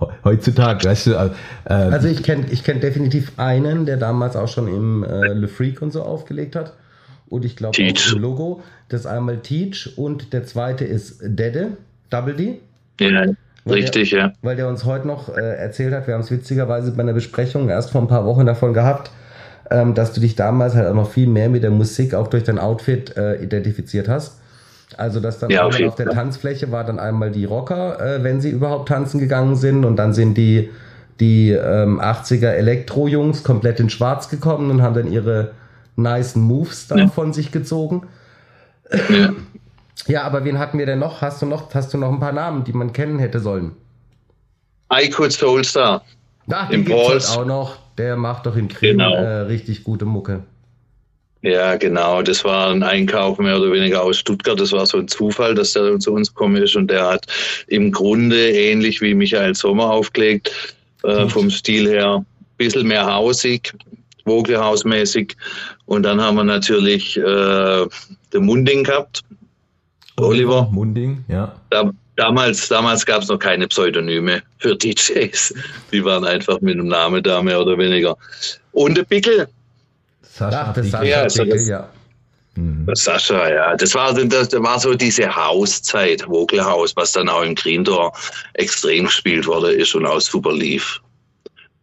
He- 0.00 0.06
Heutzutage, 0.24 0.84
weißt 0.88 1.06
du, 1.06 1.10
äh, 1.12 1.30
äh, 1.66 1.72
Also 1.72 2.08
ich 2.08 2.22
kenne 2.22 2.46
ich 2.50 2.64
kenn 2.64 2.80
definitiv 2.80 3.32
einen, 3.36 3.86
der 3.86 3.96
damals 3.96 4.34
auch 4.36 4.48
schon 4.48 4.66
im 4.68 5.04
äh, 5.04 5.28
Le 5.34 5.48
Freak 5.48 5.82
und 5.82 5.92
so 5.92 6.02
aufgelegt 6.02 6.56
hat. 6.56 6.72
Und 7.28 7.44
ich 7.44 7.56
glaube 7.56 7.76
im 7.80 8.22
Logo. 8.22 8.62
Das 8.88 9.00
ist 9.02 9.06
einmal 9.06 9.36
Teach 9.38 9.92
und 9.96 10.32
der 10.32 10.44
zweite 10.46 10.84
ist 10.84 11.18
Dede, 11.22 11.76
Double 12.10 12.34
D. 12.34 12.58
ja, 13.00 13.24
richtig, 13.66 14.10
ja. 14.12 14.32
Weil 14.42 14.56
der 14.56 14.66
uns 14.68 14.84
heute 14.84 15.06
noch 15.06 15.28
äh, 15.36 15.40
erzählt 15.56 15.92
hat, 15.92 16.06
wir 16.06 16.14
haben 16.14 16.22
es 16.22 16.30
witzigerweise 16.30 16.90
bei 16.92 17.02
einer 17.02 17.12
Besprechung 17.12 17.68
erst 17.68 17.90
vor 17.90 18.00
ein 18.00 18.08
paar 18.08 18.24
Wochen 18.24 18.46
davon 18.46 18.72
gehabt, 18.72 19.10
ähm, 19.70 19.94
dass 19.94 20.12
du 20.12 20.20
dich 20.20 20.34
damals 20.36 20.74
halt 20.74 20.86
auch 20.88 20.94
noch 20.94 21.10
viel 21.10 21.26
mehr 21.28 21.48
mit 21.48 21.62
der 21.62 21.70
Musik 21.70 22.14
auch 22.14 22.28
durch 22.28 22.44
dein 22.44 22.58
Outfit 22.58 23.16
äh, 23.16 23.36
identifiziert 23.42 24.08
hast. 24.08 24.38
Also 24.96 25.20
dass 25.20 25.38
dann 25.38 25.50
Ja, 25.50 25.68
jeden 25.70 25.88
auf 25.88 25.96
der. 25.96 26.08
Tanzfläche 26.10 26.72
war 26.72 26.84
dann 26.84 26.98
einmal 26.98 27.30
die 27.30 27.44
Rocker, 27.44 28.00
äh, 28.00 28.22
wenn 28.24 28.40
sie 28.40 28.50
überhaupt 28.50 28.88
tanzen 28.88 29.20
gegangen 29.20 29.56
sind 29.56 29.84
und 29.84 29.96
dann 29.96 30.12
sind 30.14 30.34
die 30.34 30.70
die 31.20 31.50
ähm, 31.50 32.00
80er 32.00 32.50
Elektro-Jungs 32.50 33.42
komplett 33.42 33.80
in 33.80 33.90
Schwarz 33.90 34.28
gekommen 34.28 34.70
und 34.70 34.82
haben 34.82 34.94
dann 34.94 35.10
ihre 35.10 35.50
nice 35.96 36.36
Moves 36.36 36.86
da 36.86 36.96
Ja. 36.96 37.08
von 37.08 37.32
sich 37.32 37.50
gezogen. 37.52 38.02
ja. 39.10 39.30
Ja, 40.06 40.22
aber 40.22 40.44
wen 40.44 40.60
hatten 40.60 40.78
wir 40.78 40.86
denn 40.86 41.00
noch? 41.00 41.20
Hast 41.22 41.42
du 41.42 41.46
noch, 41.46 41.74
hast 41.74 41.92
du 41.92 41.98
noch 41.98 42.10
ein 42.12 42.20
paar 42.20 42.32
Namen, 42.32 42.62
die 42.62 42.72
man 42.72 42.92
kennen 42.92 43.18
hätte 43.18 43.40
sollen? 43.40 43.72
I 44.92 45.10
Could 45.10 45.32
Soulstar. 45.32 46.02
Ach, 46.50 46.70
Im 46.70 46.84
den 46.84 46.84
gibt's 46.86 47.08
Balls. 47.08 47.30
heute 47.32 47.40
auch 47.42 47.44
noch. 47.46 47.76
Der 47.98 48.16
macht 48.16 48.46
doch 48.46 48.56
in 48.56 48.68
Krim 48.68 48.98
Genau. 48.98 49.14
äh, 49.14 49.40
richtig 49.42 49.84
gute 49.84 50.04
Mucke. 50.04 50.44
Ja, 51.42 51.76
genau. 51.76 52.22
Das 52.22 52.44
war 52.44 52.70
ein 52.70 52.82
Einkauf 52.82 53.38
mehr 53.38 53.58
oder 53.60 53.70
weniger 53.72 54.02
aus 54.02 54.18
Stuttgart. 54.18 54.58
Das 54.58 54.72
war 54.72 54.86
so 54.86 54.98
ein 54.98 55.08
Zufall, 55.08 55.54
dass 55.54 55.72
der 55.72 55.98
zu 55.98 56.12
uns 56.12 56.34
gekommen 56.34 56.56
ist. 56.62 56.74
Und 56.74 56.90
der 56.90 57.06
hat 57.08 57.26
im 57.68 57.92
Grunde 57.92 58.50
ähnlich 58.50 59.00
wie 59.00 59.14
Michael 59.14 59.54
Sommer 59.54 59.90
aufgelegt, 59.90 60.50
äh, 61.04 61.28
vom 61.28 61.50
Stil 61.50 61.88
her, 61.88 62.16
ein 62.16 62.26
bisschen 62.56 62.88
mehr 62.88 63.06
hausig, 63.06 63.72
Vogelhausmäßig. 64.24 65.36
Und 65.86 66.02
dann 66.02 66.20
haben 66.20 66.36
wir 66.36 66.44
natürlich 66.44 67.16
äh, 67.16 67.86
den 68.32 68.44
Munding 68.44 68.84
gehabt. 68.84 69.22
Oliver. 70.16 70.68
Munding, 70.72 71.24
ja. 71.28 71.54
Da, 71.70 71.92
damals 72.18 72.68
damals 72.68 73.06
gab 73.06 73.22
es 73.22 73.28
noch 73.28 73.38
keine 73.38 73.66
Pseudonyme 73.68 74.42
für 74.58 74.76
DJs. 74.76 75.54
Die 75.92 76.04
waren 76.04 76.24
einfach 76.24 76.60
mit 76.60 76.76
dem 76.76 76.88
Namen 76.88 77.22
da, 77.22 77.40
mehr 77.42 77.60
oder 77.60 77.78
weniger. 77.78 78.16
Und 78.72 78.96
der 78.98 79.04
Pickel, 79.04 79.48
Sascha 80.22 80.74
Ach. 80.76 80.76
Sascha 80.76 81.02
Ja, 81.04 81.22
also 81.22 81.42
Pickel, 81.42 81.56
das- 81.58 81.68
ja. 81.68 81.88
Mhm. 82.56 82.88
Sascha, 82.92 83.48
ja. 83.48 83.76
Das 83.76 83.94
war, 83.94 84.12
das, 84.12 84.48
das 84.48 84.62
war 84.62 84.80
so 84.80 84.94
diese 84.94 85.34
Hauszeit, 85.34 86.22
Vogelhaus, 86.22 86.94
was 86.96 87.12
dann 87.12 87.28
auch 87.28 87.42
im 87.42 87.54
Grindor 87.54 88.12
extrem 88.54 89.04
gespielt 89.04 89.46
wurde 89.46 89.72
ist 89.72 89.94
und 89.94 90.04
auch 90.06 90.20
super 90.20 90.52
lief. 90.52 91.00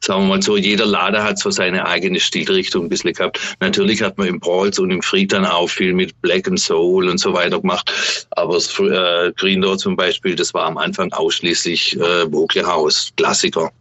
Sagen 0.02 0.24
wir 0.24 0.28
mal 0.28 0.42
so, 0.42 0.56
jeder 0.56 0.86
Lader 0.86 1.24
hat 1.24 1.40
so 1.40 1.50
seine 1.50 1.88
eigene 1.88 2.20
Stilrichtung 2.20 2.86
ein 2.86 2.90
bisschen 2.90 3.14
gehabt. 3.14 3.40
Natürlich 3.60 4.04
hat 4.04 4.18
man 4.18 4.28
im 4.28 4.40
Pauls 4.40 4.78
und 4.78 4.92
im 4.92 5.02
Fried 5.02 5.34
dann 5.34 5.46
auch 5.46 5.68
viel 5.68 5.94
mit 5.94 6.20
Black 6.22 6.48
and 6.48 6.60
Soul 6.60 7.10
und 7.10 7.18
so 7.20 7.34
weiter 7.34 7.60
gemacht. 7.60 8.28
Aber 8.32 8.54
das 8.54 8.80
äh, 8.80 9.32
Grindor 9.36 9.78
zum 9.78 9.96
Beispiel, 9.96 10.36
das 10.36 10.54
war 10.54 10.66
am 10.66 10.78
Anfang 10.78 11.12
ausschließlich 11.12 12.00
äh, 12.00 12.30
Vogelhaus, 12.30 13.12
Klassiker. 13.18 13.72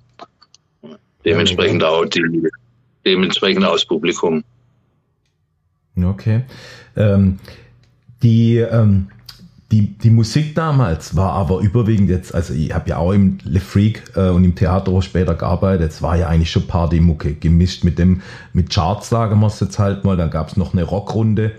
Dementsprechend 1.24 1.82
auch 1.84 2.04
die, 2.06 2.48
dementsprechend 3.04 3.64
das 3.64 3.84
Publikum. 3.84 4.44
Okay. 6.02 6.44
Ähm, 6.96 7.38
die, 8.22 8.56
ähm, 8.56 9.08
die, 9.74 9.98
die 9.98 10.10
Musik 10.10 10.54
damals 10.54 11.16
war 11.16 11.32
aber 11.32 11.58
überwiegend 11.58 12.08
jetzt, 12.08 12.32
also 12.32 12.54
ich 12.54 12.72
habe 12.72 12.90
ja 12.90 12.98
auch 12.98 13.10
im 13.10 13.38
Le 13.42 13.58
Freak 13.58 14.04
äh, 14.14 14.28
und 14.28 14.44
im 14.44 14.54
Theater 14.54 15.02
später 15.02 15.34
gearbeitet, 15.34 15.90
es 15.90 16.00
war 16.00 16.16
ja 16.16 16.28
eigentlich 16.28 16.52
schon 16.52 16.68
Partymucke, 16.68 17.34
gemischt 17.34 17.82
mit 17.82 17.98
dem, 17.98 18.22
mit 18.52 18.70
Charts, 18.70 19.08
sagen 19.08 19.40
wir 19.40 19.48
es 19.48 19.58
jetzt 19.58 19.80
halt 19.80 20.04
mal, 20.04 20.16
dann 20.16 20.30
gab 20.30 20.48
es 20.48 20.56
noch 20.56 20.74
eine 20.74 20.84
Rockrunde, 20.84 21.50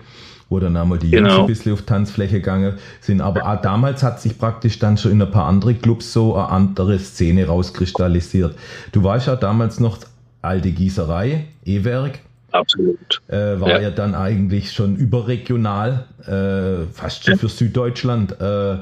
wo 0.47 0.61
dann 0.61 0.77
einmal 0.77 0.97
die 0.97 1.09
Jungs 1.09 1.27
Genau. 1.27 1.41
ein 1.41 1.47
bisschen 1.47 1.73
auf 1.73 1.81
Tanzfläche 1.81 2.35
gegangen 2.35 2.75
sind, 3.01 3.19
aber 3.19 3.45
auch 3.51 3.61
damals 3.61 4.01
hat 4.01 4.21
sich 4.21 4.37
praktisch 4.37 4.79
dann 4.79 4.97
schon 4.97 5.11
in 5.11 5.21
ein 5.21 5.31
paar 5.31 5.47
andere 5.47 5.73
Clubs 5.73 6.13
so 6.13 6.35
eine 6.35 6.47
andere 6.47 6.97
Szene 6.99 7.47
rauskristallisiert. 7.47 8.55
Du 8.93 9.03
warst 9.03 9.27
ja 9.27 9.35
damals 9.35 9.81
noch 9.81 9.97
alte 10.41 10.71
Gießerei, 10.71 11.47
E-Werk, 11.65 12.19
Absolut. 12.55 13.21
äh, 13.27 13.59
war 13.59 13.69
Ja. 13.69 13.81
ja. 13.81 13.91
dann 13.91 14.15
eigentlich 14.15 14.71
schon 14.71 14.95
überregional, 14.95 16.05
äh, 16.25 16.85
fast 16.91 17.25
schon 17.25 17.37
für 17.37 17.49
Süddeutschland, 17.49 18.39
äh, 18.39 18.77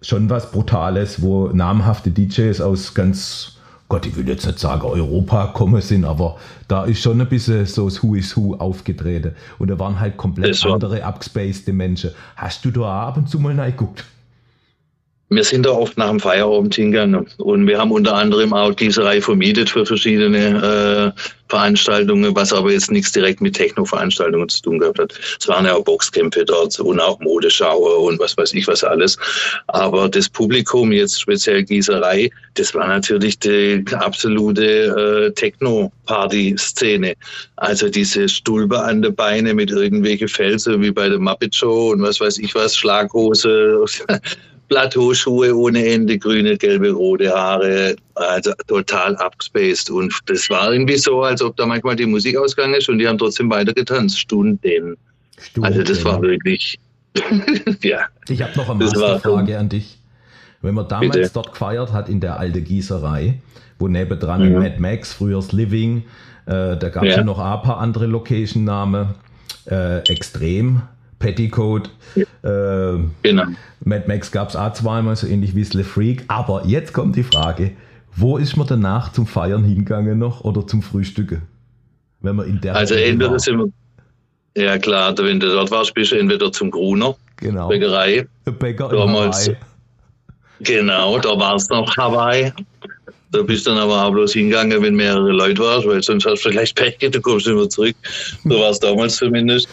schon 0.00 0.28
was 0.28 0.50
Brutales, 0.50 1.22
wo 1.22 1.48
namhafte 1.48 2.10
DJs 2.10 2.60
aus 2.60 2.94
ganz, 2.94 3.56
Gott, 3.88 4.06
ich 4.06 4.16
will 4.16 4.28
jetzt 4.28 4.46
nicht 4.46 4.58
sagen 4.58 4.82
Europa 4.82 5.48
kommen 5.48 5.80
sind, 5.80 6.04
aber 6.04 6.38
da 6.66 6.84
ist 6.84 7.00
schon 7.00 7.20
ein 7.20 7.28
bisschen 7.28 7.66
so 7.66 7.88
das 7.88 8.02
Who 8.02 8.14
is 8.14 8.36
Who 8.36 8.56
aufgetreten. 8.56 9.32
Und 9.58 9.68
da 9.68 9.78
waren 9.78 10.00
halt 10.00 10.16
komplett 10.16 10.64
andere, 10.64 11.04
abgespacede 11.04 11.72
Menschen. 11.72 12.10
Hast 12.36 12.64
du 12.64 12.70
da 12.70 13.08
ab 13.08 13.16
und 13.16 13.28
zu 13.28 13.38
mal 13.38 13.58
reingeguckt? 13.58 14.04
Wir 15.34 15.44
sind 15.44 15.66
da 15.66 15.70
oft 15.70 15.96
nach 15.96 16.10
dem 16.10 16.20
Feierabend 16.20 16.74
hingegangen 16.74 17.26
und 17.38 17.66
wir 17.66 17.78
haben 17.78 17.90
unter 17.90 18.14
anderem 18.14 18.52
auch 18.52 18.74
Gießerei 18.74 19.20
vermietet 19.20 19.70
für 19.70 19.86
verschiedene 19.86 21.14
äh, 21.16 21.20
Veranstaltungen, 21.52 22.34
was 22.34 22.50
aber 22.50 22.72
jetzt 22.72 22.90
nichts 22.90 23.12
direkt 23.12 23.42
mit 23.42 23.54
Techno-Veranstaltungen 23.54 24.48
zu 24.48 24.62
tun 24.62 24.78
gehabt 24.78 24.98
hat. 24.98 25.12
Es 25.38 25.46
waren 25.48 25.66
ja 25.66 25.74
auch 25.74 25.84
Boxkämpfe 25.84 26.46
dort 26.46 26.80
und 26.80 26.98
auch 26.98 27.20
Modeschauer 27.20 27.98
und 28.04 28.18
was 28.18 28.34
weiß 28.38 28.54
ich 28.54 28.66
was 28.66 28.82
alles. 28.82 29.18
Aber 29.66 30.08
das 30.08 30.30
Publikum, 30.30 30.92
jetzt 30.92 31.20
speziell 31.20 31.62
Gießerei, 31.62 32.30
das 32.54 32.74
war 32.74 32.88
natürlich 32.88 33.38
die 33.38 33.84
absolute 33.92 34.64
äh, 34.64 35.30
Techno-Party-Szene. 35.32 37.12
Also 37.56 37.90
diese 37.90 38.30
Stulbe 38.30 38.80
an 38.80 39.02
den 39.02 39.14
Beine 39.14 39.52
mit 39.52 39.70
irgendwelche 39.70 40.28
Felsen 40.28 40.80
wie 40.80 40.90
bei 40.90 41.10
der 41.10 41.18
Muppet 41.18 41.54
Show 41.54 41.90
und 41.90 42.00
was 42.00 42.18
weiß 42.18 42.38
ich 42.38 42.54
was, 42.54 42.74
Schlaghose. 42.74 43.84
Plateauschuhe 44.72 45.54
ohne 45.54 45.86
Ende, 45.86 46.18
grüne, 46.18 46.56
gelbe, 46.56 46.90
rote 46.92 47.30
Haare, 47.30 47.94
also 48.14 48.52
total 48.66 49.14
abgespaced. 49.16 49.90
Und 49.90 50.18
das 50.26 50.48
war 50.48 50.72
irgendwie 50.72 50.96
so, 50.96 51.22
als 51.22 51.42
ob 51.42 51.56
da 51.56 51.66
manchmal 51.66 51.94
die 51.94 52.06
Musik 52.06 52.38
ausgegangen 52.38 52.74
ist 52.74 52.88
und 52.88 52.98
die 52.98 53.06
haben 53.06 53.18
trotzdem 53.18 53.50
weiter 53.50 53.74
getanzt, 53.74 54.18
Stunden. 54.18 54.96
Also 55.60 55.82
das 55.82 56.02
war 56.06 56.22
wirklich, 56.22 56.78
ja, 57.82 58.06
Ich 58.28 58.40
habe 58.40 58.52
noch 58.56 58.70
eine 58.70 58.84
Masterfrage 58.84 59.58
an 59.58 59.68
dich. 59.68 59.98
Wenn 60.62 60.74
man 60.74 60.88
damals 60.88 61.16
Bitte. 61.16 61.30
dort 61.34 61.52
gefeiert 61.52 61.92
hat 61.92 62.08
in 62.08 62.20
der 62.20 62.38
alte 62.38 62.62
Gießerei, 62.62 63.40
wo 63.78 63.88
nebendran 63.88 64.48
Mhm. 64.48 64.58
Mad 64.58 64.76
Max, 64.78 65.12
früher 65.12 65.36
das 65.36 65.52
Living, 65.52 66.04
äh, 66.46 66.76
da 66.78 66.88
gab 66.88 67.02
es 67.02 67.10
ja. 67.10 67.16
Ja. 67.18 67.24
noch 67.24 67.38
ein 67.38 67.60
paar 67.62 67.78
andere 67.78 68.06
Location-Namen, 68.06 69.08
äh, 69.66 69.98
Extrem, 70.08 70.82
Petticoat, 71.22 71.88
äh, 72.16 72.24
genau. 73.22 73.44
Mad 73.84 74.04
Max 74.08 74.30
gab 74.32 74.48
es 74.50 74.56
auch 74.56 74.72
zweimal, 74.72 75.14
so 75.16 75.26
ähnlich 75.26 75.54
wie 75.54 75.62
Le 75.76 75.84
Freak. 75.84 76.24
Aber 76.28 76.64
jetzt 76.66 76.92
kommt 76.92 77.14
die 77.16 77.22
Frage, 77.22 77.70
wo 78.16 78.36
ist 78.36 78.56
man 78.56 78.66
danach 78.66 79.12
zum 79.12 79.26
Feiern 79.26 79.64
hingegangen 79.64 80.18
noch 80.18 80.42
oder 80.42 80.66
zum 80.66 80.82
Frühstücken? 80.82 81.42
Wenn 82.20 82.36
man 82.36 82.46
in 82.48 82.60
der 82.60 82.74
Also 82.74 82.94
Ecke 82.94 83.04
entweder 83.04 83.38
sind 83.38 83.58
wir, 83.58 83.68
Ja 84.62 84.78
klar, 84.78 85.16
wenn 85.18 85.40
du 85.40 85.46
dort 85.46 85.70
warst, 85.70 85.94
bist 85.94 86.12
du 86.12 86.16
entweder 86.16 86.50
zum 86.52 86.70
Gruner, 86.70 87.14
Genau. 87.36 87.68
Bäckerei. 87.68 88.26
Bäcker 88.44 88.88
Damals, 88.88 89.48
Hawaii. 89.48 89.56
genau, 90.60 91.18
da 91.18 91.38
war 91.38 91.56
es 91.56 91.68
noch 91.68 91.96
Hawaii. 91.96 92.52
Da 93.32 93.42
bist 93.42 93.66
du 93.66 93.70
dann 93.70 93.78
aber 93.78 94.04
auch 94.04 94.10
bloß 94.12 94.34
hingegangen, 94.34 94.82
wenn 94.82 94.94
mehrere 94.94 95.32
Leute 95.32 95.62
warst, 95.62 95.86
weil 95.88 96.02
sonst 96.02 96.26
hast 96.26 96.44
du 96.44 96.50
vielleicht 96.50 96.76
Pech, 96.76 96.98
gehabt, 96.98 97.14
du 97.16 97.20
kommst 97.22 97.46
mehr 97.46 97.68
zurück. 97.68 97.96
So 98.44 98.50
war 98.60 98.70
es 98.70 98.78
damals 98.78 99.16
zumindest. 99.16 99.68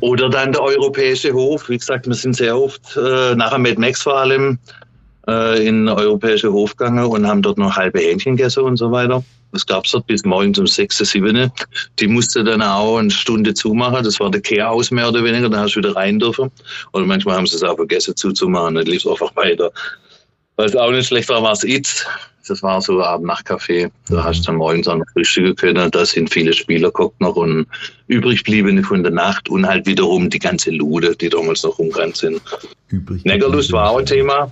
Oder 0.00 0.28
dann 0.28 0.52
der 0.52 0.62
europäische 0.62 1.32
Hof. 1.32 1.68
Wie 1.68 1.78
gesagt, 1.78 2.06
wir 2.06 2.14
sind 2.14 2.36
sehr 2.36 2.58
oft, 2.58 2.96
äh, 2.96 3.34
nachher 3.34 3.58
mit 3.58 3.78
Max 3.78 4.02
vor 4.02 4.16
allem, 4.16 4.58
äh, 5.26 5.66
in 5.66 5.86
den 5.86 5.88
europäischen 5.88 6.52
Hof 6.52 6.76
gegangen 6.76 7.04
und 7.04 7.26
haben 7.26 7.42
dort 7.42 7.58
noch 7.58 7.76
halbe 7.76 8.00
Hähnchen 8.00 8.36
gegessen 8.36 8.64
und 8.64 8.76
so 8.76 8.90
weiter. 8.90 9.22
Das 9.52 9.64
gab's 9.64 9.92
dort 9.92 10.06
bis 10.08 10.24
morgens 10.24 10.58
um 10.58 10.66
sechs, 10.66 10.98
sieben. 10.98 11.50
Die 12.00 12.08
musste 12.08 12.42
dann 12.42 12.60
auch 12.60 12.98
eine 12.98 13.10
Stunde 13.10 13.54
zumachen. 13.54 14.02
Das 14.02 14.18
war 14.18 14.28
der 14.30 14.40
Kehraus 14.40 14.90
mehr 14.90 15.08
oder 15.08 15.22
weniger. 15.22 15.48
Da 15.48 15.60
hast 15.60 15.74
du 15.74 15.78
wieder 15.78 15.94
rein 15.94 16.18
dürfen. 16.18 16.50
Und 16.90 17.06
manchmal 17.06 17.36
haben 17.36 17.46
sie 17.46 17.54
es 17.54 17.62
auch 17.62 17.76
vergessen 17.76 18.16
zuzumachen. 18.16 18.74
Dann 18.74 18.86
lief 18.86 19.04
es 19.04 19.10
einfach 19.10 19.34
weiter. 19.36 19.70
Was 20.56 20.74
auch 20.74 20.90
nicht 20.90 21.06
schlecht 21.06 21.28
war, 21.28 21.42
war 21.42 21.50
das 21.50 21.62
Itz. 21.62 22.04
Das 22.46 22.62
war 22.62 22.80
so 22.80 22.98
ein 22.98 23.04
Abend-Nachtcafé. 23.04 23.90
Da 24.08 24.24
hast 24.24 24.40
du 24.40 24.46
dann 24.46 24.56
morgens 24.56 24.88
auch 24.88 24.96
noch 24.96 25.06
frühstücken 25.12 25.56
können. 25.56 25.90
Da 25.90 26.04
sind 26.04 26.30
viele 26.30 26.52
Spieler 26.52 26.88
geguckt 26.88 27.20
noch 27.20 27.36
und 27.36 27.66
übrig 28.06 28.42
bliebene 28.44 28.82
von 28.82 29.02
der 29.02 29.12
Nacht 29.12 29.48
und 29.48 29.66
halt 29.66 29.86
wiederum 29.86 30.30
die 30.30 30.38
ganze 30.38 30.70
Lude, 30.70 31.16
die 31.16 31.28
damals 31.28 31.62
noch 31.62 31.78
rumgerannt 31.78 32.16
sind. 32.16 32.40
Übrig. 32.88 33.24
Neckerlust 33.24 33.72
war 33.72 33.90
auch 33.90 33.98
ein 33.98 34.06
Thema. 34.06 34.50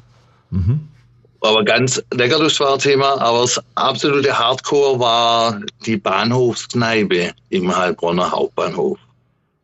Mhm. 0.50 0.80
Aber 1.40 1.64
ganz 1.64 2.02
Neckerlust 2.14 2.60
war 2.60 2.74
ein 2.74 2.78
Thema, 2.78 3.20
aber 3.20 3.40
das 3.40 3.60
absolute 3.74 4.38
Hardcore 4.38 5.00
war 5.00 5.60
die 5.84 5.96
Bahnhofskneipe 5.96 7.32
im 7.50 7.76
Heilbronner 7.76 8.30
Hauptbahnhof. 8.30 8.98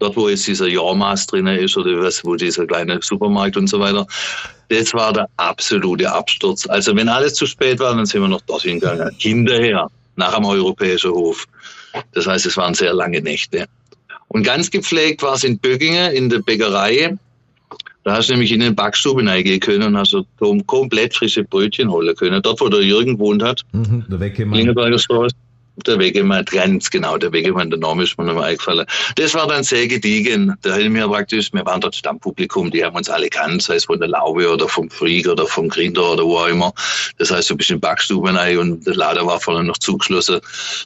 Dort, 0.00 0.16
wo 0.16 0.28
jetzt 0.28 0.46
dieser 0.46 0.68
Jahrmaß 0.68 1.26
drin 1.26 1.46
ist 1.48 1.76
oder 1.76 2.00
was, 2.00 2.24
wo 2.24 2.36
dieser 2.36 2.66
kleine 2.66 3.00
Supermarkt 3.02 3.56
und 3.56 3.66
so 3.66 3.80
weiter. 3.80 4.06
Das 4.68 4.94
war 4.94 5.12
der 5.12 5.28
absolute 5.38 6.10
Absturz. 6.12 6.66
Also 6.68 6.94
wenn 6.94 7.08
alles 7.08 7.34
zu 7.34 7.46
spät 7.46 7.80
war, 7.80 7.94
dann 7.96 8.06
sind 8.06 8.20
wir 8.20 8.28
noch 8.28 8.40
dorthin 8.42 8.78
gegangen. 8.78 9.10
Hinterher, 9.18 9.88
nach 10.14 10.34
dem 10.36 10.44
Europäischen 10.44 11.10
Hof. 11.10 11.46
Das 12.12 12.26
heißt, 12.28 12.46
es 12.46 12.56
waren 12.56 12.74
sehr 12.74 12.92
lange 12.94 13.20
Nächte. 13.20 13.66
Und 14.28 14.44
ganz 14.44 14.70
gepflegt 14.70 15.22
war 15.22 15.34
es 15.34 15.42
in 15.42 15.58
Böckingen 15.58 16.12
in 16.12 16.28
der 16.28 16.40
Bäckerei. 16.40 17.16
Da 18.04 18.12
hast 18.16 18.28
du 18.28 18.34
nämlich 18.34 18.52
in 18.52 18.60
den 18.60 18.76
Backstube 18.76 19.26
reingehen 19.26 19.58
können 19.58 19.82
und 19.82 19.96
hast 19.96 20.14
kom- 20.38 20.64
komplett 20.66 21.14
frische 21.14 21.42
Brötchen 21.42 21.90
holen 21.90 22.14
können. 22.14 22.40
Dort, 22.40 22.60
wo 22.60 22.68
der 22.68 22.82
Jürgen 22.82 23.14
gewohnt 23.14 23.42
hat, 23.42 23.62
Mhm. 23.72 24.04
Der 24.92 24.98
Straße. 24.98 25.34
Der 25.86 25.98
Wegemann, 25.98 26.44
ganz 26.44 26.90
genau, 26.90 27.16
der 27.16 27.32
Wegemann, 27.32 27.70
der 27.70 27.78
Name 27.78 28.02
ist 28.02 28.18
mir 28.18 28.24
noch 28.24 28.34
mal 28.34 28.44
eingefallen. 28.44 28.86
Das 29.16 29.34
war 29.34 29.46
dann 29.46 29.62
sehr 29.62 29.86
gediegen. 29.86 30.54
Da 30.62 30.74
hätten 30.74 30.94
wir 30.94 31.06
praktisch, 31.08 31.52
wir 31.52 31.64
waren 31.64 31.80
dort 31.80 31.94
Stammpublikum, 31.94 32.70
die 32.70 32.84
haben 32.84 32.96
uns 32.96 33.08
alle 33.08 33.28
kannt, 33.28 33.62
sei 33.62 33.76
es 33.76 33.84
von 33.84 33.98
der 34.00 34.08
Laube 34.08 34.50
oder 34.50 34.68
vom 34.68 34.90
Freak 34.90 35.28
oder 35.28 35.46
vom 35.46 35.68
Grinder 35.68 36.12
oder 36.12 36.24
wo 36.24 36.38
auch 36.38 36.48
immer. 36.48 36.72
Das 37.18 37.30
heißt, 37.30 37.50
du 37.50 37.56
bist 37.56 37.70
in 37.70 37.76
die 37.76 37.80
Backstube 37.80 38.34
rein 38.34 38.58
und 38.58 38.86
der 38.86 38.96
Laden 38.96 39.26
war 39.26 39.40
vorne 39.40 39.64
noch 39.64 39.78
zugeschlossen. 39.78 40.40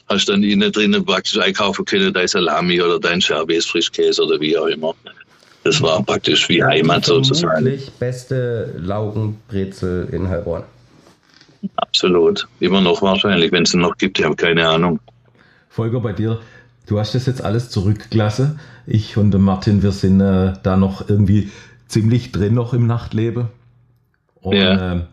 Hast 0.09 0.29
dann 0.29 0.43
innen 0.43 0.71
drinnen 0.71 1.03
praktisch 1.03 1.39
einkaufen 1.39 1.85
können, 1.85 2.13
dein 2.13 2.27
Salami 2.27 2.81
oder 2.81 2.99
dein 2.99 3.21
Scherbes 3.21 3.65
Frischkäse 3.65 4.23
oder 4.23 4.39
wie 4.39 4.57
auch 4.57 4.67
immer. 4.67 4.93
Das 5.63 5.81
war 5.81 6.03
praktisch 6.03 6.49
wie 6.49 6.63
Heimat 6.63 7.05
sozusagen. 7.05 7.81
Beste 7.99 8.73
Laugenbrezel 8.77 10.09
in 10.11 10.27
Heilbronn. 10.27 10.63
Absolut. 12.03 12.49
Immer 12.59 12.81
noch 12.81 13.01
wahrscheinlich, 13.01 13.53
wenn 13.53 13.63
es 13.63 13.73
noch 13.73 13.95
gibt, 13.97 14.19
ich 14.19 14.25
habe 14.25 14.35
keine 14.35 14.67
Ahnung. 14.67 14.99
Volker, 15.69 16.01
bei 16.01 16.11
dir, 16.11 16.41
du 16.85 16.99
hast 16.99 17.15
das 17.15 17.25
jetzt 17.27 17.41
alles 17.41 17.69
zurückgelassen. 17.69 18.59
Ich 18.85 19.15
und 19.15 19.33
Martin, 19.39 19.81
wir 19.83 19.93
sind 19.93 20.19
äh, 20.19 20.51
da 20.63 20.75
noch 20.75 21.07
irgendwie 21.07 21.49
ziemlich 21.87 22.33
drin 22.33 22.55
noch 22.55 22.73
im 22.73 22.87
Nachtleben. 22.87 23.47
Und 24.41 24.57
Ja. 24.57 24.95
äh, 24.95 25.05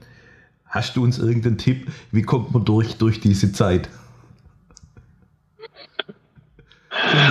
hast 0.66 0.96
du 0.96 1.04
uns 1.04 1.20
irgendeinen 1.20 1.58
Tipp, 1.58 1.86
wie 2.10 2.22
kommt 2.22 2.52
man 2.52 2.64
durch, 2.64 2.96
durch 2.96 3.20
diese 3.20 3.52
Zeit? 3.52 3.88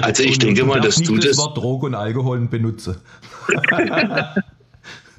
Also 0.01 0.23
ich 0.23 0.35
Und 0.35 0.43
denke 0.43 0.63
mal, 0.63 0.79
dass 0.79 0.95
du 1.01 1.17
das... 1.17 1.25
das 1.25 1.37
Wort 1.37 1.57
Droge 1.57 1.87
und 1.87 1.95
Alkohol 1.95 2.39
benutzen. 2.47 2.95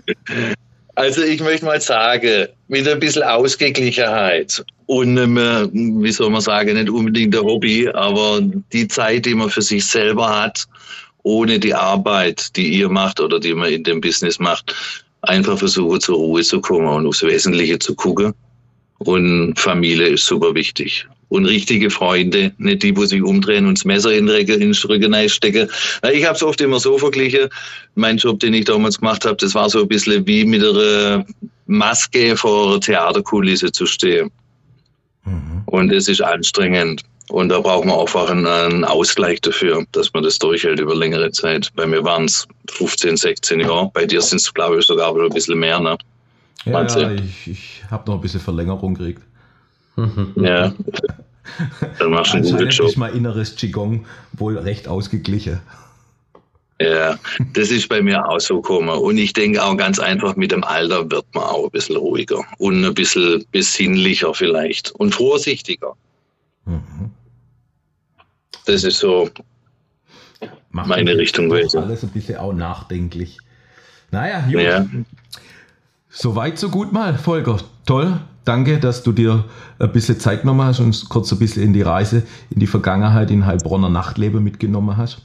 Also 1.01 1.23
ich 1.23 1.41
möchte 1.41 1.65
mal 1.65 1.81
sagen, 1.81 2.49
mit 2.69 2.87
ein 2.87 3.01
bisschen 3.01 3.23
Ausgeglichenheit 3.23 4.63
und 4.85 5.17
ähm, 5.17 6.03
wie 6.03 6.13
soll 6.13 6.29
man 6.29 6.43
sagen, 6.43 6.75
nicht 6.75 6.91
unbedingt 6.91 7.33
der 7.33 7.41
Hobby, 7.41 7.89
aber 7.89 8.43
die 8.43 8.87
Zeit, 8.87 9.25
die 9.25 9.35
man 9.35 9.49
für 9.49 9.63
sich 9.63 9.87
selber 9.87 10.43
hat, 10.43 10.67
ohne 11.23 11.59
die 11.59 11.73
Arbeit, 11.73 12.55
die 12.55 12.69
ihr 12.75 12.91
macht 12.91 13.19
oder 13.19 13.41
die 13.41 13.55
man 13.55 13.73
in 13.73 13.83
dem 13.83 14.03
Business 14.03 14.39
macht, 14.39 14.75
einfach 15.23 15.57
versuchen 15.57 16.03
zur 16.03 16.17
Ruhe 16.17 16.43
zu 16.43 16.61
kommen 16.61 16.87
und 16.87 17.07
aufs 17.07 17.23
Wesentliche 17.23 17.79
zu 17.79 17.95
gucken. 17.95 18.35
Und 18.99 19.59
Familie 19.59 20.09
ist 20.09 20.27
super 20.27 20.55
wichtig. 20.55 21.09
Und 21.31 21.47
richtige 21.47 21.91
Freunde, 21.91 22.53
nicht 22.59 22.83
die, 22.83 22.97
wo 22.97 23.05
sich 23.05 23.23
umdrehen 23.23 23.67
und 23.67 23.79
das 23.79 23.85
Messer 23.85 24.13
in 24.13 24.27
den 24.27 24.35
Rücken- 24.35 25.29
stecken. 25.29 25.69
Ich 26.13 26.25
habe 26.25 26.35
es 26.35 26.43
oft 26.43 26.61
immer 26.61 26.81
so 26.81 26.99
verglichen. 26.99 27.49
Mein 27.95 28.17
Job, 28.17 28.41
den 28.41 28.53
ich 28.53 28.65
damals 28.65 28.99
gemacht 28.99 29.25
habe, 29.25 29.37
das 29.37 29.55
war 29.55 29.71
so 29.71 29.83
ein 29.83 29.89
bisschen 29.89 30.27
wie 30.27 30.45
mit 30.45 30.63
einer 30.63 31.25
Maske 31.67 32.37
vor 32.37 32.73
einer 32.73 32.81
Theaterkulisse 32.81 33.71
zu 33.71 33.87
stehen. 33.87 34.31
Mhm. 35.25 35.63
Und 35.67 35.93
es 35.93 36.09
ist 36.09 36.21
anstrengend. 36.21 37.05
Und 37.29 37.49
da 37.51 37.61
braucht 37.61 37.87
man 37.87 38.01
einfach 38.01 38.29
einen, 38.29 38.85
Ausgleich 38.85 39.41
dafür, 39.41 39.85
dass 39.93 40.13
man 40.13 40.25
das 40.25 40.37
durchhält 40.39 40.81
über 40.81 40.97
längere 40.97 41.31
Zeit. 41.31 41.71
Bei 41.77 41.87
mir 41.87 42.03
waren 42.03 42.25
es 42.25 42.49
15, 42.71 43.17
16 43.17 43.61
Jahre. 43.61 43.89
Bei 43.95 44.05
dir 44.05 44.21
sind 44.21 44.41
es, 44.41 44.53
glaube 44.53 44.81
ich, 44.81 44.87
sogar 44.87 45.15
ein 45.15 45.29
bisschen 45.29 45.61
mehr. 45.61 45.79
Ne? 45.79 45.97
Ja, 46.65 46.85
ja 46.85 47.13
ich, 47.13 47.47
ich 47.47 47.83
habe 47.89 48.11
noch 48.11 48.17
ein 48.17 48.21
bisschen 48.21 48.41
Verlängerung 48.41 48.95
gekriegt. 48.95 49.23
Ja. 50.37 50.73
Dann 51.99 52.11
machst 52.11 52.33
du 52.33 52.37
einen 52.37 52.45
guten 52.45 52.55
Anscheinend 52.55 52.75
Job. 52.75 52.89
ist 52.89 52.97
mein 52.97 53.15
inneres 53.15 53.57
Qigong 53.57 54.07
wohl 54.33 54.57
recht 54.59 54.89
ausgeglichen. 54.89 55.61
Ja, 56.81 57.19
das 57.53 57.71
ist 57.71 57.89
bei 57.89 58.01
mir 58.01 58.27
auch 58.27 58.41
so 58.41 58.63
gekommen. 58.63 58.89
Und 58.89 59.19
ich 59.19 59.33
denke 59.33 59.63
auch 59.63 59.77
ganz 59.77 59.99
einfach, 59.99 60.37
mit 60.37 60.53
dem 60.53 60.65
Alter 60.65 61.11
wird 61.11 61.27
man 61.35 61.45
auch 61.45 61.65
ein 61.65 61.71
bisschen 61.71 61.97
ruhiger 61.97 62.43
und 62.59 62.85
ein 62.85 62.95
bisschen 62.95 63.45
besinnlicher 63.53 64.33
vielleicht 64.33 64.93
und 64.93 65.15
vorsichtiger. 65.15 65.95
Mhm. 66.65 67.11
Das 68.65 68.85
ist 68.85 68.99
so, 68.99 69.29
Macht 70.71 70.89
Meine 70.89 71.17
Richtung. 71.17 71.53
Alles 71.53 72.05
ein 72.05 72.11
bisschen 72.11 72.37
auch 72.37 72.53
nachdenklich. 72.53 73.39
Naja, 74.13 74.41
gut. 74.41 74.61
ja. 74.61 74.87
So 76.09 76.37
weit, 76.37 76.59
so 76.59 76.71
gut 76.71 76.93
mal, 76.93 77.19
Volker. 77.19 77.59
Toll. 77.87 78.21
Danke, 78.45 78.79
dass 78.79 79.03
du 79.03 79.13
dir 79.13 79.45
ein 79.79 79.93
bisschen 79.93 80.19
Zeit 80.19 80.43
genommen 80.43 80.63
hast 80.63 80.81
und 80.81 80.87
uns 80.87 81.09
kurz 81.09 81.31
ein 81.33 81.39
bisschen 81.39 81.63
in 81.63 81.73
die 81.73 81.83
Reise, 81.83 82.23
in 82.51 82.59
die 82.61 82.67
Vergangenheit 82.67 83.31
in 83.31 83.47
Heilbronner 83.47 83.91
Nachtleben 83.91 84.43
mitgenommen 84.43 84.97
hast. 84.97 85.23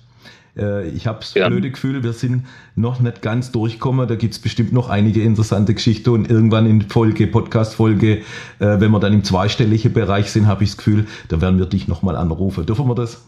Äh, 0.57 0.89
Ich 0.89 1.07
habe 1.07 1.19
das 1.19 1.33
Ja. 1.33 1.47
blöde 1.49 1.71
Gefühl, 1.71 2.03
wir 2.03 2.13
sind 2.13 2.45
noch 2.75 2.99
nicht 2.99 3.21
ganz 3.21 3.51
durchgekommen. 3.51 4.07
Da 4.07 4.15
gibt's 4.15 4.39
bestimmt 4.39 4.73
noch 4.73 4.89
einige 4.89 5.21
interessante 5.23 5.73
Geschichten 5.73 6.09
und 6.09 6.29
irgendwann 6.29 6.65
in 6.65 6.81
Folge, 6.83 7.27
Podcast-Folge, 7.27 8.17
äh, 8.17 8.21
wenn 8.59 8.91
wir 8.91 8.99
dann 8.99 9.13
im 9.13 9.23
zweistelligen 9.23 9.93
Bereich 9.93 10.29
sind, 10.31 10.47
habe 10.47 10.63
ich 10.63 10.71
das 10.71 10.77
Gefühl, 10.77 11.07
da 11.29 11.39
werden 11.41 11.57
wir 11.57 11.65
dich 11.67 11.87
nochmal 11.87 12.15
anrufen. 12.17 12.65
Dürfen 12.65 12.87
wir 12.87 12.95
das? 12.95 13.23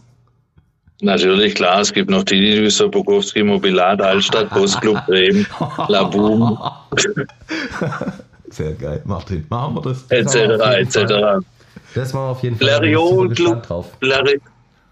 Natürlich, 1.00 1.54
klar, 1.54 1.80
es 1.80 1.92
gibt 1.92 2.10
noch 2.10 2.24
die 2.24 2.40
Düsseldorf, 2.40 2.90
Bukowski, 3.04 3.42
Mobilat, 3.44 4.02
Altstadt, 4.02 4.50
Postclub, 4.50 4.98
Bremen, 5.06 5.46
Laboom, 5.86 6.58
Sehr 8.58 8.72
geil, 8.72 9.00
Martin. 9.04 9.46
Machen 9.48 9.76
wir 9.76 9.82
das? 9.82 10.02
etc., 10.08 10.34
etc. 10.80 11.46
Das 11.94 12.12
war 12.12 12.32
auf 12.32 12.42
jeden 12.42 12.56
Fall. 12.58 12.66
Larion 12.66 13.28
gespannt 13.28 13.36
Club, 13.36 13.62
drauf. 13.66 13.86
Lari- 14.00 14.40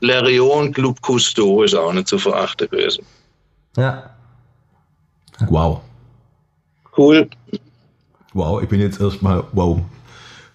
Larion 0.01 0.73
Club 0.73 1.03
Cousteau 1.03 1.63
ist 1.65 1.75
auch 1.75 1.93
nicht 1.93 2.07
zu 2.07 2.17
verachten 2.17 2.69
gewesen. 2.71 3.05
Ja. 3.77 4.11
Wow. 5.49 5.81
Cool. 6.97 7.29
Wow, 8.35 8.63
ich 8.63 8.69
bin 8.69 8.81
jetzt 8.81 9.01
erstmal 9.01 9.43
wow. 9.53 9.81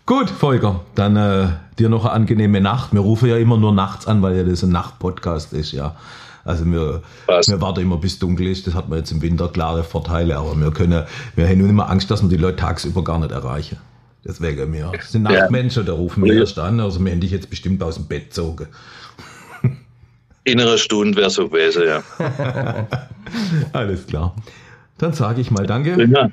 Gut, 0.06 0.30
Volker, 0.30 0.80
dann 0.96 1.16
äh, 1.18 1.48
dir 1.78 1.90
noch 1.90 2.06
eine 2.06 2.14
angenehme 2.14 2.62
Nacht. 2.62 2.94
Wir 2.94 3.02
rufen 3.02 3.28
ja 3.30 3.38
immer 3.38 3.58
nur 3.58 3.74
nachts 3.74 4.08
an, 4.08 4.22
weil 4.22 4.36
ja 4.38 4.44
das 4.44 4.64
ein 4.64 4.70
Nachtpodcast 4.70 5.52
ist, 5.54 5.74
ja. 5.74 5.96
Also 6.44 6.66
wir, 6.66 7.02
wir 7.28 7.62
warten 7.62 7.82
immer 7.82 7.98
bis 7.98 8.18
dunkel 8.20 8.48
ist. 8.48 8.66
Das 8.68 8.74
hat 8.74 8.90
man 8.90 8.98
jetzt 9.00 9.12
im 9.12 9.22
Winter 9.22 9.48
klare 9.50 9.84
Vorteile, 9.84 10.38
aber 10.38 10.56
wir 10.56 10.72
können, 10.72 11.04
wir 11.36 11.48
haben 11.48 11.58
nur 11.60 11.70
immer 11.70 11.90
Angst, 11.90 12.10
dass 12.10 12.22
wir 12.22 12.30
die 12.30 12.38
Leute 12.38 12.58
tagsüber 12.58 13.04
gar 13.04 13.20
nicht 13.20 13.32
erreichen. 13.32 13.78
Deswegen, 14.26 14.72
wir 14.74 14.92
sind 15.02 15.30
Ja. 15.30 15.42
Nachtmenschen, 15.42 15.86
da 15.86 15.94
rufen 15.94 16.24
wir 16.24 16.34
Ja. 16.34 16.42
erst 16.42 16.60
an. 16.60 16.80
Also 16.80 17.00
wir 17.00 17.10
hätten 17.12 17.22
dich 17.22 17.32
jetzt 17.32 17.50
bestimmt 17.50 17.82
aus 17.84 17.96
dem 17.96 18.06
Bett 18.06 18.26
gezogen. 18.30 18.68
Innere 20.44 20.78
Stunde 20.80 21.18
wäre 21.18 21.30
so 21.30 21.48
gewesen, 21.50 21.84
ja. 21.88 22.02
Alles 23.74 24.08
klar. 24.08 24.36
Dann 24.98 25.14
sage 25.14 25.42
ich 25.42 25.52
mal 25.52 25.66
Danke 25.68 25.94
Prima. 25.94 26.30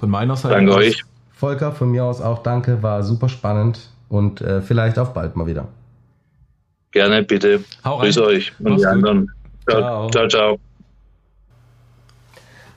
von 0.00 0.08
meiner 0.10 0.36
Seite. 0.36 0.54
Danke 0.54 0.72
aus. 0.72 0.78
euch. 0.78 1.04
Volker, 1.32 1.72
von 1.72 1.90
mir 1.90 2.04
aus 2.04 2.22
auch 2.22 2.42
danke, 2.42 2.82
war 2.82 3.02
super 3.02 3.28
spannend 3.28 3.90
und 4.08 4.40
äh, 4.40 4.62
vielleicht 4.62 4.98
auf 4.98 5.12
bald 5.12 5.36
mal 5.36 5.46
wieder. 5.46 5.68
Gerne, 6.96 7.22
bitte. 7.24 7.62
Hau 7.84 7.96
rein. 7.96 8.06
Grüß 8.06 8.18
euch 8.20 8.52
und 8.58 8.70
Mach's 8.70 8.80
die 8.80 8.86
anderen. 8.86 9.30
Ciao, 9.68 10.08
ciao. 10.08 10.28
ciao. 10.28 10.58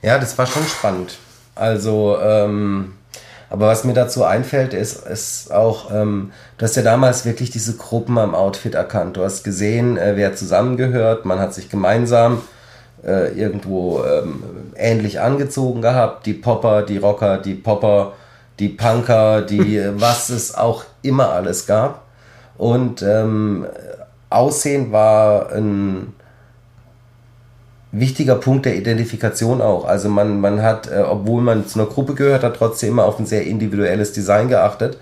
Ja, 0.02 0.18
das 0.18 0.36
war 0.36 0.44
schon 0.44 0.62
spannend. 0.64 1.16
Also, 1.54 2.18
ähm, 2.22 2.92
aber 3.48 3.68
was 3.68 3.84
mir 3.84 3.94
dazu 3.94 4.22
einfällt, 4.24 4.74
ist, 4.74 5.06
ist 5.06 5.50
auch, 5.50 5.90
ähm, 5.90 6.32
du 6.58 6.64
hast 6.66 6.76
ja 6.76 6.82
damals 6.82 7.24
wirklich 7.24 7.50
diese 7.50 7.78
Gruppen 7.78 8.18
am 8.18 8.34
Outfit 8.34 8.74
erkannt. 8.74 9.16
Du 9.16 9.24
hast 9.24 9.42
gesehen, 9.42 9.96
äh, 9.96 10.12
wer 10.16 10.36
zusammengehört, 10.36 11.24
man 11.24 11.38
hat 11.38 11.54
sich 11.54 11.70
gemeinsam 11.70 12.42
äh, 13.02 13.32
irgendwo 13.32 14.04
ähm, 14.04 14.42
ähnlich 14.76 15.18
angezogen 15.18 15.80
gehabt. 15.80 16.26
Die 16.26 16.34
Popper, 16.34 16.82
die 16.82 16.98
Rocker, 16.98 17.38
die 17.38 17.54
Popper, 17.54 18.12
die 18.58 18.68
Punker, 18.68 19.40
die 19.40 19.80
was 19.94 20.28
es 20.28 20.54
auch 20.54 20.84
immer 21.00 21.30
alles 21.30 21.66
gab. 21.66 22.02
Und 22.58 23.00
ähm, 23.00 23.64
Aussehen 24.30 24.92
war 24.92 25.52
ein 25.52 26.14
wichtiger 27.92 28.36
Punkt 28.36 28.66
der 28.66 28.76
Identifikation 28.76 29.60
auch. 29.60 29.84
Also 29.84 30.08
man, 30.08 30.40
man 30.40 30.62
hat, 30.62 30.90
äh, 30.90 31.00
obwohl 31.00 31.42
man 31.42 31.66
zu 31.66 31.80
einer 31.80 31.88
Gruppe 31.88 32.14
gehört 32.14 32.44
hat, 32.44 32.56
trotzdem 32.56 32.90
immer 32.90 33.04
auf 33.04 33.18
ein 33.18 33.26
sehr 33.26 33.44
individuelles 33.44 34.12
Design 34.12 34.48
geachtet. 34.48 34.96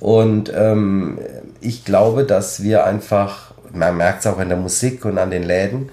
Und 0.00 0.50
ähm, 0.54 1.18
ich 1.60 1.84
glaube, 1.84 2.24
dass 2.24 2.62
wir 2.62 2.84
einfach, 2.84 3.52
man 3.72 3.96
merkt 3.96 4.20
es 4.20 4.26
auch 4.26 4.38
in 4.38 4.48
der 4.48 4.58
Musik 4.58 5.04
und 5.04 5.18
an 5.18 5.30
den 5.30 5.42
Läden, 5.42 5.90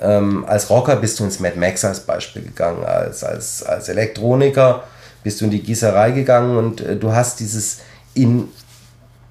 ähm, 0.00 0.44
als 0.46 0.68
Rocker 0.68 0.96
bist 0.96 1.18
du 1.18 1.24
ins 1.24 1.40
Mad 1.40 1.58
Max 1.58 1.84
als 1.84 2.00
Beispiel 2.00 2.42
gegangen, 2.42 2.84
als, 2.84 3.24
als, 3.24 3.62
als 3.62 3.88
Elektroniker 3.88 4.84
bist 5.24 5.40
du 5.40 5.46
in 5.46 5.50
die 5.50 5.62
Gießerei 5.62 6.10
gegangen 6.10 6.56
und 6.56 6.80
äh, 6.82 6.96
du 6.96 7.12
hast 7.12 7.40
dieses 7.40 7.78
in 8.14 8.48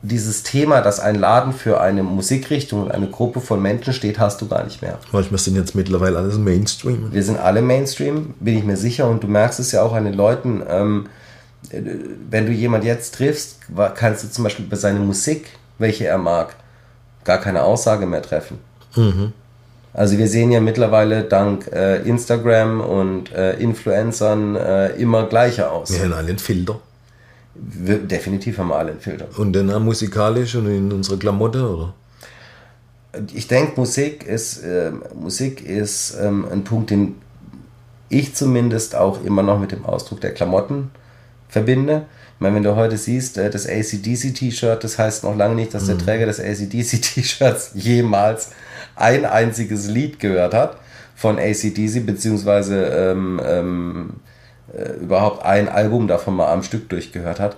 dieses 0.07 0.43
Thema, 0.43 0.81
dass 0.81 0.99
ein 0.99 1.15
Laden 1.15 1.53
für 1.53 1.81
eine 1.81 2.03
Musikrichtung 2.03 2.83
und 2.83 2.91
eine 2.91 3.07
Gruppe 3.07 3.41
von 3.41 3.61
Menschen 3.61 3.93
steht, 3.93 4.19
hast 4.19 4.41
du 4.41 4.47
gar 4.47 4.63
nicht 4.63 4.81
mehr. 4.81 4.99
Manchmal 5.11 5.39
sind 5.39 5.55
jetzt 5.55 5.75
mittlerweile 5.75 6.17
alles 6.17 6.37
Mainstream. 6.37 7.11
Wir 7.11 7.23
sind 7.23 7.39
alle 7.39 7.61
Mainstream, 7.61 8.33
bin 8.39 8.57
ich 8.57 8.63
mir 8.63 8.77
sicher. 8.77 9.09
Und 9.09 9.23
du 9.23 9.27
merkst 9.27 9.59
es 9.59 9.71
ja 9.71 9.81
auch 9.81 9.93
an 9.93 10.05
den 10.05 10.13
Leuten. 10.13 10.63
Ähm, 10.67 11.07
wenn 12.29 12.45
du 12.45 12.51
jemand 12.51 12.83
jetzt 12.83 13.15
triffst, 13.15 13.59
kannst 13.95 14.23
du 14.23 14.29
zum 14.29 14.43
Beispiel 14.43 14.65
über 14.65 14.77
seine 14.77 14.99
Musik, 14.99 15.47
welche 15.77 16.05
er 16.05 16.17
mag, 16.17 16.55
gar 17.23 17.39
keine 17.39 17.63
Aussage 17.63 18.05
mehr 18.05 18.21
treffen. 18.21 18.59
Mhm. 18.95 19.33
Also 19.93 20.17
wir 20.17 20.27
sehen 20.27 20.51
ja 20.51 20.59
mittlerweile 20.59 21.23
dank 21.23 21.71
äh, 21.71 22.01
Instagram 22.01 22.81
und 22.81 23.31
äh, 23.33 23.53
Influencern 23.53 24.55
äh, 24.55 24.89
immer 24.95 25.25
gleicher 25.27 25.71
aus. 25.71 25.91
Wir 25.91 26.01
haben 26.01 26.13
alle 26.13 26.27
einen 26.27 26.39
Filter. 26.39 26.79
Wir, 27.55 27.99
definitiv 27.99 28.57
haben 28.57 28.67
wir 28.67 28.75
alle 28.75 28.91
einen 28.91 28.99
Filter. 28.99 29.27
Und 29.37 29.53
dann 29.53 29.71
auch 29.71 29.79
musikalisch 29.79 30.55
und 30.55 30.67
in 30.67 30.91
unserer 30.91 31.17
Klamotte, 31.17 31.69
oder? 31.69 31.93
Ich 33.33 33.47
denke, 33.47 33.79
Musik 33.79 34.25
ist, 34.25 34.63
äh, 34.63 34.91
Musik 35.17 35.65
ist 35.65 36.17
ähm, 36.21 36.45
ein 36.51 36.63
Punkt, 36.65 36.89
den 36.89 37.15
ich 38.09 38.35
zumindest 38.35 38.95
auch 38.95 39.23
immer 39.23 39.41
noch 39.41 39.59
mit 39.59 39.71
dem 39.71 39.85
Ausdruck 39.85 40.21
der 40.21 40.33
Klamotten 40.33 40.91
verbinde. 41.47 42.05
Ich 42.35 42.41
meine, 42.41 42.55
wenn 42.55 42.63
du 42.63 42.75
heute 42.75 42.97
siehst, 42.97 43.37
äh, 43.37 43.49
das 43.49 43.67
ACDC-T-Shirt, 43.67 44.83
das 44.83 44.99
heißt 44.99 45.23
noch 45.23 45.37
lange 45.37 45.55
nicht, 45.55 45.73
dass 45.73 45.83
mhm. 45.83 45.87
der 45.87 45.97
Träger 45.99 46.25
des 46.25 46.39
ACDC-T-Shirts 46.41 47.71
jemals 47.75 48.49
ein 48.95 49.25
einziges 49.25 49.87
Lied 49.87 50.19
gehört 50.19 50.53
hat 50.53 50.77
von 51.15 51.39
ACDC, 51.39 52.05
beziehungsweise 52.05 52.83
ähm, 52.83 53.41
ähm, 53.43 54.09
äh, 54.73 54.93
überhaupt 54.93 55.43
ein 55.43 55.69
Album 55.69 56.07
davon 56.07 56.35
mal 56.35 56.51
am 56.51 56.63
Stück 56.63 56.89
durchgehört 56.89 57.39
hat. 57.39 57.57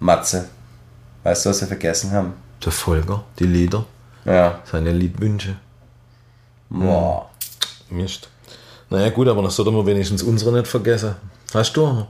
Matze. 0.00 0.48
Weißt 1.22 1.44
du, 1.44 1.50
was 1.50 1.60
wir 1.60 1.68
vergessen 1.68 2.12
haben? 2.12 2.34
Der 2.64 2.72
Folger, 2.72 3.24
die 3.38 3.46
Lieder. 3.46 3.84
Ja. 4.24 4.60
Seine 4.64 4.92
Liedwünsche. 4.92 5.56
Boah. 6.68 7.30
Hm. 7.88 7.98
Mist. 7.98 8.28
Naja, 8.90 9.10
gut, 9.10 9.28
aber 9.28 9.42
dann 9.42 9.50
sollte 9.50 9.70
man 9.70 9.86
wenigstens 9.86 10.22
unsere 10.22 10.52
nicht 10.52 10.66
vergessen. 10.66 11.16
Hast 11.52 11.76
du? 11.76 12.06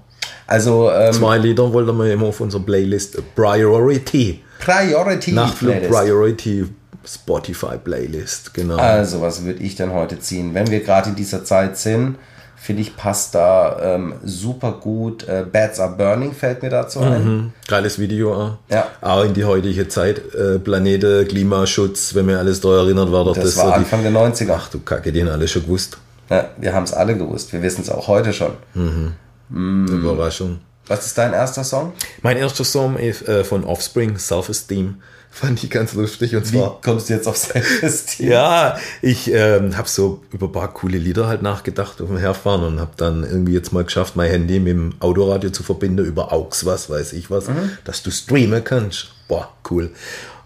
Also, 0.47 0.91
ähm, 0.91 1.13
Zwei 1.13 1.39
Lieder 1.39 1.73
wollten 1.73 1.97
wir 1.97 2.13
immer 2.13 2.27
auf 2.27 2.41
unserer 2.41 2.63
Playlist. 2.63 3.19
Priority. 3.35 4.43
Priority. 4.59 5.33
Nachtflug 5.33 5.89
Priority 5.89 6.67
Spotify-Playlist, 7.07 8.53
genau. 8.53 8.77
Also, 8.77 9.21
was 9.21 9.45
würde 9.45 9.63
ich 9.63 9.77
denn 9.77 9.93
heute 9.93 10.19
ziehen? 10.19 10.55
Wenn 10.55 10.71
wir 10.71 10.81
gerade 10.81 11.11
in 11.11 11.17
dieser 11.17 11.45
Zeit 11.45 11.79
sind, 11.79 12.17
finde 12.57 12.83
ich, 12.83 12.97
passt 12.97 13.35
da 13.35 13.95
ähm, 13.95 14.15
super 14.25 14.73
gut. 14.73 15.29
Äh, 15.29 15.45
Bats 15.51 15.79
Are 15.79 15.95
Burning 15.95 16.33
fällt 16.33 16.63
mir 16.63 16.71
dazu 16.71 17.01
ein. 17.01 17.25
Mhm. 17.25 17.53
Geiles 17.69 17.99
Video 17.99 18.35
auch. 18.35 18.57
Ja. 18.69 18.89
Auch 19.01 19.25
in 19.25 19.35
die 19.35 19.45
heutige 19.45 19.87
Zeit. 19.89 20.21
Äh, 20.35 20.59
Planete, 20.59 21.25
Klimaschutz, 21.27 22.15
wenn 22.15 22.27
mir 22.27 22.39
alles 22.39 22.61
da 22.61 22.77
erinnert, 22.77 23.13
war 23.13 23.25
doch 23.25 23.35
das. 23.35 23.55
Das 23.55 23.57
war 23.59 23.75
Anfang 23.75 24.03
die, 24.03 24.11
der 24.11 24.21
90er. 24.21 24.55
Ach 24.57 24.69
du 24.69 24.81
Kacke, 24.81 25.13
haben 25.13 25.29
alle 25.29 25.47
schon 25.47 25.63
gewusst. 25.63 25.99
Ja, 26.31 26.47
wir 26.57 26.73
haben 26.73 26.85
es 26.85 26.93
alle 26.93 27.17
gewusst. 27.17 27.53
Wir 27.53 27.63
wissen 27.63 27.83
es 27.83 27.91
auch 27.91 28.09
heute 28.09 28.33
schon. 28.33 28.53
Mhm. 28.75 29.13
Mm. 29.49 29.87
Überraschung. 29.87 30.59
Was 30.89 31.07
ist 31.07 31.19
dein 31.19 31.33
erster 31.33 31.65
Song? 31.65 31.93
Mein 32.23 32.37
erster 32.37 32.65
Song 32.65 32.97
ist 32.97 33.29
äh, 33.29 33.45
von 33.45 33.65
Offspring, 33.65 34.19
Self-Esteem. 34.19 34.97
Fand 35.37 35.63
ich 35.63 35.69
ganz 35.69 35.93
lustig. 35.93 36.35
Und 36.35 36.47
zwar, 36.47 36.79
Wie 36.79 36.83
kommst 36.83 37.11
du 37.11 37.13
jetzt 37.13 37.29
auf 37.29 37.37
Self-Esteem? 37.37 38.31
Ja, 38.31 38.79
ich 39.03 39.31
ähm, 39.31 39.77
habe 39.77 39.87
so 39.87 40.23
über 40.33 40.47
ein 40.47 40.53
paar 40.53 40.73
coole 40.73 40.97
Lieder 40.97 41.27
halt 41.27 41.43
nachgedacht 41.43 42.01
auf 42.01 42.09
dem 42.09 42.17
Herfahren 42.17 42.63
und 42.63 42.81
habe 42.81 42.93
dann 42.97 43.23
irgendwie 43.23 43.53
jetzt 43.53 43.71
mal 43.71 43.85
geschafft, 43.85 44.17
mein 44.17 44.31
Handy 44.31 44.59
mit 44.59 44.73
dem 44.73 44.95
Autoradio 44.99 45.51
zu 45.51 45.63
verbinden 45.63 46.07
über 46.07 46.33
AUX, 46.33 46.65
was 46.65 46.89
weiß 46.89 47.13
ich 47.13 47.31
was, 47.31 47.49
mhm. 47.49 47.73
dass 47.85 48.03
du 48.03 48.11
streamen 48.11 48.65
kannst. 48.65 49.09
Boah, 49.29 49.53
cool. 49.71 49.91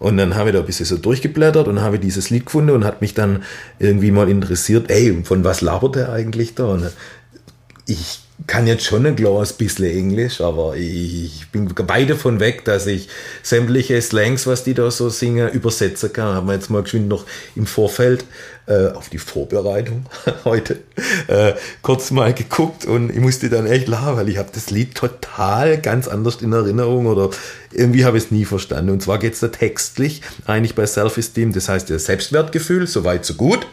Und 0.01 0.16
dann 0.16 0.34
habe 0.34 0.49
ich 0.49 0.57
da 0.57 0.61
ein 0.61 0.66
bisschen 0.66 0.86
so 0.86 0.97
durchgeblättert 0.97 1.68
und 1.68 1.80
habe 1.80 2.01
dieses 2.01 2.30
Lied 2.30 2.47
gefunden 2.47 2.70
und 2.70 2.84
hat 2.84 3.01
mich 3.01 3.14
dann 3.14 3.45
irgendwie 3.78 4.11
mal 4.11 4.28
interessiert, 4.28 4.91
ey, 4.91 5.22
von 5.22 5.45
was 5.45 5.61
labert 5.61 5.95
der 5.95 6.11
eigentlich 6.11 6.57
da? 6.57 6.64
Und 6.64 6.91
ich 7.86 8.22
kann 8.47 8.66
jetzt 8.66 8.84
schon 8.84 9.07
ein 9.07 9.16
kleines 9.16 9.53
bisschen 9.53 9.86
Englisch, 9.86 10.41
aber 10.41 10.76
ich 10.76 11.47
bin 11.53 11.70
weit 11.76 12.11
davon 12.11 12.41
weg, 12.41 12.64
dass 12.64 12.86
ich 12.86 13.09
sämtliche 13.43 14.01
Slangs, 14.01 14.47
was 14.47 14.64
die 14.64 14.74
da 14.74 14.91
so 14.91 15.09
singen, 15.09 15.51
übersetzen 15.51 16.12
kann. 16.12 16.34
Haben 16.34 16.47
wir 16.47 16.55
jetzt 16.55 16.70
mal 16.70 16.82
geschwind 16.82 17.09
noch 17.09 17.26
im 17.57 17.66
Vorfeld 17.66 18.24
äh, 18.66 18.88
auf 18.88 19.09
die 19.09 19.18
Vorbereitung 19.18 20.07
heute 20.45 20.78
äh, 21.28 21.55
kurz 21.82 22.11
mal 22.11 22.32
geguckt 22.32 22.84
und 22.84 23.11
ich 23.11 23.20
musste 23.20 23.51
dann 23.51 23.66
echt 23.66 23.88
lachen, 23.88 24.16
weil 24.16 24.28
ich 24.28 24.38
habe 24.38 24.51
das 24.53 24.70
Lied 24.70 24.95
total 24.95 25.78
ganz 25.80 26.09
anders 26.09 26.36
in 26.36 26.53
Erinnerung 26.53 27.07
oder 27.07 27.30
irgendwie 27.72 28.05
habe 28.05 28.16
ich 28.16 28.24
es 28.24 28.30
nie 28.30 28.45
verstanden. 28.45 28.91
Und 28.91 29.03
zwar 29.03 29.18
geht 29.18 29.34
es 29.34 29.41
da 29.41 29.49
textlich 29.49 30.22
eigentlich 30.47 30.74
bei 30.74 30.86
Self-Esteem, 30.86 31.53
das 31.53 31.68
heißt 31.68 31.91
das 31.91 32.05
Selbstwertgefühl, 32.05 32.86
soweit 32.86 33.24
so 33.24 33.34
gut. 33.34 33.66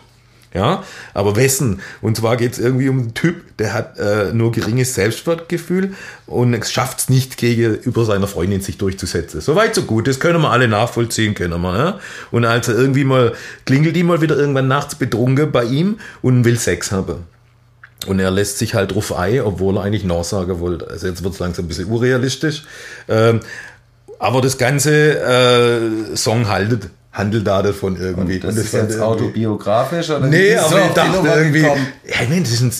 Ja, 0.54 0.84
aber 1.14 1.36
wessen? 1.36 1.82
Und 2.02 2.18
zwar 2.18 2.38
geht 2.38 2.54
es 2.54 2.60
irgendwie 2.60 2.88
um 2.88 3.00
einen 3.00 3.14
Typ, 3.14 3.58
der 3.58 3.74
hat 3.74 4.00
äh, 4.00 4.34
nur 4.34 4.52
geringes 4.52 4.96
Selbstwertgefühl 4.96 5.94
und 6.26 6.66
schafft 6.66 7.00
es 7.00 7.10
nicht 7.10 7.38
gegenüber 7.38 8.06
seiner 8.06 8.28
Freundin 8.28 8.62
sich 8.62 8.78
durchzusetzen. 8.78 9.42
Soweit 9.42 9.76
so 9.76 9.84
gut, 9.84 10.08
das 10.08 10.20
können 10.20 10.42
wir 10.42 10.50
alle 10.50 10.68
nachvollziehen, 10.68 11.36
können 11.36 11.62
wir. 11.62 11.78
Ja? 11.78 12.00
Und 12.32 12.46
also 12.46 12.72
irgendwie 12.72 13.04
mal 13.04 13.34
klingelt 13.66 13.96
die 13.96 14.04
mal 14.04 14.22
wieder 14.22 14.38
irgendwann 14.38 14.70
nachts 14.70 14.96
betrunken 14.96 15.52
bei 15.52 15.66
ihm 15.66 16.00
und 16.22 16.46
will 16.46 16.58
Sex 16.58 16.92
haben. 16.92 17.26
Und 18.06 18.20
er 18.20 18.32
lässt 18.32 18.58
sich 18.58 18.74
halt 18.74 18.94
drauf 18.94 19.14
ein, 19.14 19.42
obwohl 19.42 19.78
er 19.78 19.84
eigentlich 19.84 20.06
Nachsagen 20.06 20.60
wollte. 20.60 20.88
Also 20.88 21.08
jetzt 21.08 21.24
wird 21.24 21.34
es 21.34 21.40
langsam 21.40 21.66
ein 21.66 21.68
bisschen 21.68 21.86
unrealistisch. 21.86 22.64
Ähm, 23.10 23.42
aber 24.20 24.42
das 24.42 24.58
ganze 24.58 25.20
äh, 25.20 26.16
Song 26.16 26.48
haltet 26.48 26.90
handelt 27.18 27.48
da 27.48 27.64
davon 27.64 28.00
irgendwie. 28.00 28.36
Und 28.36 28.44
das, 28.44 28.50
und 28.52 28.58
das 28.58 28.66
ist 28.66 28.74
jetzt 28.74 29.00
autobiografisch? 29.02 30.10
Oder 30.12 30.28
nee, 30.28 30.56
aber 30.56 30.86
ich 30.86 30.92
dachte 30.94 31.28
irgendwie, 31.28 31.66
ich 32.04 32.30
meine, 32.30 32.42
das 32.42 32.60
sind, 32.60 32.74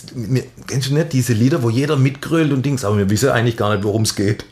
kennst 0.68 0.90
du 0.90 0.94
nicht 0.94 1.12
diese 1.12 1.34
Lieder, 1.34 1.64
wo 1.64 1.70
jeder 1.70 1.98
mitgrölt 1.98 2.52
und 2.52 2.64
Dings, 2.66 2.86
aber 2.86 2.98
wir 2.98 3.10
wissen 3.10 3.30
eigentlich 3.30 3.58
gar 3.58 3.74
nicht, 3.74 3.84
worum 3.84 4.04
es 4.04 4.16
geht. 4.16 4.46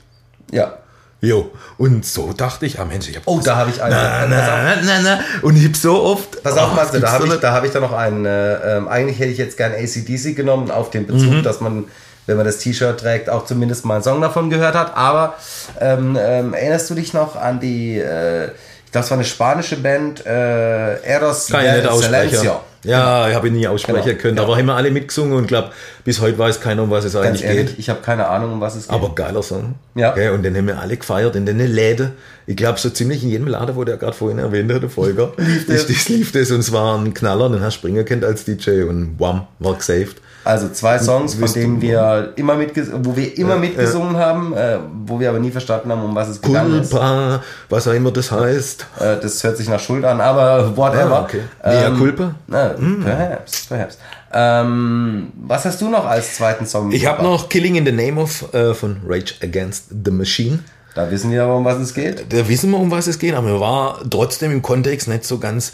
Ja. 0.52 0.80
Jo, 1.22 1.52
und 1.78 2.06
so 2.06 2.34
dachte 2.34 2.66
ich, 2.66 2.80
ah 2.80 2.86
Mensch, 2.86 3.10
ich 3.10 3.16
hab 3.16 3.24
Oh, 3.26 3.40
da 3.44 3.56
habe 3.56 3.72
ich 3.72 3.82
einen. 3.82 3.96
Na, 3.96 4.28
na, 4.28 4.76
na, 4.84 5.02
na, 5.02 5.20
Und 5.42 5.56
ich 5.56 5.64
habe 5.64 5.76
so 5.76 6.04
oft. 6.04 6.44
Pass 6.44 6.58
auf, 6.58 6.72
oh, 6.72 6.76
Matze, 6.76 7.00
da 7.00 7.12
habe 7.14 7.28
ich, 7.28 7.34
da 7.36 7.54
hab 7.54 7.64
ich 7.64 7.72
da 7.72 7.80
noch 7.80 7.94
einen. 7.94 8.26
Äh, 8.26 8.78
ähm, 8.78 8.88
eigentlich 8.88 9.18
hätte 9.18 9.32
ich 9.32 9.38
jetzt 9.38 9.58
gern 9.58 9.72
ACDC 9.72 10.36
genommen, 10.36 10.70
auf 10.70 10.92
den 10.92 11.08
Bezug, 11.08 11.32
mhm. 11.32 11.44
dass 11.44 11.62
man, 11.62 11.86
wenn 12.28 12.38
man 12.38 12.46
das 12.46 12.58
T-Shirt 12.60 13.00
trägt, 13.00 13.30
auch 13.30 13.46
zumindest 13.46 13.86
mal 13.86 13.96
einen 13.96 14.04
Song 14.04 14.22
davon 14.22 14.52
gehört 14.52 14.76
hat. 14.76 14.96
Aber 14.96 15.36
ähm, 15.80 16.18
ähm, 16.20 16.54
erinnerst 16.54 16.90
du 16.90 16.96
dich 16.96 17.14
noch 17.14 17.36
an 17.36 17.60
die. 17.60 17.98
Äh, 17.98 18.50
das 18.92 19.10
war 19.12 19.18
eine 19.18 19.26
spanische 19.26 19.78
Band, 19.78 20.26
äh, 20.26 21.02
Eros 21.04 21.48
del 21.48 21.82
Silencio. 22.02 22.62
Ja, 22.86 23.18
genau. 23.18 23.30
ich 23.30 23.36
habe 23.36 23.48
ihn 23.48 23.54
nie 23.54 23.68
aussprechen 23.68 24.04
genau. 24.04 24.22
können. 24.22 24.38
Ja. 24.38 24.48
haben 24.48 24.66
wir 24.66 24.76
alle 24.76 24.92
mitgesungen 24.92 25.38
und 25.38 25.48
glaube, 25.48 25.72
bis 26.04 26.22
heute 26.22 26.38
weiß 26.38 26.62
keiner, 26.62 26.84
um 26.84 26.92
was 26.92 27.06
es 27.06 27.14
Ganz 27.14 27.26
eigentlich 27.26 27.44
ehrlich, 27.44 27.68
geht. 27.68 27.80
Ich 27.80 27.90
habe 27.90 28.02
keine 28.02 28.28
Ahnung, 28.28 28.54
um 28.54 28.62
was 28.62 28.76
es 28.76 28.88
geht. 28.88 28.96
Aber 28.96 29.14
geiler 29.16 29.44
Song. 29.44 29.76
Ja. 29.96 30.12
Okay, 30.12 30.30
und 30.30 30.44
den 30.44 30.56
haben 30.56 30.68
wir 30.68 30.80
alle 30.80 30.98
gefeiert 30.98 31.36
in 31.36 31.46
den 31.46 31.60
Läden. 31.60 32.12
Ich 32.48 32.56
glaube, 32.56 32.80
so 32.80 32.90
ziemlich 32.90 33.24
in 33.24 33.30
jedem 33.30 33.48
Laden, 33.48 33.76
wo 33.76 33.84
der 33.84 33.98
gerade 33.98 34.14
vorhin 34.14 34.40
erwähnt 34.40 34.72
hat, 34.72 34.84
der 34.84 34.90
Folger, 34.90 35.34
lief 35.38 35.66
das. 35.68 35.88
das 35.88 36.10
lief 36.10 36.32
das 36.32 36.52
und 36.52 36.60
es 36.60 36.72
war 36.72 36.98
ein 36.98 37.14
Knaller, 37.14 37.50
den 37.50 37.62
hast 37.62 37.78
du 37.78 37.80
springen 37.80 38.06
kennt 38.06 38.24
als 38.24 38.46
DJ 38.46 38.84
und 38.84 39.20
wham, 39.20 39.48
war 39.60 39.74
gesaved. 39.76 40.18
Also 40.46 40.70
zwei 40.70 41.00
Songs, 41.00 41.34
von 41.34 41.52
denen 41.52 41.82
wir 41.82 42.34
immer 42.36 42.56
wo 43.02 43.16
wir 43.16 43.36
immer 43.36 43.56
ja, 43.56 43.60
mitgesungen 43.60 44.14
ja. 44.14 44.22
haben, 44.22 44.54
äh, 44.54 44.78
wo 45.08 45.20
wir 45.20 45.30
aber 45.30 45.40
nie 45.40 45.50
verstanden 45.50 45.92
haben, 45.92 46.04
um 46.04 46.14
was 46.14 46.30
es 46.30 46.40
gegangen 46.40 46.88
Culpa, 46.88 47.42
was 47.68 47.88
auch 47.88 47.94
immer 47.94 48.12
das 48.12 48.32
heißt. 48.32 48.86
Äh, 49.00 49.16
das 49.24 49.44
hört 49.44 49.58
sich 49.58 49.68
nach 49.68 49.80
Schuld 49.80 50.06
an, 50.06 50.22
aber 50.22 50.78
whatever. 50.78 51.16
Ah, 51.16 51.24
okay. 51.24 51.42
Mea 51.64 51.88
ähm, 51.88 51.98
Culpa? 51.98 52.36
Na, 52.46 52.75
mm. 52.80 53.04
Perhaps, 53.04 53.66
perhaps. 53.68 53.98
Ähm, 54.34 55.32
was 55.36 55.66
hast 55.66 55.82
du 55.82 55.90
noch 55.90 56.06
als 56.06 56.36
zweiten 56.36 56.66
Song 56.66 56.92
Ich 56.92 57.06
habe 57.06 57.24
noch 57.24 57.50
Killing 57.50 57.76
in 57.76 57.86
the 57.86 57.92
Name 57.92 58.20
of 58.22 58.54
äh, 58.54 58.74
von 58.74 59.02
Rage 59.08 59.36
Against 59.42 59.86
the 60.04 60.12
Machine. 60.12 60.60
Da 60.96 61.12
wissen 61.12 61.32
wir 61.32 61.44
aber, 61.44 61.58
um 61.58 61.66
was 61.66 61.78
es 61.78 61.94
geht. 61.94 62.26
Da 62.30 62.48
wissen 62.48 62.72
wir, 62.72 62.80
um 62.80 62.90
was 62.90 63.08
es 63.08 63.20
geht, 63.20 63.36
aber 63.36 63.48
mir 63.48 63.60
war 63.60 64.00
trotzdem 64.10 64.52
im 64.52 64.62
Kontext 64.62 65.08
nicht 65.08 65.26
so 65.26 65.40
ganz 65.40 65.74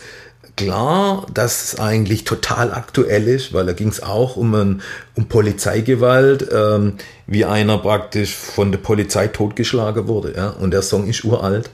klar, 0.56 1.26
dass 1.34 1.64
es 1.64 1.80
eigentlich 1.80 2.24
total 2.24 2.74
aktuell 2.74 3.28
ist, 3.28 3.54
weil 3.54 3.66
da 3.66 3.74
ging 3.74 3.88
es 3.88 4.02
auch 4.02 4.36
um, 4.36 4.54
ein, 4.54 4.82
um 5.16 5.26
Polizeigewalt, 5.26 6.50
ähm, 6.52 6.94
wie 7.28 7.46
einer 7.46 7.78
praktisch 7.78 8.36
von 8.36 8.72
der 8.72 8.80
Polizei 8.80 9.28
totgeschlagen 9.28 10.08
wurde. 10.08 10.34
Ja? 10.36 10.50
Und 10.50 10.72
der 10.72 10.82
Song 10.82 11.08
ist 11.08 11.24
uralt. 11.24 11.70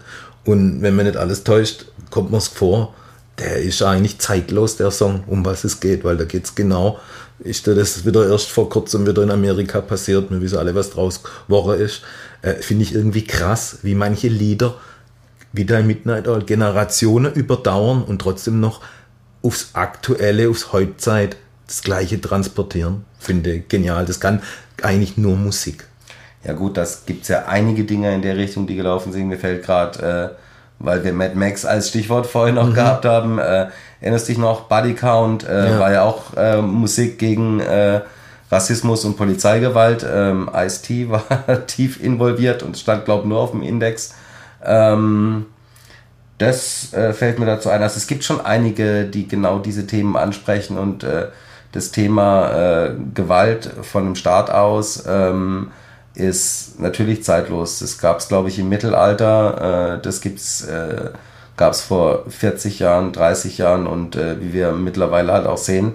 Und 0.45 0.82
wenn 0.82 0.95
man 0.95 1.05
nicht 1.05 1.17
alles 1.17 1.43
täuscht, 1.43 1.86
kommt 2.09 2.32
man 2.32 2.39
es 2.39 2.47
vor, 2.47 2.93
der 3.40 3.58
ist 3.58 3.82
eigentlich 3.82 4.20
zeitlos, 4.20 4.78
der 4.78 4.92
Song, 4.92 5.24
um 5.28 5.46
was 5.46 5.64
es 5.64 5.80
geht, 5.80 6.04
weil 6.04 6.18
da 6.18 6.26
geht 6.26 6.46
es 6.46 6.56
genau. 6.56 7.00
Ist 7.40 7.68
das 7.68 8.06
wieder 8.06 8.28
erst 8.28 8.50
vor 8.50 8.70
kurzem 8.70 9.06
wieder 9.06 9.22
in 9.22 9.30
Amerika 9.30 9.82
passiert, 9.82 10.32
wir 10.32 10.42
wissen 10.42 10.58
alle, 10.58 10.74
was 10.74 10.90
draus 10.90 11.22
geworden 11.46 11.80
ist. 11.80 12.02
Äh, 12.42 12.56
Finde 12.56 12.84
ich 12.84 12.96
irgendwie 12.96 13.24
krass, 13.24 13.80
wie 13.84 13.94
manche 13.94 14.28
Lieder 14.28 14.76
wie 15.54 15.66
der 15.66 15.84
Midnight 15.84 16.28
Oil 16.28 16.44
Generationen 16.44 17.34
überdauern 17.34 18.04
und 18.04 18.22
trotzdem 18.22 18.60
noch 18.60 18.82
aufs 19.42 19.70
Aktuelle, 19.74 20.50
aufs 20.50 20.72
Heutzeit 20.74 21.38
das 21.68 21.82
Gleiche 21.82 22.22
transportieren. 22.22 23.06
Finde 23.20 23.60
genial. 23.60 24.06
Das 24.06 24.20
kann 24.20 24.42
eigentlich 24.82 25.18
nur 25.18 25.36
Musik. 25.36 25.86
Ja 26.44 26.54
gut, 26.54 26.78
das 26.78 27.06
gibt 27.06 27.24
es 27.24 27.30
ja 27.30 27.46
einige 27.46 27.84
Dinge 27.84 28.14
in 28.14 28.22
der 28.22 28.38
Richtung, 28.38 28.68
die 28.68 28.76
gelaufen 28.76 29.12
sind. 29.12 29.28
Mir 29.28 29.38
fällt 29.38 29.66
gerade, 29.66 30.36
äh, 30.36 30.47
weil 30.80 31.03
wir 31.03 31.13
Mad 31.13 31.36
Max 31.36 31.65
als 31.65 31.89
Stichwort 31.89 32.28
vorhin 32.28 32.55
noch 32.55 32.67
mhm. 32.67 32.73
gehabt 32.73 33.05
haben, 33.05 33.39
äh, 33.39 33.67
erinnerst 34.01 34.28
dich 34.28 34.38
noch, 34.38 34.61
Body 34.61 34.93
Count 34.93 35.47
äh, 35.47 35.71
ja. 35.71 35.80
war 35.80 35.91
ja 35.91 36.03
auch 36.03 36.36
äh, 36.36 36.61
Musik 36.61 37.17
gegen 37.17 37.59
äh, 37.59 38.01
Rassismus 38.51 39.05
und 39.05 39.17
Polizeigewalt. 39.17 40.05
Ähm, 40.09 40.49
Ice-T 40.53 41.09
war 41.09 41.67
tief 41.67 42.01
involviert 42.01 42.63
und 42.63 42.78
stand, 42.78 43.05
glaube 43.05 43.23
ich, 43.23 43.30
nur 43.30 43.39
auf 43.39 43.51
dem 43.51 43.61
Index. 43.61 44.15
Ähm, 44.63 45.47
das 46.38 46.93
äh, 46.93 47.13
fällt 47.13 47.39
mir 47.39 47.45
dazu 47.45 47.69
ein. 47.69 47.82
Also 47.82 47.97
es 47.97 48.07
gibt 48.07 48.23
schon 48.23 48.45
einige, 48.45 49.05
die 49.05 49.28
genau 49.28 49.59
diese 49.59 49.88
Themen 49.88 50.15
ansprechen 50.15 50.78
und 50.78 51.03
äh, 51.03 51.28
das 51.71 51.91
Thema 51.91 52.51
äh, 52.86 52.91
Gewalt 53.13 53.69
von 53.82 54.05
dem 54.05 54.15
Staat 54.15 54.49
aus 54.49 55.03
ähm, 55.07 55.71
ist 56.18 56.80
natürlich 56.80 57.24
zeitlos. 57.24 57.80
Das 57.80 57.97
gab 57.97 58.20
es, 58.20 58.28
glaube 58.28 58.49
ich, 58.49 58.57
im 58.59 58.70
Mittelalter. 58.70 59.97
Äh, 59.97 60.01
das 60.01 60.22
gibt's, 60.22 60.63
äh, 60.63 61.11
gab 61.55 61.74
es 61.74 61.82
vor 61.82 62.26
40 62.28 62.80
Jahren, 62.80 63.13
30 63.13 63.59
Jahren 63.59 63.88
und 63.88 64.15
äh, 64.15 64.41
wie 64.41 64.53
wir 64.53 64.72
mittlerweile 64.72 65.32
halt 65.32 65.45
auch 65.45 65.57
sehen, 65.57 65.93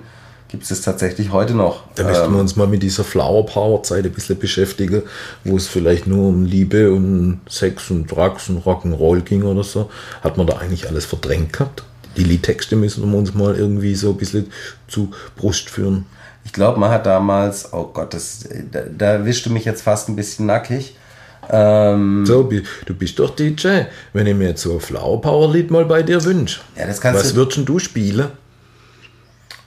gibt 0.49 0.71
es 0.71 0.81
tatsächlich 0.83 1.33
heute 1.33 1.55
noch. 1.55 1.85
Da 1.95 2.05
möchten 2.05 2.31
wir 2.31 2.35
ähm, 2.35 2.41
uns 2.41 2.57
mal 2.57 2.67
mit 2.67 2.83
dieser 2.83 3.05
Flower 3.05 3.47
Power 3.47 3.83
Zeit 3.83 4.05
ein 4.05 4.13
bisschen 4.13 4.39
beschäftigen, 4.39 5.03
wo 5.45 5.57
es 5.57 5.67
vielleicht 5.67 6.07
nur 6.07 6.29
um 6.29 6.45
Liebe 6.45 6.93
und 6.93 7.41
Sex 7.49 7.91
und 7.91 8.11
Drugs 8.11 8.49
und 8.49 8.65
Rock'n'Roll 8.65 9.23
ging 9.23 9.43
oder 9.43 9.65
so. 9.65 9.91
Hat 10.23 10.37
man 10.37 10.47
da 10.47 10.59
eigentlich 10.59 10.89
alles 10.89 11.07
verdrängt 11.07 11.55
gehabt? 11.55 11.83
Die 12.17 12.25
Liedtexte 12.25 12.77
müssen 12.77 13.11
wir 13.11 13.19
uns 13.19 13.35
mal 13.35 13.57
irgendwie 13.57 13.95
so 13.95 14.11
ein 14.11 14.19
bisschen 14.19 14.53
zu 14.89 15.11
Brust 15.37 15.71
führen. 15.71 16.05
Ich 16.45 16.53
glaube, 16.53 16.79
man 16.79 16.91
hat 16.91 17.07
damals, 17.07 17.73
oh 17.73 17.91
Gott, 17.93 18.15
das, 18.15 18.49
da, 18.71 18.83
da 18.97 19.25
wischte 19.25 19.51
mich 19.51 19.65
jetzt 19.65 19.83
fast 19.83 20.09
ein 20.09 20.17
bisschen 20.17 20.47
nackig. 20.47 20.97
Ähm, 21.51 22.25
so, 22.25 22.49
du 22.87 22.95
bist 22.95 23.19
doch 23.19 23.35
DJ. 23.35 23.83
Wenn 24.13 24.27
ich 24.27 24.35
mir 24.35 24.49
jetzt 24.49 24.63
so 24.63 24.75
ein 24.75 24.81
Flower 24.81 25.21
Power 25.21 25.53
Lied 25.53 25.71
mal 25.71 25.85
bei 25.85 26.03
dir 26.03 26.23
wünsche, 26.25 26.61
ja, 26.77 26.87
was 26.89 27.35
würdest 27.35 27.69
du 27.69 27.79
spielen? 27.79 28.29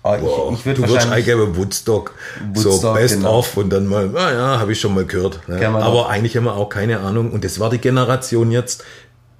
Oh, 0.07 0.15
wow. 0.21 0.53
ich, 0.53 0.65
ich 0.65 0.75
du 0.75 0.87
würdest 0.87 1.09
eingeben 1.09 1.57
Woodstock, 1.57 2.13
Woodstock, 2.53 2.81
so 2.81 2.93
Best 2.93 3.15
genau. 3.15 3.39
of 3.39 3.57
und 3.57 3.71
dann 3.71 3.87
mal, 3.87 4.15
ah 4.15 4.31
ja, 4.31 4.59
habe 4.59 4.71
ich 4.71 4.79
schon 4.79 4.93
mal 4.93 5.03
gehört. 5.03 5.39
Ne? 5.47 5.67
Aber 5.67 5.83
auch. 5.83 6.09
eigentlich 6.09 6.37
haben 6.37 6.43
wir 6.43 6.55
auch 6.55 6.69
keine 6.69 6.99
Ahnung. 6.99 7.31
Und 7.31 7.43
das 7.43 7.59
war 7.59 7.71
die 7.71 7.79
Generation 7.79 8.51
jetzt 8.51 8.83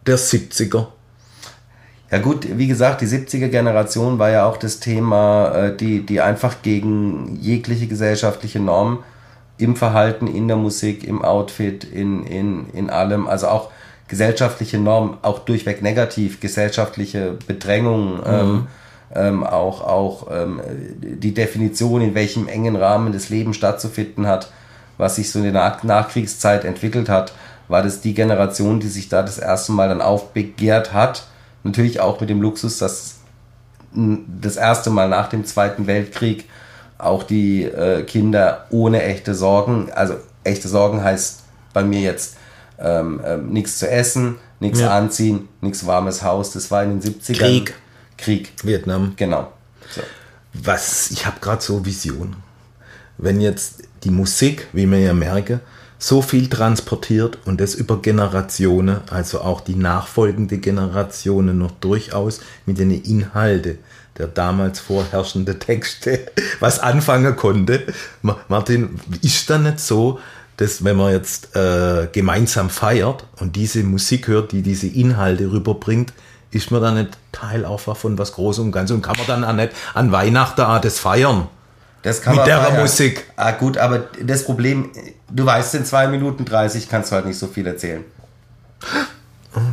der 0.08 0.18
70er. 0.18 0.88
Ja 2.12 2.20
gut, 2.20 2.48
wie 2.58 2.68
gesagt, 2.68 3.02
die 3.02 3.08
70er 3.08 3.48
Generation 3.48 4.20
war 4.20 4.30
ja 4.30 4.46
auch 4.46 4.58
das 4.58 4.80
Thema, 4.80 5.50
äh, 5.56 5.76
die, 5.76 6.06
die 6.06 6.22
einfach 6.22 6.62
gegen 6.62 7.38
jegliche 7.42 7.88
gesellschaftliche 7.88 8.60
Norm 8.60 9.04
im 9.58 9.76
Verhalten, 9.76 10.28
in 10.28 10.48
der 10.48 10.58
Musik, 10.58 11.04
im 11.08 11.24
Outfit, 11.24 11.84
in, 11.84 12.26
in, 12.26 12.70
in 12.74 12.90
allem, 12.90 13.28
also 13.28 13.48
auch 13.48 13.72
gesellschaftliche 14.08 14.78
Norm, 14.78 15.18
auch 15.22 15.40
durchweg 15.40 15.82
negativ, 15.82 16.40
gesellschaftliche 16.40 17.38
Bedrängung, 17.48 18.18
mhm. 18.18 18.24
ähm, 18.26 18.68
ähm, 19.14 19.44
auch, 19.44 19.82
auch 19.82 20.28
ähm, 20.32 20.62
die 21.00 21.34
Definition, 21.34 22.02
in 22.02 22.16
welchem 22.16 22.48
engen 22.48 22.76
Rahmen 22.76 23.14
das 23.14 23.30
Leben 23.30 23.54
stattzufinden 23.54 24.28
hat, 24.28 24.52
was 24.98 25.16
sich 25.16 25.32
so 25.32 25.40
in 25.40 25.46
der 25.46 25.54
Nach 25.54 25.84
Nachkriegszeit 25.84 26.66
entwickelt 26.66 27.10
hat, 27.10 27.34
war 27.68 27.82
das 27.82 28.02
die 28.02 28.14
Generation, 28.14 28.80
die 28.80 28.88
sich 28.88 29.10
da 29.10 29.22
das 29.22 29.38
erste 29.38 29.72
Mal 29.72 29.90
dann 29.90 30.02
aufbegehrt 30.02 30.94
hat. 30.94 31.26
Natürlich 31.66 32.00
auch 32.00 32.20
mit 32.20 32.30
dem 32.30 32.44
Luxus, 32.44 32.78
dass 32.78 33.16
das 33.92 34.56
erste 34.56 34.92
Mal 34.92 35.10
nach 35.10 35.30
dem 35.30 35.46
Zweiten 35.46 35.88
Weltkrieg 35.88 36.48
auch 37.00 37.24
die 37.24 37.64
äh, 37.64 38.04
Kinder 38.04 38.68
ohne 38.70 39.02
echte 39.02 39.34
Sorgen, 39.34 39.92
also 39.92 40.14
echte 40.44 40.68
Sorgen 40.68 41.04
heißt 41.04 41.42
bei 41.74 41.84
mir 41.84 42.02
jetzt 42.02 42.38
ähm, 42.78 43.20
ähm, 43.26 43.50
nichts 43.50 43.80
zu 43.80 43.90
essen, 43.90 44.36
nichts 44.60 44.80
ja. 44.80 44.96
anziehen, 44.96 45.48
nichts 45.62 45.88
warmes 45.88 46.22
Haus. 46.22 46.52
Das 46.52 46.70
war 46.70 46.84
in 46.84 47.00
den 47.00 47.14
70ern. 47.14 47.38
Krieg. 47.38 47.74
Krieg. 48.16 48.54
Vietnam. 48.64 49.14
Genau. 49.16 49.52
So. 49.90 50.02
Was, 50.54 51.10
ich 51.10 51.26
habe 51.26 51.40
gerade 51.40 51.64
so 51.64 51.84
Vision. 51.84 52.36
Wenn 53.18 53.42
jetzt 53.42 53.82
die 54.04 54.12
Musik, 54.12 54.68
wie 54.72 54.86
man 54.86 55.02
ja 55.02 55.16
merke, 55.16 55.62
so 55.98 56.22
viel 56.22 56.50
transportiert 56.50 57.40
und 57.46 57.62
das 57.62 57.76
über 57.76 58.02
Generationen, 58.02 59.00
also 59.10 59.42
auch 59.42 59.62
die 59.62 59.76
nachfolgende 59.76 60.58
Generationen 60.58 61.58
noch 61.58 61.72
durchaus 61.72 62.42
mit 62.66 62.80
den 62.80 62.92
Inhalten 62.92 63.78
der 64.18 64.28
damals 64.28 64.80
vorherrschende 64.80 65.60
Texte 65.60 66.20
was 66.60 66.80
anfangen 66.80 67.36
konnte. 67.36 67.84
Martin, 68.48 69.00
ist 69.22 69.50
da 69.50 69.58
nicht 69.58 69.80
so, 69.80 70.20
dass 70.58 70.84
wenn 70.84 70.96
man 70.96 71.12
jetzt 71.12 71.56
äh, 71.56 72.08
gemeinsam 72.12 72.70
feiert 72.70 73.26
und 73.40 73.56
diese 73.56 73.84
Musik 73.84 74.28
hört, 74.28 74.52
die 74.54 74.62
diese 74.62 74.88
Inhalte 74.88 75.52
rüberbringt, 75.52 76.14
ist 76.52 76.72
man 76.72 76.82
dann 76.82 76.96
nicht 76.96 77.18
Teil 77.34 77.66
auch 77.66 77.80
von 77.80 78.18
was 78.18 78.32
Großem 78.32 78.66
und 78.66 78.72
Ganzem 78.72 78.98
und 78.98 79.02
kann 79.02 79.18
man 79.18 79.28
dann 79.28 79.44
auch 79.44 79.54
nicht 79.54 79.74
an 79.94 80.14
Weihnachten 80.14 80.62
auch 80.62 80.80
das 80.80 81.00
feiern. 81.00 81.50
Das 82.04 82.22
kann 82.22 82.36
Mit 82.36 82.42
man 82.42 82.46
der 82.48 82.62
feiern. 82.62 82.82
Musik. 82.82 83.26
Ah, 83.36 83.52
gut, 83.52 83.78
aber 83.78 84.06
das 84.24 84.46
Problem, 84.46 84.92
du 85.30 85.46
weißt, 85.46 85.76
in 85.76 85.86
2 85.86 86.08
Minuten 86.08 86.46
30 86.46 86.90
kannst 86.90 87.12
du 87.12 87.16
halt 87.16 87.26
nicht 87.26 87.38
so 87.38 87.48
viel 87.48 87.68
erzählen. 87.68 88.04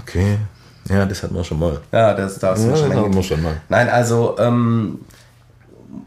Okay. 0.03 0.39
Ja, 0.89 1.07
das 1.07 1.23
hatten 1.23 1.35
wir 1.35 1.45
schon 1.45 1.59
mal. 1.59 1.81
Ja, 1.93 2.15
das 2.15 2.39
darfst 2.39 2.65
du 2.65 2.71
ja, 2.71 2.77
schon, 2.77 2.95
hatten 2.95 3.15
wir 3.15 3.23
schon 3.23 3.43
mal. 3.43 3.61
Nein, 3.69 3.89
also 3.89 4.37
ähm, 4.39 5.01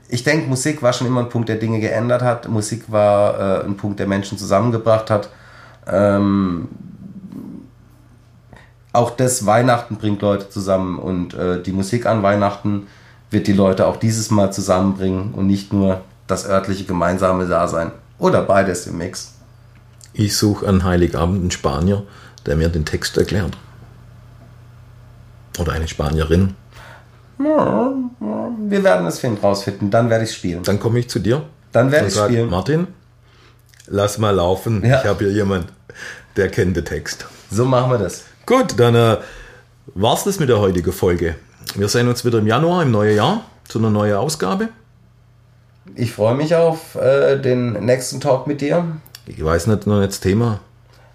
ich 0.10 0.24
denke, 0.24 0.48
Musik 0.48 0.82
war 0.82 0.94
schon 0.94 1.08
immer 1.08 1.22
ein 1.22 1.30
Punkt, 1.30 1.50
der 1.50 1.56
Dinge 1.56 1.80
geändert 1.80 2.22
hat. 2.22 2.48
Musik 2.48 2.92
war 2.92 3.62
äh, 3.62 3.66
ein 3.66 3.78
Punkt, 3.78 4.00
der 4.00 4.08
Menschen 4.08 4.38
zusammengebracht 4.38 5.10
hat. 5.10 5.30
Ähm, 5.88 6.68
auch 8.94 9.12
das 9.12 9.46
Weihnachten 9.46 9.98
bringt 9.98 10.22
Leute 10.22 10.50
zusammen 10.50 11.00
und 11.00 11.34
äh, 11.34 11.62
die 11.62 11.72
Musik 11.72 12.06
an 12.06 12.24
Weihnachten 12.24 12.88
wird 13.30 13.48
die 13.48 13.54
Leute 13.54 13.88
auch 13.88 13.98
dieses 13.98 14.32
Mal 14.32 14.54
zusammenbringen 14.54 15.34
und 15.34 15.48
nicht 15.48 15.74
nur 15.74 16.02
das 16.28 16.48
örtliche 16.48 16.86
gemeinsame 16.86 17.46
Dasein. 17.46 17.92
Oder 18.18 18.42
beides 18.44 18.88
im 18.88 18.98
Mix. 18.98 19.35
Ich 20.18 20.38
suche 20.38 20.66
an 20.66 20.86
Heiligabend 20.86 21.42
einen 21.42 21.52
Spanier, 21.52 22.04
der 22.46 22.56
mir 22.56 22.70
den 22.70 22.86
Text 22.86 23.18
erklärt. 23.18 23.58
Oder 25.60 25.74
eine 25.74 25.90
Spanierin. 25.90 26.56
Ja, 27.38 27.94
wir 28.70 28.84
werden 28.84 29.06
es 29.08 29.20
finden, 29.20 29.42
rausfinden. 29.42 29.92
Dann 29.92 30.10
werde 30.10 30.24
ich 30.24 30.34
spielen. 30.34 30.64
Dann 30.64 30.80
komme 30.80 31.00
ich 31.00 31.10
zu 31.10 31.20
dir. 31.20 31.44
Dann 31.74 31.92
werde 31.92 32.08
ich 32.08 32.16
spielen. 32.16 32.50
Martin, 32.50 32.88
lass 33.88 34.18
mal 34.18 34.32
laufen. 34.32 34.86
Ja. 34.86 35.02
Ich 35.02 35.06
habe 35.06 35.26
hier 35.26 35.34
jemanden, 35.34 35.68
der 36.38 36.48
kennt 36.48 36.78
den 36.78 36.86
Text. 36.86 37.26
So 37.52 37.66
machen 37.66 37.92
wir 37.92 37.98
das. 37.98 38.24
Gut, 38.46 38.80
dann 38.80 38.96
äh, 38.96 39.18
es 39.96 40.24
das 40.24 40.40
mit 40.40 40.48
der 40.48 40.60
heutigen 40.60 40.94
Folge. 40.94 41.36
Wir 41.76 41.90
sehen 41.90 42.08
uns 42.08 42.24
wieder 42.24 42.40
im 42.40 42.48
Januar, 42.48 42.84
im 42.84 42.92
neuen 42.92 43.18
Jahr, 43.18 43.44
zu 43.68 43.80
einer 43.80 43.90
neuen 43.90 44.16
Ausgabe. 44.16 44.70
Ich 45.94 46.14
freue 46.14 46.36
mich 46.36 46.56
auf 46.56 46.96
äh, 46.96 47.38
den 47.38 47.74
nächsten 47.86 48.22
Talk 48.22 48.48
mit 48.48 48.62
dir. 48.62 48.86
Ich 49.28 49.44
weiß 49.44 49.68
nicht, 49.68 49.88
noch 49.88 50.02
jetzt 50.02 50.22
Thema. 50.22 50.60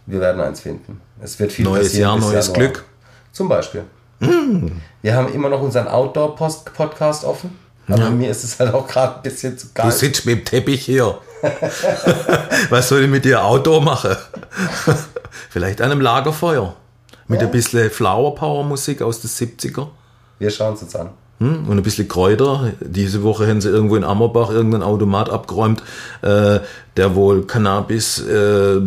Wir 0.07 0.21
werden 0.21 0.41
eins 0.41 0.61
finden. 0.61 1.01
Es 1.21 1.39
wird 1.39 1.53
viel 1.53 1.65
Neues 1.65 1.97
Jahr, 1.97 2.19
neues 2.19 2.49
Januar. 2.49 2.69
Glück. 2.69 2.85
Zum 3.33 3.49
Beispiel. 3.49 3.85
Mm. 4.19 4.69
Wir 5.03 5.15
haben 5.15 5.33
immer 5.33 5.49
noch 5.49 5.63
unseren 5.63 5.87
Outdoor-Podcast 5.87 7.25
offen. 7.25 7.59
Aber 7.87 8.03
ja. 8.03 8.11
mir 8.11 8.31
ist 8.31 8.45
es 8.45 8.59
halt 8.59 8.73
auch 8.75 8.87
gerade 8.87 9.17
ein 9.17 9.23
bisschen 9.23 9.57
zu 9.59 9.69
kalt. 9.75 9.93
Du 9.93 9.97
sitzt 9.97 10.27
mit 10.27 10.39
dem 10.39 10.45
Teppich 10.45 10.85
hier. 10.85 11.19
Was 12.71 12.89
soll 12.89 13.03
ich 13.03 13.11
mit 13.11 13.25
dir 13.25 13.45
Outdoor 13.45 13.81
machen? 13.83 14.17
Vielleicht 15.51 15.81
an 15.81 15.91
einem 15.91 16.01
Lagerfeuer. 16.01 16.77
Mit 17.29 17.41
ja. 17.41 17.47
ein 17.47 17.53
bisschen 17.53 17.91
Flower 17.91 18.35
Power 18.35 18.65
Musik 18.65 19.03
aus 19.03 19.21
den 19.21 19.31
70er. 19.31 19.89
Wir 20.39 20.51
schauen 20.51 20.75
es 20.75 20.83
uns 20.83 20.97
an. 20.97 21.11
Hm? 21.41 21.67
Und 21.69 21.79
ein 21.79 21.83
bisschen 21.83 22.07
Kräuter. 22.07 22.73
Diese 22.81 23.23
Woche 23.23 23.49
haben 23.49 23.63
sie 23.63 23.71
irgendwo 23.71 23.97
in 23.97 24.05
Ammerbach 24.05 24.51
irgendeinen 24.51 24.83
Automat 24.83 25.31
abgeräumt, 25.31 25.83
äh, 26.21 26.61
der 26.97 27.15
wohl 27.15 27.47
Cannabis, 27.47 28.21
äh, 28.21 28.81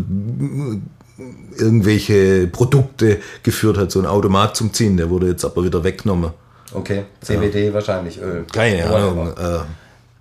irgendwelche 1.58 2.48
Produkte 2.48 3.20
geführt 3.42 3.78
hat. 3.78 3.92
So 3.92 4.00
ein 4.00 4.06
Automat 4.06 4.56
zum 4.56 4.72
Ziehen, 4.72 4.98
der 4.98 5.10
wurde 5.10 5.28
jetzt 5.28 5.44
aber 5.44 5.64
wieder 5.64 5.84
weggenommen. 5.84 6.32
Okay, 6.74 7.06
CBD 7.22 7.68
ja. 7.68 7.74
wahrscheinlich 7.74 8.22
Öl. 8.22 8.46
Keine 8.52 8.86
Ahnung. 8.86 9.30
Äh, 9.30 9.60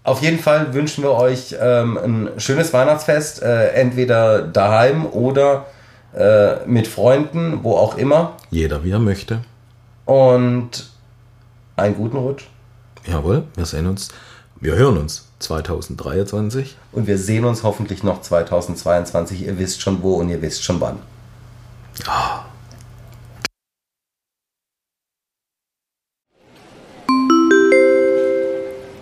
auf 0.05 0.22
jeden 0.22 0.39
Fall 0.39 0.74
wünschen 0.74 1.05
wir 1.05 1.12
euch 1.12 1.55
ähm, 1.61 1.99
ein 1.99 2.28
schönes 2.39 2.72
Weihnachtsfest, 2.72 3.43
äh, 3.43 3.68
entweder 3.68 4.43
daheim 4.43 5.07
oder 5.07 5.66
äh, 6.14 6.66
mit 6.66 6.89
Freunden, 6.89 7.61
wo 7.62 7.76
auch 7.76 7.97
immer. 7.97 8.37
Jeder 8.51 8.85
wie 8.85 8.91
er 8.91 8.99
möchte. 8.99 9.41
Und 10.05 10.91
einen 11.83 11.97
guten 11.97 12.16
Rutsch. 12.16 12.45
Jawohl, 13.07 13.45
wir 13.57 13.66
sehen 13.66 13.87
uns, 13.87 14.09
wir 14.61 14.76
hören 14.76 14.97
uns 14.97 15.28
2023. 15.41 16.76
Und 16.93 17.07
wir 17.07 17.18
sehen 17.18 17.45
uns 17.45 17.62
hoffentlich 17.62 18.03
noch 18.03 18.22
2022. 18.22 19.47
Ihr 19.47 19.59
wisst 19.59 19.83
schon 19.83 20.03
wo 20.03 20.14
und 20.14 20.28
ihr 20.28 20.41
wisst 20.41 20.62
schon 20.64 20.80
wann. 20.80 20.99
Ja. 22.07 22.47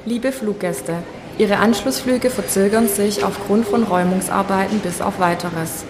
Liebe 0.06 0.32
Fluggäste, 0.32 1.02
Ihre 1.38 1.58
Anschlussflüge 1.58 2.30
verzögern 2.30 2.88
sich 2.88 3.24
aufgrund 3.24 3.66
von 3.66 3.84
Räumungsarbeiten 3.84 4.80
bis 4.80 5.00
auf 5.00 5.20
weiteres. 5.20 5.84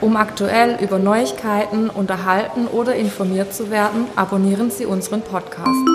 Um 0.00 0.16
aktuell 0.16 0.76
über 0.82 0.98
Neuigkeiten 0.98 1.88
unterhalten 1.88 2.66
oder 2.66 2.94
informiert 2.94 3.54
zu 3.54 3.70
werden, 3.70 4.06
abonnieren 4.16 4.70
Sie 4.70 4.86
unseren 4.86 5.22
Podcast. 5.22 5.93